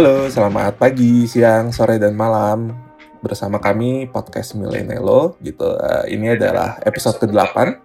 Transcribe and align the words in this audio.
Halo, 0.00 0.32
selamat 0.32 0.80
pagi, 0.80 1.28
siang, 1.28 1.76
sore, 1.76 2.00
dan 2.00 2.16
malam. 2.16 2.72
Bersama 3.20 3.60
kami 3.60 4.08
podcast 4.08 4.56
Milenelo 4.56 5.36
gitu. 5.44 5.76
Uh, 5.76 6.08
ini 6.08 6.32
adalah 6.32 6.80
episode 6.88 7.20
ke-8. 7.20 7.76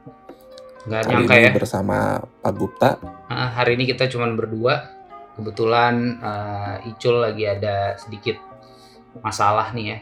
Nggak 0.87 1.01
Kali 1.03 1.11
nyangka 1.11 1.35
ini 1.35 1.43
ya. 1.43 1.51
bersama 1.51 2.23
Pak 2.39 2.53
Gupta. 2.55 3.03
Ah, 3.27 3.51
hari 3.59 3.75
ini 3.75 3.83
kita 3.83 4.07
cuma 4.07 4.31
berdua. 4.31 4.95
Kebetulan 5.35 6.23
eh, 6.23 6.87
Icul 6.95 7.19
lagi 7.19 7.51
ada 7.51 7.99
sedikit 7.99 8.39
masalah 9.19 9.75
nih 9.75 9.85
ya. 9.91 9.99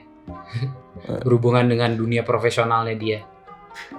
Berhubungan 1.25 1.65
dengan 1.65 1.97
dunia 1.97 2.21
profesionalnya 2.21 2.93
dia. 2.93 3.25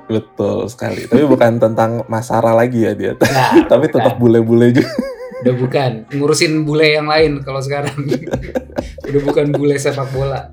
Betul 0.06 0.70
sekali. 0.70 1.10
Tapi 1.10 1.26
bukan 1.26 1.58
tentang 1.58 2.06
Masara 2.06 2.54
lagi 2.54 2.86
ya 2.86 2.94
dia. 2.94 3.18
Nah, 3.18 3.66
Tapi 3.74 3.90
tetap 3.90 4.22
bule-bule 4.22 4.70
juga. 4.70 5.13
Udah 5.44 5.54
bukan 5.60 5.90
ngurusin 6.08 6.64
bule 6.64 6.96
yang 6.96 7.04
lain 7.04 7.44
kalau 7.44 7.60
sekarang. 7.60 7.92
udah 9.12 9.20
bukan 9.20 9.52
bule 9.52 9.76
sepak 9.76 10.08
bola 10.16 10.48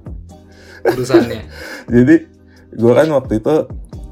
urusannya. 0.84 1.48
Jadi 1.88 2.16
gue 2.76 2.91
kan 2.91 3.08
waktu 3.16 3.40
itu 3.40 3.55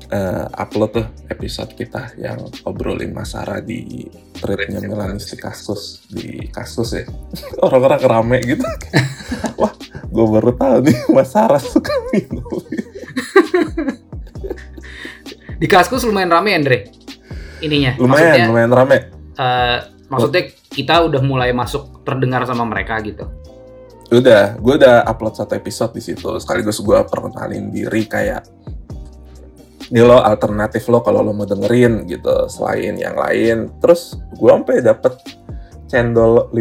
eh, 0.07 0.45
upload 0.55 0.91
tuh 0.95 1.07
episode 1.27 1.75
kita 1.75 2.15
yang 2.15 2.39
obrolin 2.63 3.11
Masara 3.11 3.59
di 3.59 4.07
threadnya 4.39 4.80
Milanis 4.80 5.27
di 5.27 5.38
Kaskus 5.38 6.07
di 6.07 6.47
Kaskus 6.47 6.95
ya. 6.95 7.03
Orang-orang 7.66 8.00
kerame 8.00 8.38
gitu. 8.47 8.63
Wah, 9.59 9.75
gue 10.07 10.25
baru 10.31 10.55
tahu 10.55 10.77
nih 10.88 10.97
Masara 11.11 11.59
suka 11.59 11.91
minum. 12.16 12.45
Di 15.59 15.67
Kaskus 15.67 16.07
lumayan 16.07 16.31
rame 16.31 16.55
Andre. 16.55 16.80
Ininya. 17.59 18.00
Lumayan, 18.00 18.23
maksudnya, 18.23 18.47
lumayan 18.47 18.72
rame. 18.72 18.97
eh, 19.35 19.98
maksudnya 20.09 20.52
kita 20.67 21.05
udah 21.05 21.21
mulai 21.23 21.55
masuk 21.55 22.03
terdengar 22.03 22.43
sama 22.49 22.65
mereka 22.65 22.99
gitu. 23.05 23.29
Udah, 24.09 24.57
gue 24.57 24.73
udah 24.81 25.05
upload 25.05 25.38
satu 25.38 25.53
episode 25.53 25.93
di 25.93 26.01
situ. 26.01 26.35
Sekaligus 26.41 26.81
gue 26.81 26.97
perkenalin 27.05 27.69
diri 27.69 28.09
kayak 28.09 28.41
ini 29.89 30.05
lo 30.05 30.21
alternatif 30.21 30.85
lo 30.89 31.01
kalau 31.01 31.25
lo 31.25 31.33
mau 31.33 31.49
dengerin 31.49 32.09
gitu 32.09 32.49
selain 32.49 32.97
yang 32.97 33.13
lain. 33.13 33.69
Terus 33.77 34.17
gue 34.33 34.49
sampai 34.49 34.81
dapet 34.81 35.13
cendol 35.85 36.49
50 36.53 36.59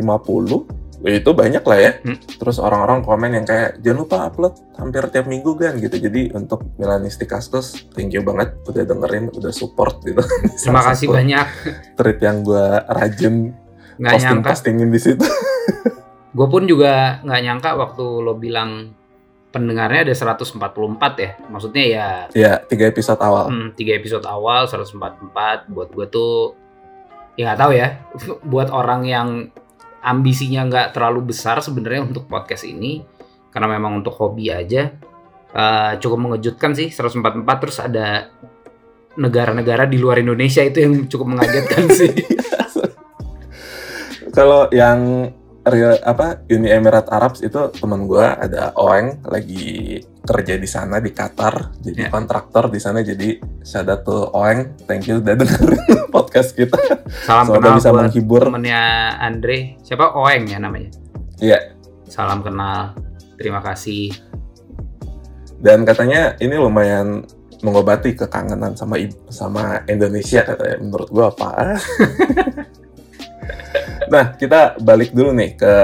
Ya, 0.68 0.77
itu 1.06 1.30
banyak 1.30 1.62
lah 1.62 1.78
ya. 1.78 1.90
Hmm. 2.02 2.18
Terus 2.18 2.58
orang-orang 2.58 3.06
komen 3.06 3.30
yang 3.38 3.46
kayak 3.46 3.78
jangan 3.86 3.98
lupa 4.02 4.16
upload 4.26 4.54
hampir 4.74 5.06
tiap 5.14 5.30
minggu 5.30 5.54
kan 5.54 5.78
gitu. 5.78 5.94
Jadi 5.94 6.34
untuk 6.34 6.66
Milanistik 6.74 7.30
Kaskus, 7.30 7.86
thank 7.94 8.10
you 8.10 8.26
banget 8.26 8.58
udah 8.66 8.82
dengerin, 8.82 9.30
udah 9.30 9.54
support 9.54 10.02
gitu. 10.02 10.18
Terima 10.62 10.82
kasih 10.82 11.06
banyak. 11.06 11.46
Treat 11.94 12.18
yang 12.18 12.42
gue 12.42 12.66
rajin 12.90 13.54
Nggak 13.98 14.12
posting 14.14 14.30
nyangka. 14.42 14.50
postingin 14.54 14.88
di 14.90 15.00
situ. 15.02 15.26
Gue 16.38 16.46
pun 16.46 16.68
juga 16.70 17.18
nggak 17.26 17.40
nyangka 17.42 17.70
waktu 17.74 18.04
lo 18.22 18.38
bilang 18.38 18.94
pendengarnya 19.50 20.06
ada 20.06 20.14
144 20.14 20.60
ya. 21.18 21.30
Maksudnya 21.50 21.84
ya 21.88 22.08
ya 22.30 22.52
tiga 22.62 22.86
episode 22.86 23.18
awal. 23.18 23.50
hmm, 23.50 23.68
tiga 23.74 23.98
episode 23.98 24.22
awal 24.28 24.70
144 24.70 25.72
buat 25.72 25.88
gue 25.90 26.06
tuh 26.06 26.54
ya 27.34 27.50
nggak 27.50 27.58
tahu 27.58 27.72
ya. 27.74 27.88
buat 28.54 28.68
orang 28.70 29.02
yang 29.08 29.28
ambisinya 30.08 30.64
nggak 30.64 30.86
terlalu 30.96 31.32
besar 31.32 31.60
sebenarnya 31.60 32.08
untuk 32.08 32.24
podcast 32.24 32.64
ini 32.64 33.04
karena 33.52 33.76
memang 33.76 34.00
untuk 34.00 34.16
hobi 34.16 34.48
aja 34.48 34.88
eh, 35.52 35.92
cukup 36.00 36.18
mengejutkan 36.18 36.72
sih 36.72 36.88
144 36.88 37.44
terus 37.60 37.78
ada 37.80 38.32
negara-negara 39.18 39.90
di 39.90 39.98
luar 39.98 40.22
Indonesia 40.22 40.62
itu 40.62 40.78
yang 40.78 40.94
cukup 41.10 41.34
mengagetkan 41.34 41.90
sih. 41.98 42.14
Kalau 44.30 44.70
yang 44.70 45.30
real, 45.68 45.94
apa 46.00 46.42
Uni 46.46 46.68
Emirat 46.68 47.08
Arab 47.08 47.36
itu 47.36 47.56
teman 47.72 48.04
gua 48.04 48.36
ada 48.36 48.72
Oeng 48.74 49.22
lagi 49.24 49.96
kerja 50.20 50.54
di 50.54 50.64
sana 50.64 50.98
di 50.98 51.10
Qatar 51.10 51.78
jadi 51.80 52.04
Ya. 52.04 52.10
kontraktor 52.10 52.68
di 52.68 52.76
sana 52.76 53.00
jadi 53.00 53.36
shout 53.60 53.86
out 53.86 54.02
to 54.02 54.28
Oeng 54.32 54.76
thank 54.84 55.04
you 55.04 55.18
udah 55.18 55.34
dengerin 55.34 55.80
podcast 56.14 56.52
kita 56.52 56.76
Salam 57.24 57.48
semoga 57.48 57.60
kenal 57.64 57.76
bisa 57.76 57.88
buat 57.88 58.02
menghibur 58.04 58.42
temennya 58.44 58.82
Andre. 59.16 59.58
Siapa 59.80 60.12
Oeng 60.14 60.44
ya 60.46 60.58
namanya? 60.58 60.90
Iya. 61.38 61.58
Salam 62.04 62.40
kenal. 62.40 62.92
Terima 63.34 63.60
kasih. 63.60 64.10
dan 65.58 65.82
katanya 65.82 66.38
ini 66.38 66.54
lumayan 66.54 67.26
mengobati 67.60 68.14
kekangenan 68.14 68.78
sama 68.78 68.94
sama 69.26 69.82
Indonesia 69.84 70.46
katanya 70.46 70.78
menurut 70.78 71.10
gua 71.10 71.34
apa 71.34 71.50
nah 74.08 74.34
kita 74.34 74.80
balik 74.80 75.12
dulu 75.12 75.30
nih 75.36 75.56
ke 75.56 75.74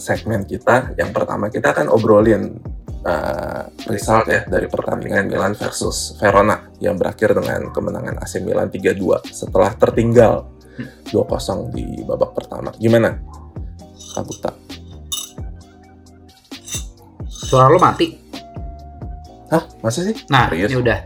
segmen 0.00 0.48
kita 0.48 0.96
yang 0.96 1.12
pertama 1.12 1.52
kita 1.52 1.76
akan 1.76 1.92
obrolin 1.92 2.56
uh, 3.04 3.68
result 3.88 4.28
ya 4.28 4.48
dari 4.48 4.68
pertandingan 4.68 5.28
Milan 5.28 5.52
versus 5.52 6.16
Verona 6.16 6.72
yang 6.80 6.96
berakhir 6.96 7.36
dengan 7.36 7.68
kemenangan 7.68 8.16
AC 8.20 8.40
Milan 8.40 8.72
3-2 8.72 9.28
setelah 9.28 9.76
tertinggal 9.76 10.48
2-0 11.12 11.76
di 11.76 12.00
babak 12.08 12.32
pertama 12.32 12.72
gimana 12.80 13.12
Kak 14.10 14.24
Bukta? 14.26 14.50
Suara 17.30 17.70
lo 17.70 17.78
mati. 17.78 18.14
Hah? 19.50 19.62
Masa 19.82 20.06
sih? 20.06 20.14
Nah, 20.30 20.46
Serius? 20.50 20.70
ini 20.70 20.78
udah. 20.78 20.98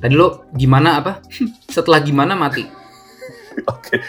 Tadi 0.00 0.14
lo 0.16 0.48
gimana 0.52 1.00
apa? 1.00 1.24
Setelah 1.76 2.00
gimana 2.04 2.36
mati? 2.36 2.79
Oke. 3.74 4.02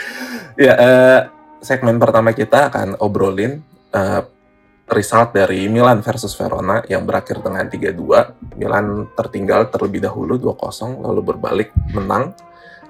Ya, 0.57 0.73
eh, 0.77 1.19
segmen 1.61 1.97
pertama 2.01 2.33
kita 2.33 2.69
akan 2.73 2.97
obrolin 3.01 3.61
eh, 3.93 4.21
result 4.91 5.31
dari 5.31 5.71
Milan 5.71 6.03
versus 6.03 6.35
Verona 6.35 6.83
yang 6.85 7.07
berakhir 7.07 7.39
dengan 7.39 7.65
3-2. 7.65 8.59
Milan 8.59 9.07
tertinggal 9.15 9.71
terlebih 9.71 10.03
dahulu 10.03 10.35
2-0 10.35 10.99
lalu 10.99 11.21
berbalik 11.23 11.69
menang 11.95 12.35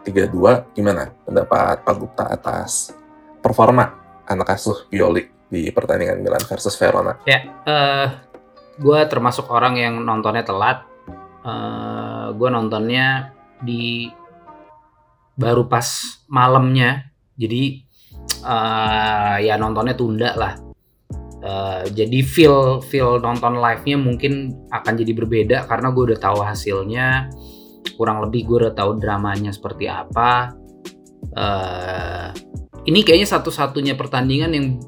3-2. 0.02 0.74
Gimana 0.74 1.14
pendapat 1.24 1.86
Pak 1.86 1.96
Gupta 2.02 2.26
atas 2.26 2.92
performa 3.40 3.86
anak 4.26 4.58
asuh 4.58 4.90
Pioli 4.90 5.30
di 5.46 5.70
pertandingan 5.70 6.24
Milan 6.24 6.42
versus 6.48 6.74
Verona? 6.80 7.22
Ya, 7.30 7.46
eh 7.68 8.08
gue 8.82 9.00
termasuk 9.06 9.46
orang 9.54 9.78
yang 9.78 10.02
nontonnya 10.02 10.42
telat. 10.42 10.82
Eh 11.46 12.28
gue 12.34 12.50
nontonnya 12.50 13.30
di 13.62 14.10
baru 15.36 15.68
pas 15.68 15.86
malamnya. 16.32 17.12
Jadi 17.36 17.84
eh 18.42 19.38
ya 19.46 19.56
nontonnya 19.58 19.96
tunda 19.98 20.34
lah. 20.38 20.54
Eh, 21.42 21.84
jadi 21.90 22.20
feel 22.22 22.86
feel 22.86 23.18
nonton 23.18 23.58
live-nya 23.58 23.98
mungkin 23.98 24.54
akan 24.70 24.94
jadi 24.94 25.12
berbeda 25.18 25.58
karena 25.66 25.90
gue 25.90 26.14
udah 26.14 26.20
tahu 26.22 26.40
hasilnya. 26.46 27.34
Kurang 27.98 28.22
lebih 28.22 28.46
gue 28.46 28.58
udah 28.68 28.74
tahu 28.78 29.02
dramanya 29.02 29.50
seperti 29.50 29.90
apa. 29.90 30.54
eh 31.32 32.30
ini 32.90 33.06
kayaknya 33.06 33.30
satu-satunya 33.30 33.94
pertandingan 33.94 34.52
yang 34.58 34.82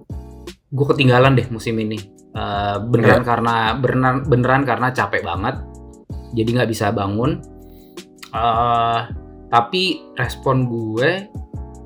gue 0.73 0.85
ketinggalan 0.93 1.37
deh 1.37 1.47
musim 1.49 1.77
ini. 1.77 1.97
Eh, 2.33 2.77
beneran 2.89 3.21
karena 3.21 3.77
beneran 3.77 4.25
beneran 4.25 4.65
karena 4.65 4.89
capek 4.89 5.21
banget, 5.21 5.61
jadi 6.33 6.49
nggak 6.49 6.69
bisa 6.73 6.89
bangun. 6.89 7.37
Eh, 8.33 8.99
tapi 9.53 10.01
respon 10.17 10.65
gue 10.65 11.29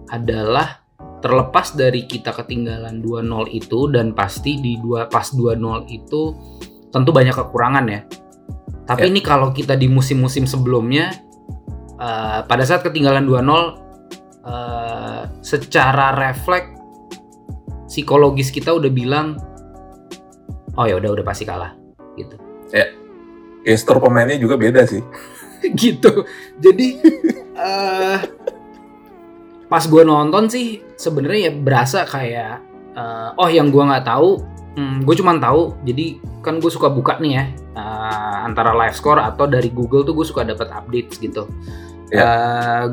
adalah 0.07 0.79
terlepas 1.19 1.75
dari 1.75 2.07
kita 2.07 2.31
ketinggalan 2.31 3.03
2-0 3.03 3.51
itu 3.51 3.91
dan 3.91 4.15
pasti 4.15 4.55
di 4.55 4.79
dua 4.79 5.11
pas 5.11 5.27
2-0 5.35 5.83
itu 5.91 6.31
tentu 6.87 7.11
banyak 7.11 7.35
kekurangan 7.35 7.85
ya. 7.91 8.07
Tapi 8.87 9.03
Ya. 9.03 9.11
ini 9.11 9.19
kalau 9.19 9.51
kita 9.51 9.75
di 9.75 9.91
musim-musim 9.91 10.47
sebelumnya 10.47 11.11
eh, 11.99 12.39
pada 12.47 12.63
saat 12.63 12.87
ketinggalan 12.87 13.27
2-0 13.27 13.35
eh, 14.47 15.23
secara 15.43 16.15
refleks 16.15 16.71
psikologis 17.91 18.47
kita 18.47 18.71
udah 18.71 18.87
bilang 18.87 19.35
oh 20.79 20.87
ya 20.87 20.95
udah 20.95 21.19
udah 21.19 21.25
pasti 21.27 21.43
kalah 21.43 21.75
gitu. 22.15 22.39
Gestur 23.67 23.99
pemainnya 23.99 24.39
juga 24.39 24.55
beda 24.55 24.87
sih. 24.87 25.03
gitu. 25.83 26.23
Jadi 26.63 26.87
eh 27.57 28.17
pas 29.67 29.83
gue 29.83 30.03
nonton 30.07 30.47
sih 30.47 30.79
sebenarnya 30.95 31.51
ya 31.51 31.53
berasa 31.53 32.07
kayak 32.07 32.63
eh, 32.95 33.29
oh 33.35 33.49
yang 33.51 33.73
gue 33.73 33.83
nggak 33.83 34.05
tahu, 34.07 34.39
hmm, 34.79 35.03
gue 35.03 35.15
cuma 35.17 35.35
tahu. 35.41 35.75
Jadi 35.83 36.21
kan 36.45 36.63
gue 36.63 36.71
suka 36.71 36.87
buka 36.87 37.19
nih 37.19 37.33
ya 37.35 37.45
eh, 37.75 38.37
antara 38.47 38.71
live 38.77 38.95
score 38.95 39.19
atau 39.19 39.49
dari 39.49 39.73
Google 39.73 40.07
tuh 40.07 40.15
gue 40.15 40.25
suka 40.25 40.47
dapat 40.47 40.71
updates 40.71 41.19
gitu. 41.19 41.49
Eh, 42.13 42.85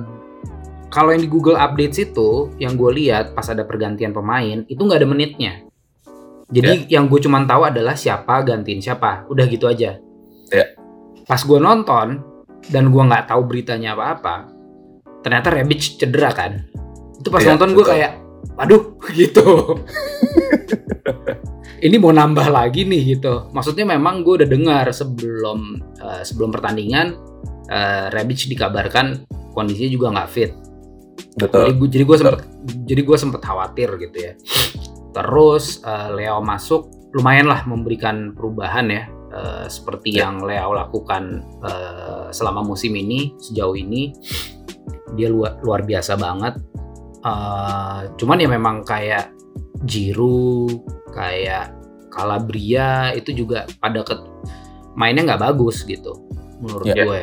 kalau 0.94 1.10
yang 1.10 1.26
di 1.26 1.30
Google 1.30 1.58
Updates 1.58 1.98
itu 1.98 2.54
yang 2.62 2.78
gue 2.78 2.90
lihat 2.94 3.34
pas 3.34 3.50
ada 3.50 3.66
pergantian 3.66 4.14
pemain 4.14 4.62
itu 4.70 4.78
nggak 4.78 5.02
ada 5.02 5.10
menitnya. 5.10 5.52
Jadi 6.54 6.86
yang 6.86 7.10
gue 7.10 7.18
cuma 7.18 7.42
tahu 7.42 7.66
adalah 7.66 7.98
siapa 7.98 8.46
gantiin 8.46 8.78
siapa, 8.78 9.26
udah 9.26 9.44
gitu 9.50 9.66
aja. 9.66 9.98
Ya. 10.54 10.66
Pas 11.26 11.42
gue 11.42 11.58
nonton 11.58 12.22
dan 12.70 12.94
gue 12.94 13.02
nggak 13.02 13.26
tahu 13.26 13.42
beritanya 13.42 13.98
apa-apa, 13.98 14.53
ternyata 15.24 15.48
Rebic 15.48 15.96
cedera 15.96 16.30
kan. 16.30 16.60
Itu 17.16 17.32
pas 17.32 17.40
Iya, 17.40 17.56
nonton 17.56 17.72
gue 17.72 17.84
kayak, 17.88 18.12
aduh 18.60 19.00
gitu. 19.18 19.80
ini 21.80 21.96
mau 21.96 22.12
nambah 22.12 22.48
lagi 22.48 22.84
nih 22.84 23.16
gitu. 23.16 23.48
Maksudnya 23.52 23.88
memang 23.88 24.20
gue 24.20 24.44
udah 24.44 24.48
dengar 24.48 24.84
sebelum 24.92 25.80
uh, 26.00 26.22
sebelum 26.24 26.52
pertandingan 26.52 27.16
uh, 27.68 28.12
Rebic 28.12 28.44
dikabarkan 28.48 29.24
kondisinya 29.52 29.90
juga 29.90 30.06
nggak 30.12 30.30
fit. 30.30 30.52
Betul. 31.40 31.72
Jadi 31.72 31.74
gue 31.80 31.88
jadi 31.90 32.04
gue 32.04 32.16
sempet 32.20 32.36
jadi 32.84 33.00
gue 33.02 33.16
sempet 33.16 33.40
khawatir 33.40 33.88
gitu 34.00 34.16
ya. 34.20 34.32
Terus 35.14 35.80
uh, 35.84 36.12
Leo 36.12 36.40
masuk 36.42 36.90
lumayan 37.14 37.46
lah 37.46 37.62
memberikan 37.64 38.34
perubahan 38.34 38.90
ya 38.90 39.02
uh, 39.30 39.66
seperti 39.70 40.18
Ya. 40.18 40.26
yang 40.26 40.42
Leo 40.42 40.74
lakukan 40.74 41.46
uh, 41.62 42.26
selama 42.34 42.66
musim 42.66 42.90
ini 42.98 43.30
sejauh 43.38 43.78
ini 43.78 44.10
dia 45.14 45.30
luar 45.30 45.58
luar 45.62 45.82
biasa 45.82 46.14
banget. 46.18 46.54
Uh, 47.24 48.12
cuman 48.20 48.36
ya 48.36 48.48
memang 48.52 48.84
kayak 48.84 49.32
Giroud, 49.88 50.84
kayak 51.10 51.72
Calabria 52.12 53.10
itu 53.16 53.32
juga 53.32 53.64
pada 53.80 54.04
ke 54.04 54.14
mainnya 54.94 55.34
nggak 55.34 55.42
bagus 55.50 55.82
gitu 55.82 56.14
menurut 56.62 56.86
Ya. 56.86 57.04
gue. 57.04 57.22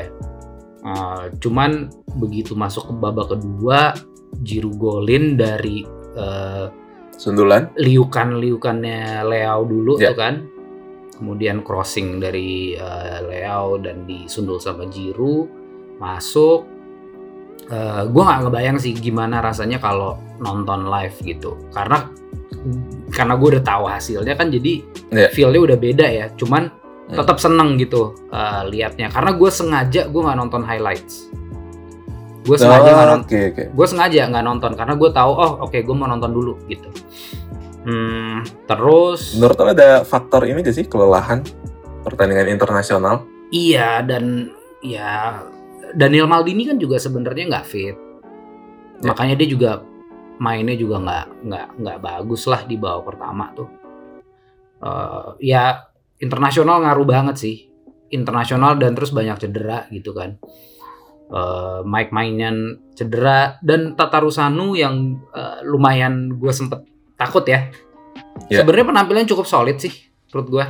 Uh, 0.81 1.29
cuman 1.37 1.93
begitu 2.17 2.57
masuk 2.57 2.89
ke 2.89 2.93
babak 2.97 3.37
kedua, 3.37 3.93
Giroud 4.41 4.75
golin 4.81 5.37
dari 5.37 5.85
uh, 6.17 6.67
Sundulan. 7.15 7.69
liukan-liukannya 7.77 9.21
Leao 9.29 9.61
dulu 9.69 10.01
Ya. 10.01 10.09
tuh 10.11 10.17
kan. 10.17 10.35
Kemudian 11.21 11.61
crossing 11.61 12.17
dari 12.17 12.73
uh, 12.73 13.21
Leao 13.29 13.77
dan 13.77 14.09
disundul 14.09 14.57
sama 14.57 14.89
Giroud 14.89 15.45
masuk. 16.01 16.65
Uh, 17.71 18.03
gue 18.03 18.19
nggak 18.19 18.39
ngebayang 18.43 18.77
sih 18.77 18.91
gimana 18.91 19.39
rasanya 19.39 19.79
kalau 19.79 20.19
nonton 20.37 20.91
live 20.91 21.15
gitu. 21.23 21.55
Karena 21.71 22.11
karena 23.09 23.33
gue 23.39 23.47
udah 23.55 23.63
tahu 23.63 23.83
hasilnya 23.87 24.35
kan 24.35 24.51
jadi 24.51 24.83
Ya. 25.07 25.27
feel-nya 25.31 25.71
udah 25.71 25.77
beda 25.79 26.07
ya. 26.07 26.27
Cuman 26.35 26.67
Hmm. 27.07 27.15
tetap 27.17 27.39
seneng 27.39 27.75
gitu 27.75 28.11
uh, 28.29 28.63
liatnya. 28.67 29.07
Karena 29.07 29.31
gue 29.35 29.47
sengaja 29.47 30.07
gue 30.07 30.21
nggak 30.21 30.37
nonton 30.37 30.63
highlights. 30.63 31.31
Gue 32.41 32.57
sengaja 32.57 32.89
nggak 32.89 33.07
Oh, 33.07 33.11
nonton 33.15 33.37
gue 33.71 33.85
sengaja 33.87 34.21
nggak 34.27 34.43
nonton 34.43 34.71
karena 34.73 34.93
gue 34.97 35.09
tahu 35.13 35.31
oh 35.31 35.51
oke 35.61 35.77
gue 35.77 35.95
mau 35.95 36.09
nonton 36.09 36.33
dulu 36.33 36.57
gitu 36.65 36.89
hmm, 37.85 38.65
terus 38.65 39.37
Menurut 39.37 39.57
lo 39.57 39.69
ada 39.69 40.01
faktor 40.01 40.49
ini 40.49 40.65
gak 40.65 40.73
sih 40.73 40.89
kelelahan 40.89 41.45
pertandingan 42.01 42.49
internasional? 42.49 43.29
iya 43.53 44.01
dan 44.01 44.49
ya 44.81 45.45
Daniel 45.93 46.27
Maldini 46.27 46.67
kan 46.67 46.77
juga 46.77 46.97
sebenarnya 46.97 47.47
nggak 47.49 47.67
fit 47.67 47.97
Ya. 49.01 49.09
makanya 49.09 49.33
dia 49.33 49.49
juga 49.49 49.71
mainnya 50.37 50.77
juga 50.77 51.01
nggak 51.01 51.25
nggak 51.41 51.67
nggak 51.81 51.97
bagus 52.05 52.45
lah 52.45 52.61
di 52.65 52.77
bawah 52.77 53.01
pertama 53.01 53.49
tuh 53.53 53.69
Eh, 54.81 55.29
ya 55.53 55.77
internasional 56.17 56.81
ngaruh 56.81 57.05
banget 57.05 57.35
sih 57.37 57.69
internasional 58.09 58.81
dan 58.81 58.97
terus 58.97 59.13
banyak 59.13 59.37
cedera 59.37 59.85
gitu 59.89 60.13
kan 60.13 60.37
Eh, 61.31 61.79
Mike 61.81 62.11
Maignan 62.11 62.57
cedera 62.91 63.55
dan 63.63 63.93
Tata 63.93 64.19
Rusanu 64.19 64.73
yang 64.73 65.21
eh, 65.31 65.61
lumayan 65.63 66.33
gue 66.35 66.51
sempet 66.51 66.83
takut 67.15 67.45
ya. 67.45 67.71
Ya. 68.51 68.61
Sebenarnya 68.61 68.91
penampilan 68.91 69.23
cukup 69.29 69.47
solid 69.47 69.79
sih 69.79 69.93
menurut 70.27 70.47
gue. 70.51 70.65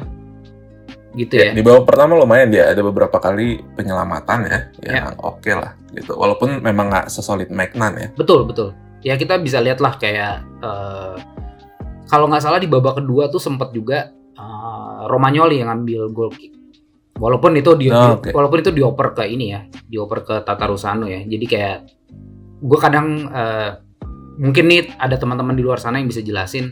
Gitu 1.11 1.33
ya. 1.35 1.51
Di 1.51 1.59
babak 1.59 1.85
pertama 1.85 2.15
lumayan 2.15 2.47
dia 2.47 2.67
ada 2.67 2.79
beberapa 2.79 3.17
kali 3.17 3.59
penyelamatan 3.75 4.39
ya 4.47 4.59
Ya. 4.79 4.91
yang 4.97 5.19
oke 5.19 5.51
lah 5.51 5.75
gitu. 5.91 6.15
Walaupun 6.15 6.59
memang 6.59 6.87
nggak 6.87 7.07
sesolid 7.07 7.51
Magnan 7.51 7.93
ya. 7.95 8.07
Betul 8.15 8.47
betul. 8.47 8.71
Ya 9.01 9.15
kita 9.15 9.35
bisa 9.35 9.59
lihat 9.59 9.79
lah 9.79 9.95
kayak 9.95 10.33
eh, 10.63 11.15
kalau 12.07 12.27
nggak 12.27 12.39
salah 12.41 12.57
di 12.57 12.67
babak 12.67 12.99
kedua 12.99 13.27
tuh 13.27 13.39
sempet 13.39 13.71
juga 13.71 14.07
eh, 14.33 14.99
Romagnoli 15.05 15.59
yang 15.59 15.67
ngambil 15.69 16.01
goal 16.09 16.31
kick. 16.31 16.55
Walaupun 17.17 17.53
itu 17.53 17.75
di, 17.75 17.85
Oh, 17.87 18.17
di- 18.17 18.17
oke. 18.17 18.29
walaupun 18.31 18.59
itu 18.59 18.71
dioper 18.71 19.13
ke 19.13 19.27
ini 19.27 19.45
ya, 19.51 19.61
dioper 19.85 20.19
ke 20.21 20.35
Tata 20.41 20.65
Rusano 20.65 21.05
ya. 21.05 21.21
Jadi 21.21 21.45
kayak 21.45 21.77
gue 22.57 22.79
kadang 22.79 23.07
eh, 23.27 23.69
mungkin 24.39 24.65
nih 24.65 24.95
ada 24.95 25.19
teman-teman 25.19 25.53
di 25.53 25.61
luar 25.61 25.77
sana 25.77 25.99
yang 25.99 26.07
bisa 26.07 26.23
jelasin 26.23 26.71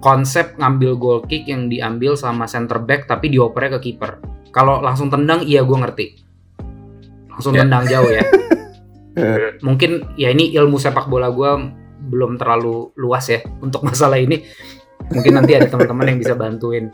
konsep 0.00 0.56
ngambil 0.56 0.92
goal 0.96 1.20
kick 1.28 1.44
yang 1.46 1.68
diambil 1.68 2.16
sama 2.16 2.48
center 2.48 2.80
back 2.80 3.04
tapi 3.04 3.28
diopernya 3.28 3.76
ke 3.78 3.92
kiper. 3.92 4.20
Kalau 4.50 4.80
langsung 4.80 5.12
tendang 5.12 5.44
iya 5.44 5.62
gue 5.62 5.76
ngerti. 5.76 6.06
Langsung 7.30 7.54
Ya. 7.54 7.62
tendang 7.62 7.84
jauh 7.86 8.10
ya. 8.10 8.24
Mungkin 9.66 10.16
ya 10.16 10.32
ini 10.32 10.50
ilmu 10.56 10.80
sepak 10.80 11.06
bola 11.06 11.28
gue 11.30 11.50
belum 12.10 12.40
terlalu 12.40 12.90
luas 12.96 13.28
ya 13.28 13.44
untuk 13.60 13.84
masalah 13.86 14.16
ini. 14.18 14.40
Mungkin 15.12 15.36
nanti 15.36 15.54
ada 15.54 15.68
teman-teman 15.68 16.16
yang 16.16 16.18
bisa 16.18 16.34
bantuin 16.34 16.88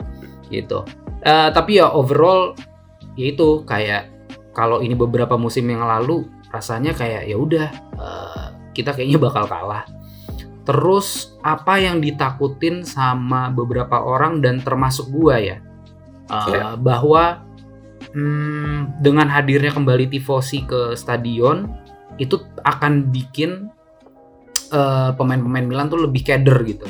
gitu. 0.51 0.83
Eh, 1.23 1.49
tapi 1.51 1.79
ya 1.79 1.91
overall 1.91 2.55
ya 3.17 3.31
itu 3.33 3.63
kayak 3.63 4.11
kalau 4.51 4.81
ini 4.81 4.93
beberapa 4.97 5.37
musim 5.37 5.67
yang 5.69 5.85
lalu 5.85 6.25
rasanya 6.49 6.95
kayak 6.95 7.27
ya 7.27 7.35
udah 7.37 7.67
eh, 7.97 8.45
kita 8.75 8.93
kayaknya 8.93 9.17
bakal 9.17 9.47
kalah. 9.47 9.83
Terus 10.67 11.39
apa 11.39 11.79
yang 11.79 12.03
ditakutin 12.03 12.83
sama 12.83 13.47
beberapa 13.47 14.03
orang 14.03 14.43
dan 14.43 14.59
termasuk 14.59 15.07
gua 15.07 15.39
ya 15.39 15.63
eh, 16.27 16.47
Iya. 16.51 16.75
bahwa 16.75 17.47
hmm, 18.11 18.99
dengan 18.99 19.31
hadirnya 19.31 19.71
kembali 19.71 20.11
tifosi 20.11 20.67
ke 20.67 20.91
stadion 20.99 21.71
itu 22.19 22.35
akan 22.67 23.07
bikin 23.15 23.71
eh, 24.67 25.11
pemain-pemain 25.15 25.63
Milan 25.63 25.87
tuh 25.87 26.03
lebih 26.03 26.27
keder 26.27 26.59
gitu. 26.67 26.83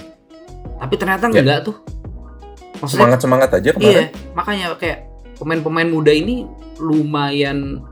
Tapi 0.82 0.94
ternyata 0.98 1.30
Ya. 1.30 1.46
enggak 1.46 1.70
tuh. 1.70 1.78
Maksudnya 2.82 2.90
Semangat 3.06 3.20
semangat 3.22 3.50
aja 3.54 3.70
Iya, 3.70 3.78
kemarin. 3.78 4.08
makanya 4.34 4.66
kayak 4.78 5.00
pemain-pemain 5.38 5.90
muda 5.90 6.10
ini 6.10 6.50
lumayan 6.82 7.86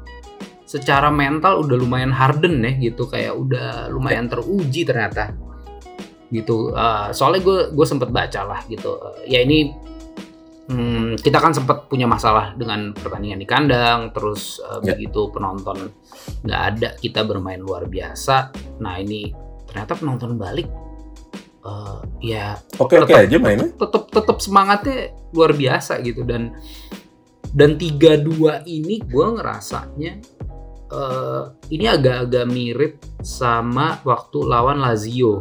secara 0.66 1.13
mental 1.13 1.62
udah 1.62 1.77
lumayan 1.77 2.10
harden 2.10 2.62
ya 2.65 2.74
gitu 2.82 3.06
kayak 3.06 3.34
udah 3.38 3.89
lumayan 3.94 4.25
teruji 4.25 4.82
ternyata 4.82 5.34
gitu. 6.27 6.72
Eh, 6.72 7.10
soalnya 7.12 7.41
gue 7.41 7.60
gue 7.72 7.86
sempet 7.86 8.10
baca 8.10 8.41
lah 8.44 8.60
gitu. 8.65 8.96
Eh, 9.22 9.32
ya 9.32 9.39
ini 9.41 9.70
hmm, 10.65 11.17
kita 11.17 11.38
kan 11.38 11.51
sempat 11.51 11.86
punya 11.86 12.05
masalah 12.05 12.53
dengan 12.53 12.91
pertandingan 12.91 13.38
di 13.38 13.46
kandang, 13.46 14.10
terus 14.12 14.58
eh, 14.60 14.79
Ya. 14.82 14.94
begitu 14.94 15.29
penonton 15.29 15.89
nggak 16.41 16.62
ada 16.72 16.89
kita 16.96 17.22
bermain 17.22 17.58
luar 17.58 17.86
biasa. 17.86 18.50
Nah 18.82 18.98
ini 18.98 19.29
ternyata 19.65 19.94
penonton 19.94 20.34
balik 20.36 20.67
eh, 21.62 22.00
ya 22.24 22.55
Oke 22.77 22.96
oke 22.96 23.10
Tetap- 23.10 23.25
aja 23.25 23.38
mainnya. 23.38 23.67
tetap 23.72 24.03
tetap 24.08 24.38
semangatnya 24.39 24.98
luar 25.32 25.51
biasa 25.51 26.00
gitu 26.00 26.24
dan 26.24 26.55
dan 27.51 27.75
tiga 27.75 28.15
dua 28.15 28.63
ini 28.63 29.00
gue 29.00 29.27
ngerasanya 29.32 30.12
eh, 30.88 31.44
ini 31.70 31.86
agak-agak 31.86 32.46
mirip 32.46 32.94
sama 33.20 34.00
waktu 34.01 34.38
lawan 34.44 34.79
Lazio 34.79 35.39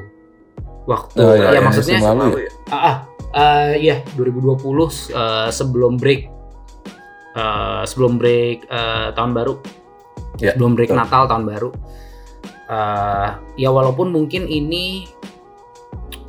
waktu 0.84 1.16
Oh, 1.16 1.32
ya, 1.32 1.48
yang 1.52 1.64
maksudnya 1.64 1.98
musim 1.98 2.18
lalu 2.20 2.38
ya. 2.44 2.52
ah, 2.68 2.76
ah, 2.76 2.96
ah, 3.32 3.70
ya 3.72 3.96
2020 4.14 4.60
eh, 5.10 5.48
sebelum 5.50 5.96
break 5.96 6.20
eh, 7.32 7.82
sebelum 7.84 8.12
break 8.16 8.66
eh, 8.66 9.08
tahun 9.12 9.32
baru 9.32 9.54
Ya, 10.34 10.50
sebelum 10.50 10.74
break 10.74 10.90
betul. 10.90 11.00
Natal 11.00 11.22
tahun 11.26 11.44
baru 11.44 11.70
Eh, 12.64 13.28
ya 13.56 13.68
walaupun 13.68 14.08
mungkin 14.08 14.48
ini 14.48 15.04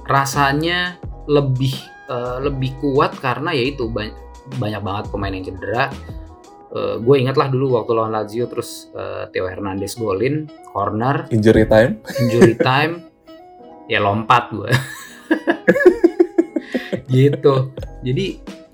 rasanya 0.03 1.00
lebih 1.25 1.74
eh, 2.05 2.38
lebih 2.43 2.75
kuat 2.77 3.15
karena 3.17 3.50
ya 3.50 3.63
itu 3.65 3.88
banyak 3.88 4.13
banyak 4.59 4.81
banget 4.83 5.05
pemain 5.09 5.31
yang 5.31 5.45
cedera 5.45 5.85
gue 6.75 7.15
ingat 7.15 7.39
lah 7.39 7.47
dulu 7.47 7.79
waktu 7.79 7.95
lawan 7.95 8.12
Lazio 8.12 8.51
terus 8.51 8.91
eh, 8.91 9.31
Theo 9.31 9.47
Hernandez 9.47 9.95
golin 9.95 10.43
corner 10.69 11.24
Injury 11.31 11.63
time. 11.65 12.03
injury 12.19 12.59
time 12.59 13.00
ya 13.86 14.01
lompat 14.01 14.50
gue 14.51 14.72
gitu. 17.12 17.74
Jadi 18.06 18.25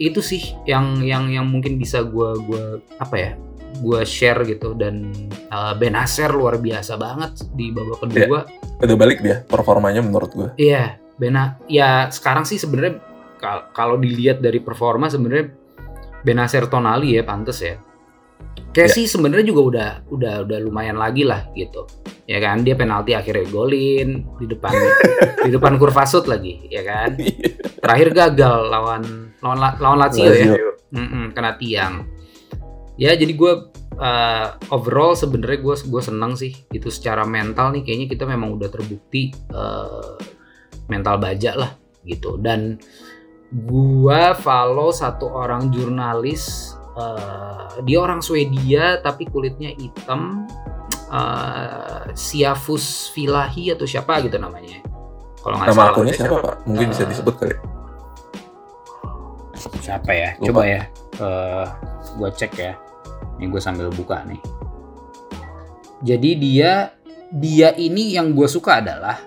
itu 0.02 0.20
sih 0.24 0.58
yang 0.66 1.04
yang 1.06 1.30
yang 1.30 1.46
mungkin 1.46 1.78
bisa 1.78 2.02
gue 2.02 2.30
gua 2.48 2.82
apa 2.98 3.16
ya 3.18 3.32
gue 3.80 4.02
share 4.04 4.44
gitu. 4.48 4.76
Dan 4.76 5.12
uh, 5.52 5.74
Ben 5.78 5.96
Haser 5.96 6.32
luar 6.32 6.60
biasa 6.60 6.96
banget 6.96 7.44
di 7.56 7.72
babak 7.72 8.08
kedua. 8.08 8.40
Udah 8.82 8.98
balik 8.98 9.22
dia 9.22 9.46
performanya 9.46 10.02
menurut 10.02 10.32
gue. 10.34 10.50
iya 10.58 10.98
Ben 11.20 11.38
ya 11.70 12.10
sekarang 12.10 12.50
sih 12.50 12.58
sebenarnya 12.58 12.98
kal- 13.38 13.70
kalau 13.78 14.02
dilihat 14.02 14.42
dari 14.42 14.58
performa 14.58 15.06
sebenarnya 15.06 15.54
Benacer 16.22 16.70
Tonali 16.70 17.18
ya 17.18 17.26
pantes 17.26 17.62
ya 17.62 17.78
kayak 18.72 18.90
Ya. 18.92 18.96
sih 18.96 19.06
sebenarnya 19.08 19.46
juga 19.52 19.62
udah 19.62 19.90
udah 20.08 20.34
udah 20.48 20.58
lumayan 20.64 20.96
lagi 20.96 21.28
lah 21.28 21.48
gitu. 21.54 21.84
Ya 22.24 22.40
kan 22.40 22.64
dia 22.64 22.80
penalti 22.80 23.12
akhirnya 23.12 23.44
golin 23.52 24.24
di 24.40 24.46
depan 24.48 24.72
di 25.44 25.52
depan 25.52 25.76
kurva 25.76 26.08
sud 26.08 26.32
lagi 26.32 26.72
ya 26.72 26.82
kan. 26.86 27.20
Terakhir 27.84 28.10
gagal 28.16 28.72
lawan 28.72 29.34
lawan 29.44 29.60
La- 29.60 29.78
lawan 29.82 30.00
Lazio, 30.00 30.32
ya. 30.32 30.56
Lazio. 30.56 30.70
Mm-mm, 30.96 31.36
kena 31.36 31.60
tiang. 31.60 32.08
Ya 32.96 33.18
jadi 33.18 33.34
gue 33.34 33.54
uh, 33.98 34.48
overall 34.72 35.18
sebenarnya 35.18 35.60
gue 35.60 35.76
gue 35.76 36.02
seneng 36.04 36.38
sih 36.40 36.54
itu 36.72 36.88
secara 36.88 37.28
mental 37.28 37.76
nih. 37.76 37.84
Kayaknya 37.84 38.08
kita 38.08 38.24
memang 38.30 38.56
udah 38.56 38.70
terbukti 38.72 39.36
uh, 39.52 40.16
mental 40.88 41.20
baja 41.20 41.56
lah 41.60 41.72
gitu. 42.08 42.40
Dan 42.40 42.80
gua 43.52 44.32
follow 44.32 44.96
satu 44.96 45.28
orang 45.28 45.76
jurnalis 45.76 46.72
uh, 46.96 47.82
dia 47.84 47.98
orang 48.00 48.20
Swedia 48.24 49.00
tapi 49.04 49.28
kulitnya 49.28 49.72
hitam. 49.76 50.48
Uh, 51.12 52.08
Siafus 52.16 53.12
Vilahi 53.12 53.76
atau 53.76 53.84
siapa 53.84 54.24
gitu 54.24 54.40
namanya. 54.40 54.80
Kalau 55.44 55.60
nggak 55.60 55.76
nama 55.76 55.84
akunnya 55.92 56.16
siapa 56.16 56.40
pak? 56.40 56.56
Mungkin 56.64 56.88
uh, 56.88 56.92
bisa 56.96 57.04
disebut 57.04 57.36
kali. 57.36 57.56
Siapa 59.84 60.12
ya? 60.16 60.30
Lupa. 60.40 60.46
coba 60.48 60.62
ya. 60.64 60.82
Uh, 61.20 61.66
gua 62.16 62.30
cek 62.32 62.54
ya. 62.56 62.80
Ini 63.42 63.50
gue 63.50 63.62
sambil 63.62 63.90
buka 63.90 64.22
nih. 64.24 64.40
Jadi 66.06 66.32
dia 66.38 66.94
dia 67.32 67.74
ini 67.76 68.14
yang 68.16 68.38
gue 68.38 68.46
suka 68.46 68.80
adalah 68.80 69.18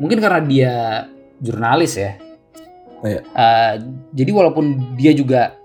mungkin 0.00 0.18
karena 0.18 0.40
dia 0.42 0.74
jurnalis 1.38 1.94
ya. 1.98 2.16
Oh, 2.98 3.06
iya. 3.06 3.22
uh, 3.22 3.74
jadi 4.10 4.30
walaupun 4.34 4.96
dia 4.98 5.14
juga 5.14 5.57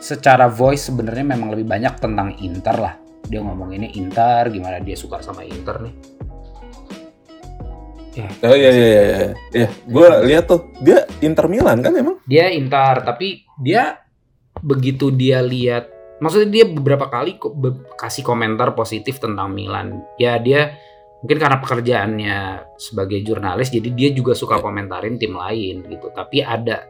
secara 0.00 0.46
voice 0.46 0.88
sebenarnya 0.88 1.36
memang 1.36 1.52
lebih 1.52 1.66
banyak 1.66 1.94
tentang 1.98 2.36
Inter 2.40 2.76
lah. 2.76 2.94
Dia 3.26 3.42
ngomong 3.42 3.74
ini 3.74 3.96
Inter, 3.98 4.48
gimana 4.54 4.78
dia 4.78 4.94
suka 4.94 5.18
sama 5.20 5.42
Inter 5.42 5.82
nih. 5.82 5.94
Ya. 8.16 8.28
Oh 8.48 8.56
iya 8.56 8.70
iya 8.72 8.86
iya 8.88 9.02
iya. 9.04 9.30
Ya, 9.52 9.68
gue 9.68 10.08
lihat 10.32 10.44
tuh 10.48 10.72
dia 10.80 11.04
Inter 11.20 11.52
Milan 11.52 11.84
kan 11.84 11.92
emang? 11.92 12.16
Dia 12.24 12.48
Inter, 12.48 13.04
tapi 13.04 13.44
dia 13.60 14.00
begitu 14.64 15.12
dia 15.12 15.44
lihat, 15.44 15.92
maksudnya 16.16 16.48
dia 16.48 16.64
beberapa 16.64 17.12
kali 17.12 17.36
kasih 18.00 18.24
komentar 18.24 18.72
positif 18.72 19.20
tentang 19.20 19.52
Milan. 19.52 20.00
Ya 20.16 20.40
dia 20.40 20.80
mungkin 21.26 21.42
karena 21.42 21.58
pekerjaannya 21.58 22.38
sebagai 22.78 23.18
jurnalis 23.24 23.72
jadi 23.72 23.88
dia 23.90 24.08
juga 24.12 24.36
suka 24.36 24.60
komentarin 24.60 25.16
tim 25.16 25.34
lain 25.34 25.82
gitu 25.88 26.12
tapi 26.12 26.44
ada 26.44 26.86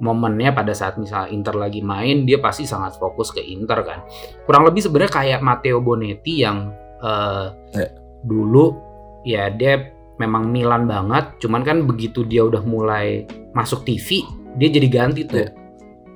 momennya 0.00 0.56
pada 0.56 0.72
saat 0.72 0.96
misal 0.96 1.28
Inter 1.28 1.54
lagi 1.54 1.84
main 1.84 2.24
dia 2.24 2.40
pasti 2.40 2.64
sangat 2.64 2.96
fokus 2.96 3.30
ke 3.30 3.40
Inter 3.44 3.84
kan. 3.84 4.00
Kurang 4.48 4.66
lebih 4.66 4.82
sebenarnya 4.84 5.12
kayak 5.12 5.40
Matteo 5.44 5.78
Bonetti 5.84 6.42
yang 6.42 6.72
uh, 7.04 7.52
yeah. 7.76 7.92
dulu 8.24 8.76
ya 9.22 9.52
dia 9.52 9.92
memang 10.16 10.48
Milan 10.48 10.88
banget 10.88 11.40
cuman 11.40 11.64
kan 11.64 11.84
begitu 11.84 12.24
dia 12.24 12.44
udah 12.44 12.64
mulai 12.64 13.24
masuk 13.52 13.84
TV 13.84 14.24
dia 14.56 14.68
jadi 14.72 14.88
ganti 14.88 15.22
tuh. 15.28 15.46
Yeah. 15.46 15.52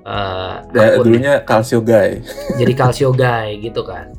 Uh, 0.05 0.61
ya, 0.77 1.01
dulunya 1.01 1.33
Calcio 1.49 1.81
Guy. 1.81 2.21
Jadi 2.61 2.77
Calcio 2.77 3.09
Guy 3.09 3.57
gitu 3.65 3.81
kan. 3.89 4.13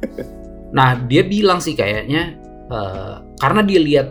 Nah 0.74 0.98
dia 1.06 1.22
bilang 1.22 1.62
sih 1.62 1.78
kayaknya 1.78 2.34
uh, 2.74 3.22
karena 3.38 3.62
dia 3.62 3.78
lihat 3.78 4.08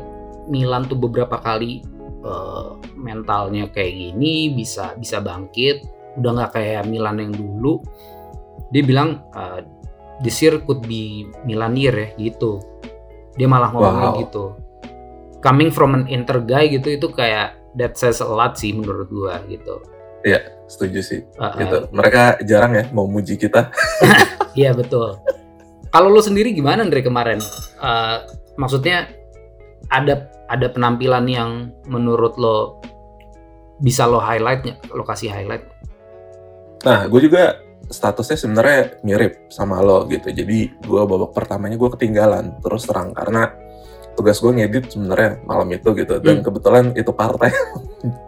Milan 0.46 0.87
tuh 0.87 0.94
beberapa 0.94 1.34
kali 1.42 1.82
uh, 2.24 2.80
mentalnya 2.96 3.68
kayak 3.70 3.92
gini 3.92 4.56
bisa 4.56 4.96
bisa 4.98 5.20
bangkit 5.20 5.84
udah 6.18 6.30
nggak 6.40 6.52
kayak 6.56 6.82
Milan 6.88 7.20
yang 7.20 7.32
dulu 7.34 7.84
dia 8.72 8.82
bilang 8.82 9.22
uh, 9.36 9.62
this 10.24 10.40
year 10.42 10.58
could 10.64 10.82
be 10.88 11.28
Milan 11.44 11.76
year 11.76 11.94
ya 11.94 12.08
gitu 12.18 12.58
dia 13.38 13.46
malah 13.46 13.70
ngomongnya 13.70 14.10
wow. 14.14 14.20
gitu 14.24 14.44
coming 15.44 15.70
from 15.70 15.92
an 15.92 16.04
Inter 16.08 16.40
guy 16.40 16.70
gitu 16.72 16.96
itu 16.96 17.06
kayak 17.12 17.60
that 17.76 17.98
says 17.98 18.22
a 18.22 18.26
lot 18.26 18.56
sih 18.56 18.72
menurut 18.72 19.10
gua 19.10 19.42
gitu 19.46 19.82
Iya, 20.24 20.40
setuju 20.72 21.00
sih. 21.04 21.20
Uh, 21.36 21.44
uh, 21.44 21.52
gitu. 21.60 21.78
Mereka 21.92 22.40
jarang 22.48 22.72
ya 22.72 22.88
mau 22.96 23.04
muji 23.04 23.36
kita. 23.36 23.68
Iya 24.54 24.70
betul. 24.70 25.18
Kalau 25.90 26.14
lo 26.14 26.22
sendiri 26.22 26.54
gimana 26.54 26.86
Andre 26.86 27.02
kemarin? 27.02 27.42
Uh, 27.82 28.22
maksudnya 28.54 29.10
ada 29.90 30.30
ada 30.50 30.66
penampilan 30.68 31.24
yang 31.28 31.50
menurut 31.88 32.36
lo 32.36 32.80
bisa 33.80 34.04
lo 34.06 34.20
highlightnya 34.22 34.80
lo 34.92 35.02
kasih 35.02 35.32
highlight 35.32 35.64
nah 36.84 37.08
gue 37.08 37.20
juga 37.24 37.58
statusnya 37.88 38.36
sebenarnya 38.36 38.80
mirip 39.04 39.48
sama 39.52 39.80
lo 39.80 40.08
gitu 40.08 40.32
jadi 40.32 40.58
gue 40.72 41.02
babak 41.04 41.32
pertamanya 41.36 41.76
gue 41.76 41.90
ketinggalan 41.96 42.56
terus 42.60 42.88
terang 42.88 43.12
karena 43.12 43.52
tugas 44.14 44.38
gue 44.38 44.52
ngedit 44.54 44.94
sebenarnya 44.94 45.42
malam 45.44 45.68
itu 45.74 45.90
gitu 45.96 46.22
dan 46.22 46.40
hmm. 46.40 46.44
kebetulan 46.46 46.84
itu 46.94 47.10
partai 47.10 47.50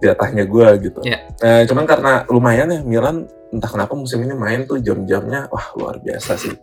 jatahnya 0.00 0.48
gue 0.48 0.68
gitu. 0.80 1.00
Yeah. 1.04 1.28
Nah, 1.44 1.62
cuman 1.68 1.84
karena 1.84 2.12
lumayan 2.32 2.72
ya 2.72 2.80
Milan 2.80 3.28
entah 3.52 3.68
kenapa 3.68 3.92
musim 3.92 4.24
ini 4.24 4.32
main 4.32 4.64
tuh 4.64 4.80
jam-jamnya 4.80 5.52
wah 5.52 5.76
luar 5.76 6.00
biasa 6.00 6.40
sih. 6.40 6.56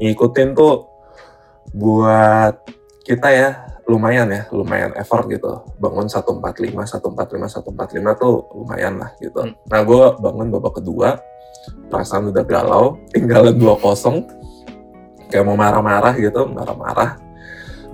Ngikutin 0.00 0.56
tuh 0.56 0.88
buat 1.76 2.64
kita 3.04 3.28
ya 3.28 3.48
lumayan 3.88 4.28
ya, 4.28 4.44
lumayan 4.52 4.92
effort 5.00 5.24
gitu. 5.32 5.64
Bangun 5.80 6.12
145, 6.12 6.76
145, 6.76 7.64
145 7.64 8.20
tuh 8.20 8.34
lumayan 8.52 9.00
lah 9.00 9.10
gitu. 9.16 9.40
Hmm. 9.40 9.56
Nah 9.64 9.80
gue 9.80 10.04
bangun 10.20 10.48
babak 10.52 10.84
kedua, 10.84 11.16
perasaan 11.88 12.28
udah 12.28 12.44
galau, 12.44 13.00
tinggalan 13.16 13.56
2-0. 13.56 15.32
Kayak 15.32 15.44
mau 15.44 15.56
marah-marah 15.56 16.14
gitu, 16.20 16.44
marah-marah. 16.48 17.16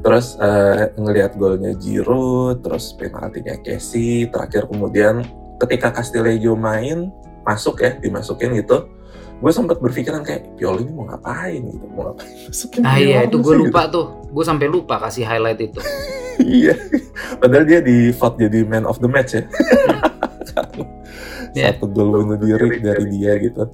Terus 0.05 0.37
uh, 0.37 0.93
ngelihat 1.01 1.39
golnya 1.41 1.73
Giroud, 1.79 2.61
terus 2.61 2.93
penaltinya 2.93 3.57
Casey, 3.65 4.29
terakhir 4.29 4.69
kemudian 4.69 5.25
ketika 5.63 5.95
Castillejo 5.95 6.53
main, 6.59 7.09
masuk 7.47 7.81
ya, 7.81 7.97
dimasukin 7.97 8.53
gitu 8.61 8.94
gue 9.35 9.53
sempat 9.53 9.83
berpikiran 9.83 10.23
kayak 10.23 10.55
Pioli 10.57 10.87
ini 10.87 10.93
mau 10.95 11.05
ngapain 11.11 11.61
gitu? 11.61 11.85
Mau 11.91 12.13
ngapain? 12.13 12.35
Masukin 12.49 12.83
ah 12.87 12.97
iya 12.97 13.27
itu 13.27 13.37
gue 13.43 13.55
lupa 13.67 13.91
gitu. 13.91 13.95
tuh. 13.95 14.07
Gue 14.31 14.45
sampai 14.47 14.67
lupa 14.71 15.01
kasih 15.03 15.25
highlight 15.27 15.61
itu. 15.61 15.81
Iya. 16.35 16.75
Padahal 17.39 17.63
dia 17.63 17.79
di 17.79 18.11
vote 18.11 18.43
jadi 18.43 18.67
man 18.67 18.91
of 18.91 18.99
the 18.99 19.07
match 19.07 19.39
ya. 19.39 19.47
Yeah. 21.55 21.79
satu 21.79 21.87
gol 21.87 22.11
bunuh 22.11 22.35
diri 22.35 22.83
dari 22.83 23.07
dia 23.07 23.39
gitu. 23.39 23.71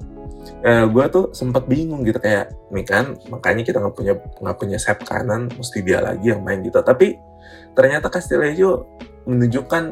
Nah, 0.61 0.85
gue 0.85 1.05
tuh 1.09 1.33
sempat 1.33 1.65
bingung 1.65 2.05
gitu 2.05 2.21
kayak 2.21 2.53
nih 2.69 2.85
kan 2.85 3.17
makanya 3.33 3.65
kita 3.65 3.81
nggak 3.81 3.95
punya 3.97 4.13
nggak 4.13 4.57
punya 4.61 4.77
set 4.77 5.01
kanan 5.01 5.49
mesti 5.57 5.81
dia 5.81 6.05
lagi 6.05 6.29
yang 6.29 6.45
main 6.45 6.61
gitu. 6.61 6.77
Tapi 6.77 7.17
ternyata 7.73 8.13
Castillejo 8.13 8.85
menunjukkan 9.25 9.83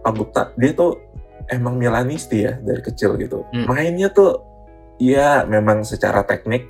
Pak 0.00 0.12
Gupta 0.16 0.56
dia 0.56 0.72
tuh 0.72 0.96
emang 1.52 1.76
Milanisti 1.76 2.48
ya 2.48 2.56
dari 2.56 2.80
kecil 2.80 3.20
gitu. 3.20 3.44
Hmm. 3.52 3.68
mainnya 3.68 4.08
tuh 4.08 4.55
ya 4.96 5.44
memang 5.44 5.84
secara 5.84 6.24
teknik 6.24 6.68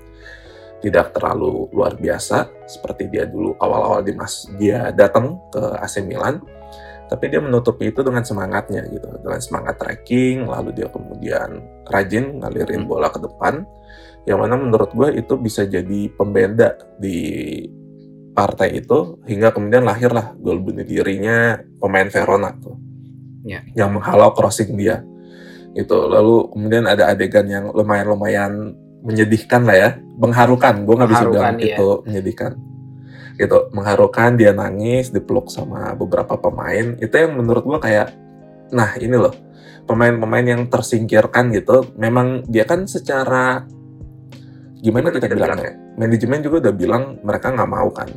tidak 0.85 1.17
terlalu 1.17 1.67
luar 1.73 1.97
biasa 1.97 2.69
seperti 2.69 3.09
dia 3.09 3.25
dulu 3.25 3.57
awal-awal 3.59 4.05
di 4.05 4.13
mas 4.13 4.47
dia 4.61 4.93
datang 4.93 5.41
ke 5.51 5.63
AC 5.83 6.05
Milan 6.05 6.39
tapi 7.07 7.31
dia 7.31 7.39
menutupi 7.39 7.95
itu 7.95 8.03
dengan 8.03 8.27
semangatnya 8.27 8.83
gitu 8.91 9.07
dengan 9.23 9.41
semangat 9.41 9.79
tracking 9.79 10.47
lalu 10.47 10.75
dia 10.75 10.91
kemudian 10.91 11.63
rajin 11.87 12.43
ngalirin 12.43 12.83
hmm. 12.85 12.91
bola 12.91 13.09
ke 13.11 13.23
depan 13.23 13.63
yang 14.27 14.43
mana 14.43 14.59
menurut 14.59 14.91
gue 14.91 15.23
itu 15.23 15.39
bisa 15.39 15.63
jadi 15.63 16.11
pembeda 16.11 16.75
di 16.99 17.63
partai 18.35 18.83
itu 18.83 19.23
hingga 19.25 19.55
kemudian 19.55 19.87
lahirlah 19.87 20.35
gol 20.37 20.61
bunuh 20.61 20.83
dirinya 20.83 21.57
pemain 21.79 22.11
Verona 22.11 22.53
tuh 22.59 22.77
yeah. 23.47 23.63
yang 23.79 23.95
menghalau 23.95 24.35
crossing 24.35 24.75
dia 24.75 25.01
gitu. 25.77 26.09
Lalu 26.09 26.51
kemudian 26.51 26.85
ada 26.89 27.13
adegan 27.13 27.47
yang 27.47 27.71
lumayan 27.71 28.07
lumayan 28.09 28.53
menyedihkan 29.05 29.69
lah 29.69 29.77
ya. 29.77 29.91
Mengharukan 30.17 30.89
gue 30.89 30.95
nggak 30.97 31.11
bisa 31.13 31.27
bilang 31.29 31.57
iya. 31.61 31.77
itu 31.77 31.89
menyedihkan. 32.09 32.53
Gitu 33.37 33.59
mengharukan 33.77 34.41
dia 34.41 34.57
nangis 34.57 35.13
dipeluk 35.13 35.53
sama 35.53 35.93
beberapa 35.93 36.41
pemain. 36.41 36.97
Itu 36.97 37.15
yang 37.15 37.37
menurut 37.37 37.63
gue 37.69 37.79
kayak 37.79 38.17
nah 38.73 38.97
ini 38.99 39.15
loh 39.15 39.37
pemain-pemain 39.85 40.47
yang 40.57 40.63
tersingkirkan 40.73 41.53
gitu. 41.53 41.93
Memang 42.01 42.49
dia 42.49 42.65
kan 42.65 42.89
secara 42.89 43.69
gimana 44.81 45.13
kita 45.13 45.29
bilangnya? 45.29 45.87
manajemen 45.97 46.45
juga 46.45 46.69
udah 46.69 46.75
bilang 46.77 47.03
mereka 47.25 47.51
nggak 47.51 47.71
mau 47.73 47.89
kan 47.91 48.09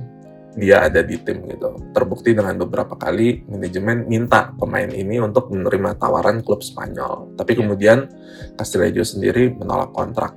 dia 0.58 0.89
ada 0.89 1.06
di 1.06 1.20
tim 1.22 1.46
gitu. 1.46 1.94
Terbukti 1.94 2.34
dengan 2.34 2.58
beberapa 2.58 2.98
kali 2.98 3.46
manajemen 3.46 4.10
minta 4.10 4.53
pemain 4.58 4.89
ini 4.89 5.22
untuk 5.22 5.53
menerima 5.53 6.00
tawaran 6.01 6.41
klub 6.41 6.65
Spanyol. 6.65 7.38
Tapi 7.38 7.51
yeah. 7.53 7.60
kemudian 7.62 7.98
Castillejo 8.58 9.06
sendiri 9.06 9.53
menolak 9.53 9.94
kontrak 9.94 10.34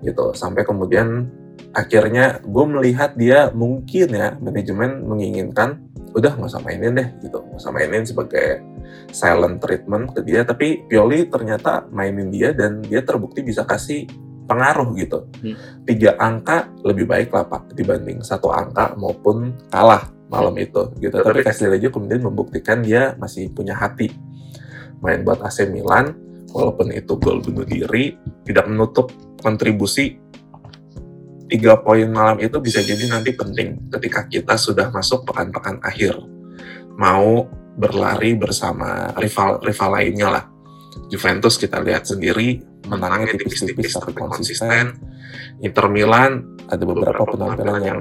gitu. 0.00 0.32
Sampai 0.32 0.64
kemudian 0.64 1.28
akhirnya 1.76 2.42
gue 2.42 2.64
melihat 2.66 3.14
dia 3.14 3.52
mungkin 3.54 4.10
ya 4.10 4.34
manajemen 4.42 5.06
menginginkan 5.06 5.78
udah 6.10 6.34
nggak 6.34 6.50
usah 6.50 6.62
mainin 6.66 6.98
deh 6.98 7.08
gitu 7.22 7.38
nggak 7.38 7.60
usah 7.62 7.70
mainin 7.70 8.02
sebagai 8.02 8.58
silent 9.14 9.62
treatment 9.62 10.10
ke 10.10 10.26
dia 10.26 10.42
tapi 10.42 10.82
Pioli 10.90 11.30
ternyata 11.30 11.86
mainin 11.94 12.34
dia 12.34 12.50
dan 12.50 12.82
dia 12.82 13.06
terbukti 13.06 13.46
bisa 13.46 13.62
kasih 13.62 14.10
pengaruh 14.50 14.90
gitu. 14.98 15.30
Hmm. 15.38 15.54
Tiga 15.86 16.18
angka 16.18 16.66
lebih 16.82 17.06
baik 17.06 17.30
lah 17.30 17.46
Pak 17.46 17.78
dibanding 17.78 18.26
satu 18.26 18.50
angka 18.50 18.98
maupun 18.98 19.54
kalah 19.70 20.10
malam 20.26 20.58
hmm. 20.58 20.66
itu 20.66 20.82
gitu. 20.98 21.22
Tapi 21.22 21.46
Castillejo 21.46 21.94
kemudian 21.94 22.26
membuktikan 22.26 22.82
dia 22.82 23.14
masih 23.22 23.46
punya 23.54 23.78
hati 23.78 24.10
main 24.98 25.22
buat 25.22 25.38
AC 25.38 25.70
Milan 25.70 26.10
walaupun 26.50 26.90
itu 26.90 27.14
gol 27.22 27.38
bunuh 27.38 27.62
diri 27.62 28.18
tidak 28.42 28.66
menutup 28.66 29.14
kontribusi 29.38 30.18
tiga 31.50 31.78
poin 31.82 32.06
malam 32.10 32.38
itu 32.38 32.58
bisa 32.62 32.82
jadi 32.82 33.10
nanti 33.10 33.34
penting 33.34 33.90
ketika 33.90 34.26
kita 34.26 34.54
sudah 34.54 34.90
masuk 34.94 35.26
pekan-pekan 35.26 35.82
akhir 35.82 36.18
mau 37.00 37.48
berlari 37.80 38.36
bersama 38.36 39.14
rival 39.16 39.62
rival 39.64 39.90
lainnya 39.96 40.28
lah. 40.28 40.44
Juventus 41.10 41.58
kita 41.58 41.82
lihat 41.82 42.06
sendiri 42.06 42.62
menangnya 42.90 43.38
tipis-tipis 43.38 43.94
tapi 43.94 44.12
konsisten. 44.12 44.98
Inter 45.62 45.86
Milan 45.86 46.58
ada 46.66 46.82
beberapa 46.82 47.22
penampilan 47.22 47.80
yang 47.86 48.00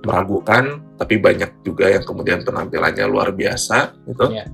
meragukan, 0.00 0.80
tapi 0.96 1.20
banyak 1.20 1.60
juga 1.66 1.92
yang 1.92 2.04
kemudian 2.06 2.40
penampilannya 2.46 3.04
luar 3.10 3.34
biasa 3.34 3.98
gitu. 4.08 4.32
Yeah. 4.32 4.48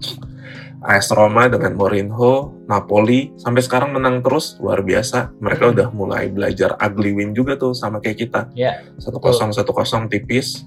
AS 0.87 1.11
Roma 1.11 1.51
dengan 1.51 1.75
Mourinho, 1.75 2.63
Napoli 2.71 3.35
sampai 3.41 3.65
sekarang 3.65 3.97
menang 3.97 4.23
terus 4.23 4.55
luar 4.63 4.87
biasa. 4.87 5.35
Mereka 5.43 5.65
hmm. 5.67 5.75
udah 5.75 5.89
mulai 5.91 6.31
belajar 6.31 6.79
ugly 6.79 7.17
win 7.17 7.35
juga 7.35 7.59
tuh 7.59 7.75
sama 7.75 7.99
kayak 7.99 8.19
kita. 8.29 8.41
Satu 9.01 9.19
kosong 9.19 9.51
satu 9.51 9.75
kosong 9.75 10.07
tipis. 10.07 10.63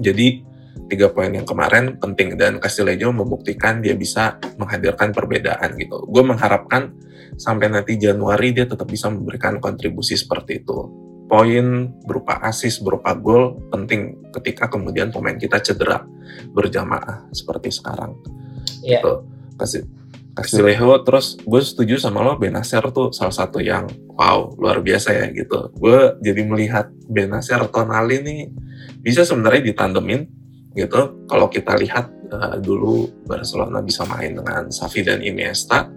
Jadi 0.00 0.49
tiga 0.90 1.14
poin 1.14 1.30
yang 1.30 1.46
kemarin 1.46 1.96
penting 2.02 2.34
dan 2.34 2.58
Castillejo 2.58 3.14
membuktikan 3.14 3.78
dia 3.78 3.94
bisa 3.94 4.42
menghadirkan 4.58 5.14
perbedaan 5.14 5.78
gitu. 5.78 6.02
Gue 6.10 6.26
mengharapkan 6.26 6.90
sampai 7.38 7.70
nanti 7.70 7.94
Januari 7.96 8.50
dia 8.50 8.66
tetap 8.66 8.90
bisa 8.90 9.06
memberikan 9.06 9.62
kontribusi 9.62 10.18
seperti 10.18 10.66
itu 10.66 10.90
poin 11.30 11.94
berupa 12.02 12.42
asis, 12.42 12.82
berupa 12.82 13.14
gol 13.14 13.62
penting 13.70 14.18
ketika 14.34 14.66
kemudian 14.66 15.14
pemain 15.14 15.38
kita 15.38 15.62
cedera 15.62 16.02
berjamaah 16.50 17.30
seperti 17.30 17.70
sekarang. 17.70 18.18
Iya. 18.82 18.98
Gitu. 18.98 19.14
Kasih 19.54 19.82
terus 21.06 21.36
gue 21.42 21.62
setuju 21.62 22.00
sama 22.00 22.24
lo 22.24 22.34
Benacer 22.34 22.82
tuh 22.90 23.12
salah 23.14 23.34
satu 23.34 23.60
yang 23.62 23.86
wow 24.18 24.50
luar 24.58 24.82
biasa 24.82 25.14
ya 25.14 25.26
gitu. 25.30 25.70
Gue 25.78 26.18
jadi 26.18 26.42
melihat 26.42 26.90
Benacer 27.06 27.62
Tonali 27.70 28.18
nih 28.26 28.40
bisa 28.98 29.22
sebenarnya 29.22 29.70
ditandemin 29.70 30.26
gitu. 30.80 31.26
Kalau 31.28 31.46
kita 31.52 31.76
lihat 31.76 32.08
uh, 32.32 32.56
dulu 32.56 33.24
Barcelona 33.28 33.84
bisa 33.84 34.08
main 34.08 34.32
dengan 34.32 34.72
Xavi 34.72 35.00
dan 35.04 35.20
Iniesta, 35.20 35.88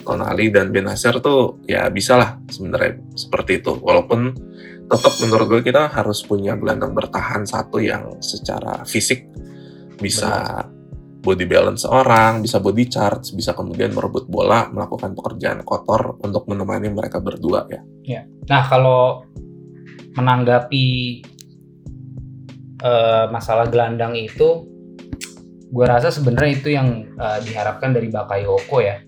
Tonali 0.00 0.48
dan 0.50 0.72
Benacer 0.72 1.20
tuh 1.20 1.62
ya 1.68 1.86
bisa 1.92 2.16
lah 2.16 2.40
sebenarnya 2.48 2.98
seperti 3.14 3.60
itu. 3.60 3.76
Walaupun 3.78 4.20
tetap 4.90 5.14
menurut 5.22 5.46
gue 5.46 5.62
kita 5.70 5.86
harus 5.86 6.26
punya 6.26 6.58
gelandang 6.58 6.96
bertahan 6.96 7.46
satu 7.46 7.78
yang 7.78 8.18
secara 8.18 8.82
fisik 8.82 9.22
bisa 10.02 10.66
Benar. 10.66 11.22
body 11.22 11.46
balance 11.46 11.86
orang, 11.86 12.42
bisa 12.42 12.58
body 12.58 12.90
charge, 12.90 13.30
bisa 13.36 13.54
kemudian 13.54 13.94
merebut 13.94 14.26
bola, 14.26 14.66
melakukan 14.72 15.14
pekerjaan 15.14 15.62
kotor 15.62 16.18
untuk 16.24 16.50
menemani 16.50 16.90
mereka 16.90 17.22
berdua 17.22 17.70
ya. 17.70 17.80
ya. 18.02 18.22
Nah 18.50 18.62
kalau 18.66 19.22
menanggapi 20.18 20.86
uh, 22.82 23.30
masalah 23.32 23.68
gelandang 23.68 24.16
itu, 24.16 24.66
gue 25.70 25.86
rasa 25.86 26.10
sebenarnya 26.10 26.52
itu 26.56 26.68
yang 26.74 27.14
uh, 27.16 27.38
diharapkan 27.44 27.94
dari 27.94 28.10
Bakayoko 28.10 28.78
ya 28.82 29.00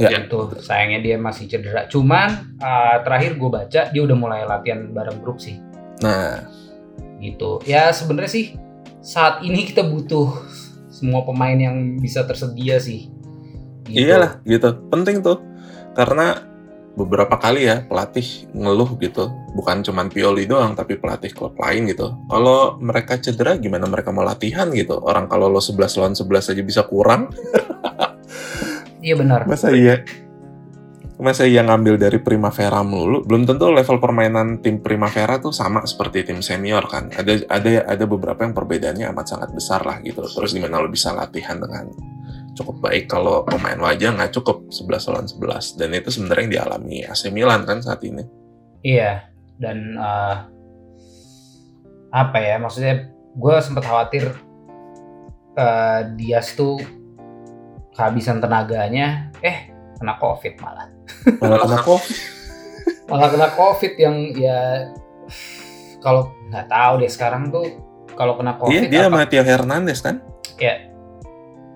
Ya. 0.00 0.24
Itu 0.24 0.48
sayangnya 0.56 1.04
dia 1.04 1.16
masih 1.20 1.44
cedera. 1.48 1.84
Cuman 1.84 2.56
uh, 2.64 2.96
terakhir 3.04 3.36
gue 3.36 3.50
baca 3.52 3.80
dia 3.92 4.02
udah 4.02 4.16
mulai 4.16 4.40
latihan 4.48 4.88
bareng 4.88 5.20
grup 5.20 5.36
sih. 5.36 5.60
Nah, 6.00 6.48
gitu. 7.20 7.60
Ya 7.68 7.92
sebenarnya 7.92 8.32
sih 8.32 8.46
saat 9.04 9.44
ini 9.44 9.68
kita 9.68 9.84
butuh 9.84 10.32
semua 10.88 11.28
pemain 11.28 11.56
yang 11.56 12.00
bisa 12.00 12.24
tersedia 12.24 12.80
sih. 12.80 13.12
Gitu. 13.84 14.08
Iyalah, 14.08 14.40
gitu. 14.48 14.80
Penting 14.88 15.20
tuh. 15.20 15.44
Karena 15.92 16.40
beberapa 16.92 17.40
kali 17.40 17.68
ya 17.68 17.84
pelatih 17.84 18.48
ngeluh 18.52 18.96
gitu. 19.00 19.32
Bukan 19.56 19.84
cuma 19.84 20.04
Pioli 20.08 20.44
doang, 20.44 20.76
tapi 20.76 20.96
pelatih 21.00 21.32
klub 21.32 21.56
lain 21.56 21.88
gitu. 21.88 22.12
Kalau 22.28 22.76
mereka 22.80 23.16
cedera 23.20 23.56
gimana 23.56 23.88
mereka 23.88 24.12
mau 24.12 24.24
latihan 24.24 24.68
gitu? 24.72 25.00
Orang 25.00 25.28
kalau 25.28 25.48
lo 25.48 25.60
11 25.60 25.98
lawan 26.00 26.14
11 26.16 26.52
aja 26.52 26.62
bisa 26.62 26.82
kurang. 26.84 27.32
Iya 29.02 29.18
benar. 29.18 29.50
Masa 29.50 29.74
iya? 29.74 30.06
Masa 31.18 31.46
iya 31.46 31.62
ngambil 31.66 31.98
dari 31.98 32.18
Primavera 32.22 32.86
mulu? 32.86 33.26
Belum 33.26 33.42
tentu 33.46 33.70
level 33.70 33.98
permainan 33.98 34.62
tim 34.62 34.78
Primavera 34.78 35.42
tuh 35.42 35.50
sama 35.50 35.82
seperti 35.86 36.26
tim 36.26 36.38
senior 36.38 36.86
kan. 36.86 37.10
Ada 37.10 37.46
ada 37.50 37.70
ada 37.86 38.04
beberapa 38.06 38.46
yang 38.46 38.54
perbedaannya 38.54 39.10
amat 39.10 39.26
sangat 39.26 39.50
besar 39.50 39.82
lah 39.82 39.98
gitu. 40.06 40.22
Terus 40.22 40.54
gimana 40.54 40.78
lo 40.78 40.86
bisa 40.86 41.10
latihan 41.10 41.58
dengan 41.58 41.90
cukup 42.52 42.84
baik 42.84 43.08
kalau 43.08 43.44
pemain 43.48 43.76
lo 43.76 43.88
aja 43.88 44.12
nggak 44.12 44.32
cukup 44.36 44.68
11 44.68 45.08
lawan 45.08 45.26
11 45.28 45.80
dan 45.80 45.88
itu 45.96 46.08
sebenarnya 46.12 46.42
yang 46.44 46.52
dialami 46.52 46.96
AC 47.08 47.32
Milan 47.32 47.64
kan 47.64 47.80
saat 47.80 48.04
ini. 48.04 48.24
Iya 48.84 49.24
dan 49.56 49.96
uh, 49.96 50.36
apa 52.12 52.38
ya 52.42 52.60
maksudnya 52.60 53.08
gue 53.32 53.56
sempat 53.64 53.88
khawatir 53.88 54.36
uh, 55.56 56.12
Dias 56.18 56.52
tuh 56.52 56.76
kehabisan 57.96 58.44
tenaganya 58.44 59.32
eh 59.40 59.72
kena 59.96 60.20
covid 60.20 60.60
malah. 60.60 60.92
Malah 61.40 61.58
kena 61.64 61.78
covid? 61.88 62.18
Malah 63.08 63.28
kena 63.32 63.48
covid 63.56 63.92
yang 63.96 64.16
ya 64.36 64.92
kalau 66.04 66.34
nggak 66.52 66.68
tahu 66.68 66.92
deh 67.00 67.08
sekarang 67.08 67.48
tuh 67.48 67.80
kalau 68.12 68.36
kena 68.36 68.60
covid 68.60 68.92
dia, 68.92 69.08
dia 69.08 69.08
apa, 69.08 69.24
Mateo 69.24 69.40
Hernandez 69.40 70.04
kan? 70.04 70.20
Ya 70.60 70.91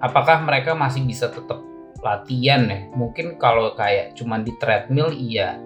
apakah 0.01 0.45
mereka 0.45 0.77
masih 0.77 1.05
bisa 1.05 1.33
tetap 1.33 1.63
latihan 2.05 2.69
ya 2.69 2.81
mungkin 2.93 3.41
kalau 3.41 3.73
kayak 3.75 4.15
cuman 4.15 4.45
di 4.45 4.53
treadmill 4.61 5.11
iya 5.11 5.59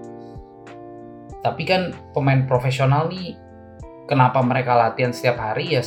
tapi 1.41 1.65
kan 1.67 1.91
pemain 2.13 2.45
profesional 2.47 3.11
nih 3.11 3.35
kenapa 4.07 4.43
mereka 4.43 4.77
latihan 4.77 5.15
setiap 5.15 5.39
hari 5.39 5.79
ya 5.79 5.83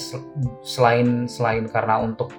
selain 0.63 1.27
selain 1.27 1.67
karena 1.69 1.99
untuk 1.99 2.31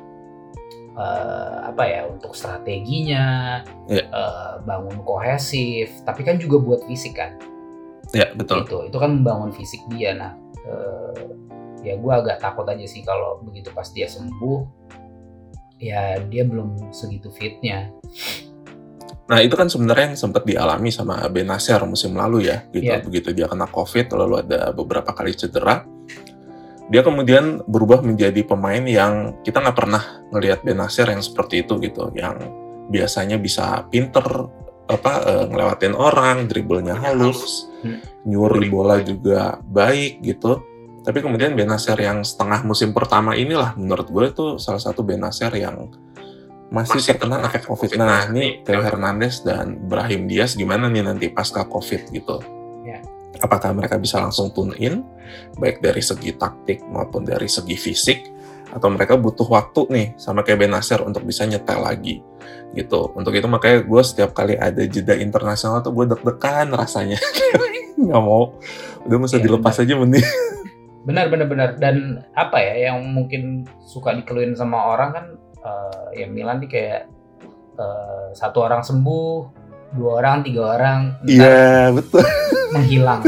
uh, 0.99 1.69
apa 1.69 1.83
ya 1.85 2.01
untuk 2.09 2.33
strateginya, 2.33 3.61
yeah. 3.91 4.07
Ya. 4.07 4.15
uh, 4.15 4.53
bangun 4.65 5.03
kohesif, 5.03 5.91
tapi 6.07 6.23
kan 6.25 6.39
juga 6.39 6.63
buat 6.63 6.81
fisik 6.87 7.19
kan. 7.19 7.37
Ya 8.15 8.25
yeah, 8.25 8.29
betul. 8.33 8.65
Itu 8.65 8.79
itu 8.89 8.97
kan 8.97 9.21
membangun 9.23 9.51
fisik 9.53 9.83
dia. 9.93 10.15
Nah, 10.15 10.33
uh, 10.67 11.15
ya 11.83 11.99
gue 11.99 12.13
agak 12.15 12.41
takut 12.41 12.65
aja 12.65 12.87
sih 12.87 13.05
kalau 13.05 13.43
begitu 13.45 13.69
pas 13.75 13.87
dia 13.93 14.09
sembuh, 14.09 14.59
ya 15.79 16.19
dia 16.25 16.43
belum 16.47 16.95
segitu 16.95 17.31
fitnya. 17.35 17.91
Nah 19.25 19.41
itu 19.41 19.57
kan 19.57 19.73
sebenarnya 19.73 20.13
yang 20.13 20.21
sempat 20.21 20.45
dialami 20.45 20.93
sama 20.93 21.25
Benacer 21.33 21.81
musim 21.89 22.13
lalu 22.13 22.53
ya, 22.53 22.65
gitu. 22.71 22.93
Yeah. 22.93 23.01
Begitu 23.01 23.33
dia 23.33 23.49
kena 23.49 23.65
COVID, 23.69 24.13
lalu 24.13 24.45
ada 24.45 24.69
beberapa 24.77 25.17
kali 25.17 25.33
cedera 25.33 25.83
dia 26.93 27.01
kemudian 27.01 27.65
berubah 27.65 28.05
menjadi 28.05 28.45
pemain 28.45 28.85
yang 28.85 29.41
kita 29.41 29.65
nggak 29.65 29.77
pernah 29.77 30.03
ngelihat 30.29 30.61
Benasir 30.67 31.09
yang 31.09 31.25
seperti 31.25 31.65
itu 31.65 31.81
gitu, 31.81 32.13
yang 32.13 32.37
biasanya 32.93 33.41
bisa 33.41 33.89
pinter 33.89 34.25
apa 34.85 35.13
uh, 35.25 35.45
ngelewatin 35.49 35.97
orang, 35.97 36.45
dribblenya 36.45 36.93
halus, 36.93 37.73
hmm. 37.81 38.29
nyuri 38.29 38.69
bola 38.69 39.01
juga 39.01 39.57
baik 39.65 40.21
gitu. 40.21 40.61
Tapi 41.05 41.19
kemudian 41.21 41.53
Benasir 41.53 42.01
yang 42.01 42.25
setengah 42.25 42.65
musim 42.65 42.97
pertama 42.97 43.37
inilah 43.37 43.77
menurut 43.77 44.09
gue 44.09 44.25
itu 44.33 44.47
salah 44.57 44.81
satu 44.81 45.05
Benasir 45.05 45.53
yang 45.53 45.93
masih, 46.73 46.97
masih 46.97 47.15
terkena 47.15 47.45
efek 47.45 47.69
COVID. 47.69 48.01
Nah, 48.01 48.33
ini 48.33 48.65
Theo 48.65 48.81
Hernandez 48.81 49.45
dan 49.45 49.85
Brahim 49.85 50.25
Diaz 50.25 50.57
gimana 50.57 50.89
nih 50.89 51.05
nanti 51.05 51.29
pasca 51.29 51.69
COVID 51.69 52.09
gitu? 52.09 52.41
apakah 53.45 53.77
mereka 53.77 54.01
bisa 54.01 54.17
langsung 54.25 54.49
tune 54.57 54.73
in 54.81 55.05
baik 55.61 55.85
dari 55.85 56.01
segi 56.01 56.33
taktik 56.33 56.81
maupun 56.89 57.29
dari 57.29 57.45
segi 57.45 57.77
fisik? 57.77 58.33
Atau 58.75 58.91
mereka 58.91 59.15
butuh 59.15 59.47
waktu 59.47 59.87
nih 59.87 60.07
sama 60.19 60.43
kayak 60.43 60.67
Benasir 60.67 60.99
untuk 61.05 61.23
bisa 61.23 61.47
nyetel 61.47 61.79
lagi 61.79 62.19
gitu? 62.75 63.13
Untuk 63.15 63.31
itu 63.37 63.47
makanya 63.47 63.87
gue 63.87 64.03
setiap 64.03 64.35
kali 64.35 64.59
ada 64.59 64.83
jeda 64.83 65.15
internasional 65.15 65.79
tuh 65.85 65.95
gue 65.95 66.11
deg-degan 66.11 66.75
rasanya. 66.75 67.21
Nggak 68.03 68.23
mau. 68.25 68.59
Udah 69.07 69.19
masa 69.21 69.39
ya, 69.39 69.47
dilepas 69.47 69.79
bener. 69.79 69.85
aja 69.87 69.95
mending 70.01 70.27
benar 71.05 71.29
benar 71.29 71.47
benar. 71.47 71.69
Dan 71.79 72.25
apa 72.35 72.59
ya 72.61 72.91
yang 72.91 73.05
mungkin 73.13 73.69
suka 73.85 74.17
dikeluhin 74.17 74.57
sama 74.57 74.97
orang 74.97 75.11
kan 75.13 75.27
uh, 75.63 76.09
ya 76.17 76.27
Milan 76.29 76.65
nih 76.65 76.71
kayak 76.71 77.03
uh, 77.79 78.33
satu 78.33 78.65
orang 78.65 78.83
sembuh 78.83 79.63
dua 79.95 80.19
orang 80.19 80.43
tiga 80.43 80.75
orang 80.75 81.01
iya 81.29 81.47
yeah, 81.47 81.83
betul. 81.93 82.25
menghilang. 82.75 83.23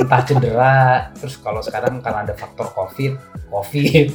Entah 0.00 0.22
cedera. 0.24 0.76
Terus 1.14 1.36
kalau 1.38 1.60
sekarang 1.60 2.00
karena 2.00 2.26
ada 2.26 2.34
faktor 2.34 2.72
covid 2.72 3.20
covid. 3.52 4.08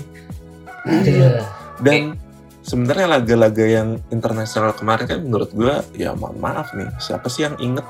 Iya. 0.86 1.41
dan 1.82 2.13
sebenarnya 2.62 3.17
laga-laga 3.17 3.65
yang 3.65 3.97
internasional 4.13 4.73
kemarin 4.73 5.06
kan 5.10 5.19
menurut 5.21 5.49
gue 5.49 5.73
ya 5.97 6.13
mohon 6.13 6.38
maaf 6.38 6.73
nih 6.78 6.89
siapa 7.01 7.25
sih 7.25 7.45
yang 7.45 7.58
inget 7.58 7.86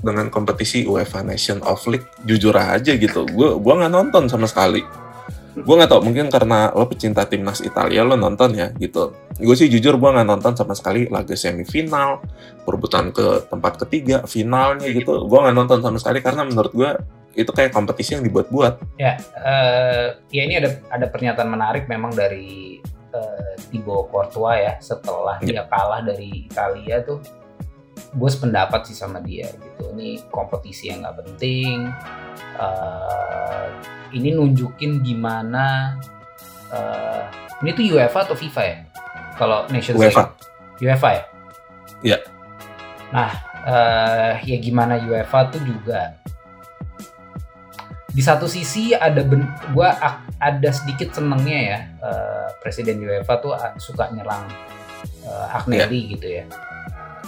dengan 0.00 0.32
kompetisi 0.32 0.88
UEFA 0.88 1.20
Nation 1.22 1.60
of 1.64 1.84
League 1.86 2.08
jujur 2.24 2.52
aja 2.56 2.96
gitu. 2.96 3.28
Gue 3.28 3.56
gue 3.56 3.74
nggak 3.76 3.92
nonton 3.92 4.26
sama 4.26 4.48
sekali. 4.48 4.80
Gue 5.50 5.74
nggak 5.76 5.90
tau 5.90 6.00
mungkin 6.00 6.30
karena 6.30 6.70
lo 6.72 6.86
pecinta 6.86 7.26
timnas 7.26 7.60
Italia 7.60 8.06
lo 8.06 8.16
nonton 8.16 8.54
ya 8.56 8.72
gitu. 8.80 9.12
Gue 9.36 9.54
sih 9.58 9.68
jujur 9.68 9.98
gue 10.00 10.10
nggak 10.10 10.28
nonton 10.28 10.52
sama 10.56 10.72
sekali 10.72 11.10
laga 11.10 11.36
semifinal 11.36 12.22
perebutan 12.64 13.10
ke 13.12 13.44
tempat 13.50 13.76
ketiga 13.86 14.24
finalnya 14.24 14.88
gitu. 14.88 15.26
gue 15.26 15.38
nggak 15.38 15.56
nonton 15.56 15.78
sama 15.84 15.98
sekali 16.00 16.22
karena 16.24 16.46
menurut 16.46 16.72
gue 16.72 16.90
itu 17.34 17.50
kayak 17.54 17.70
kompetisi 17.70 18.18
yang 18.18 18.24
dibuat-buat. 18.26 18.98
Ya 18.98 19.18
uh, 19.38 20.18
ya 20.34 20.42
ini 20.46 20.58
ada 20.58 20.80
ada 20.90 21.06
pernyataan 21.06 21.50
menarik 21.50 21.86
memang 21.86 22.10
dari 22.14 22.78
uh, 23.14 23.54
Thibaut 23.70 24.10
Courtois 24.10 24.58
ya 24.66 24.74
setelah 24.82 25.38
Iya. 25.42 25.62
dia 25.62 25.64
kalah 25.66 26.00
dari 26.02 26.46
Italia 26.46 27.02
tuh 27.02 27.18
gue 28.10 28.30
sependapat 28.30 28.88
sih 28.88 28.96
sama 28.96 29.20
dia 29.20 29.48
gitu. 29.52 29.92
Ini 29.94 30.28
kompetisi 30.32 30.88
yang 30.88 31.04
nggak 31.04 31.16
penting 31.24 31.88
Uh, 32.60 33.72
ini 34.12 34.36
nunjukin 34.36 35.00
gimana 35.00 35.96
uh, 36.68 37.24
ini 37.64 37.72
tuh 37.72 37.96
UEFA 37.96 38.28
atau 38.28 38.36
FIFA 38.36 38.62
ya? 38.64 38.76
Kalau 39.40 39.64
Nations 39.72 39.96
League. 39.96 40.12
UEFA. 40.12 40.24
UEFA 40.76 41.08
ya? 41.08 41.22
Iya. 42.00 42.18
nah 43.10 43.30
eh, 43.64 44.32
ya 44.44 44.56
gimana 44.60 45.00
UEFA 45.00 45.48
tuh 45.48 45.60
juga. 45.64 46.20
Di 48.10 48.20
satu 48.20 48.44
sisi 48.44 48.92
ada 48.92 49.24
ben 49.24 49.46
gua 49.72 49.96
ak- 49.96 50.36
ada 50.36 50.68
sedikit 50.74 51.16
senengnya 51.16 51.58
ya 51.58 51.78
eh, 51.96 52.46
presiden 52.60 53.00
UEFA 53.00 53.34
tuh 53.40 53.56
suka 53.80 54.12
nyerang 54.12 54.44
eh, 55.24 55.56
Agnelli 55.56 56.12
gitu 56.18 56.28
ya 56.28 56.44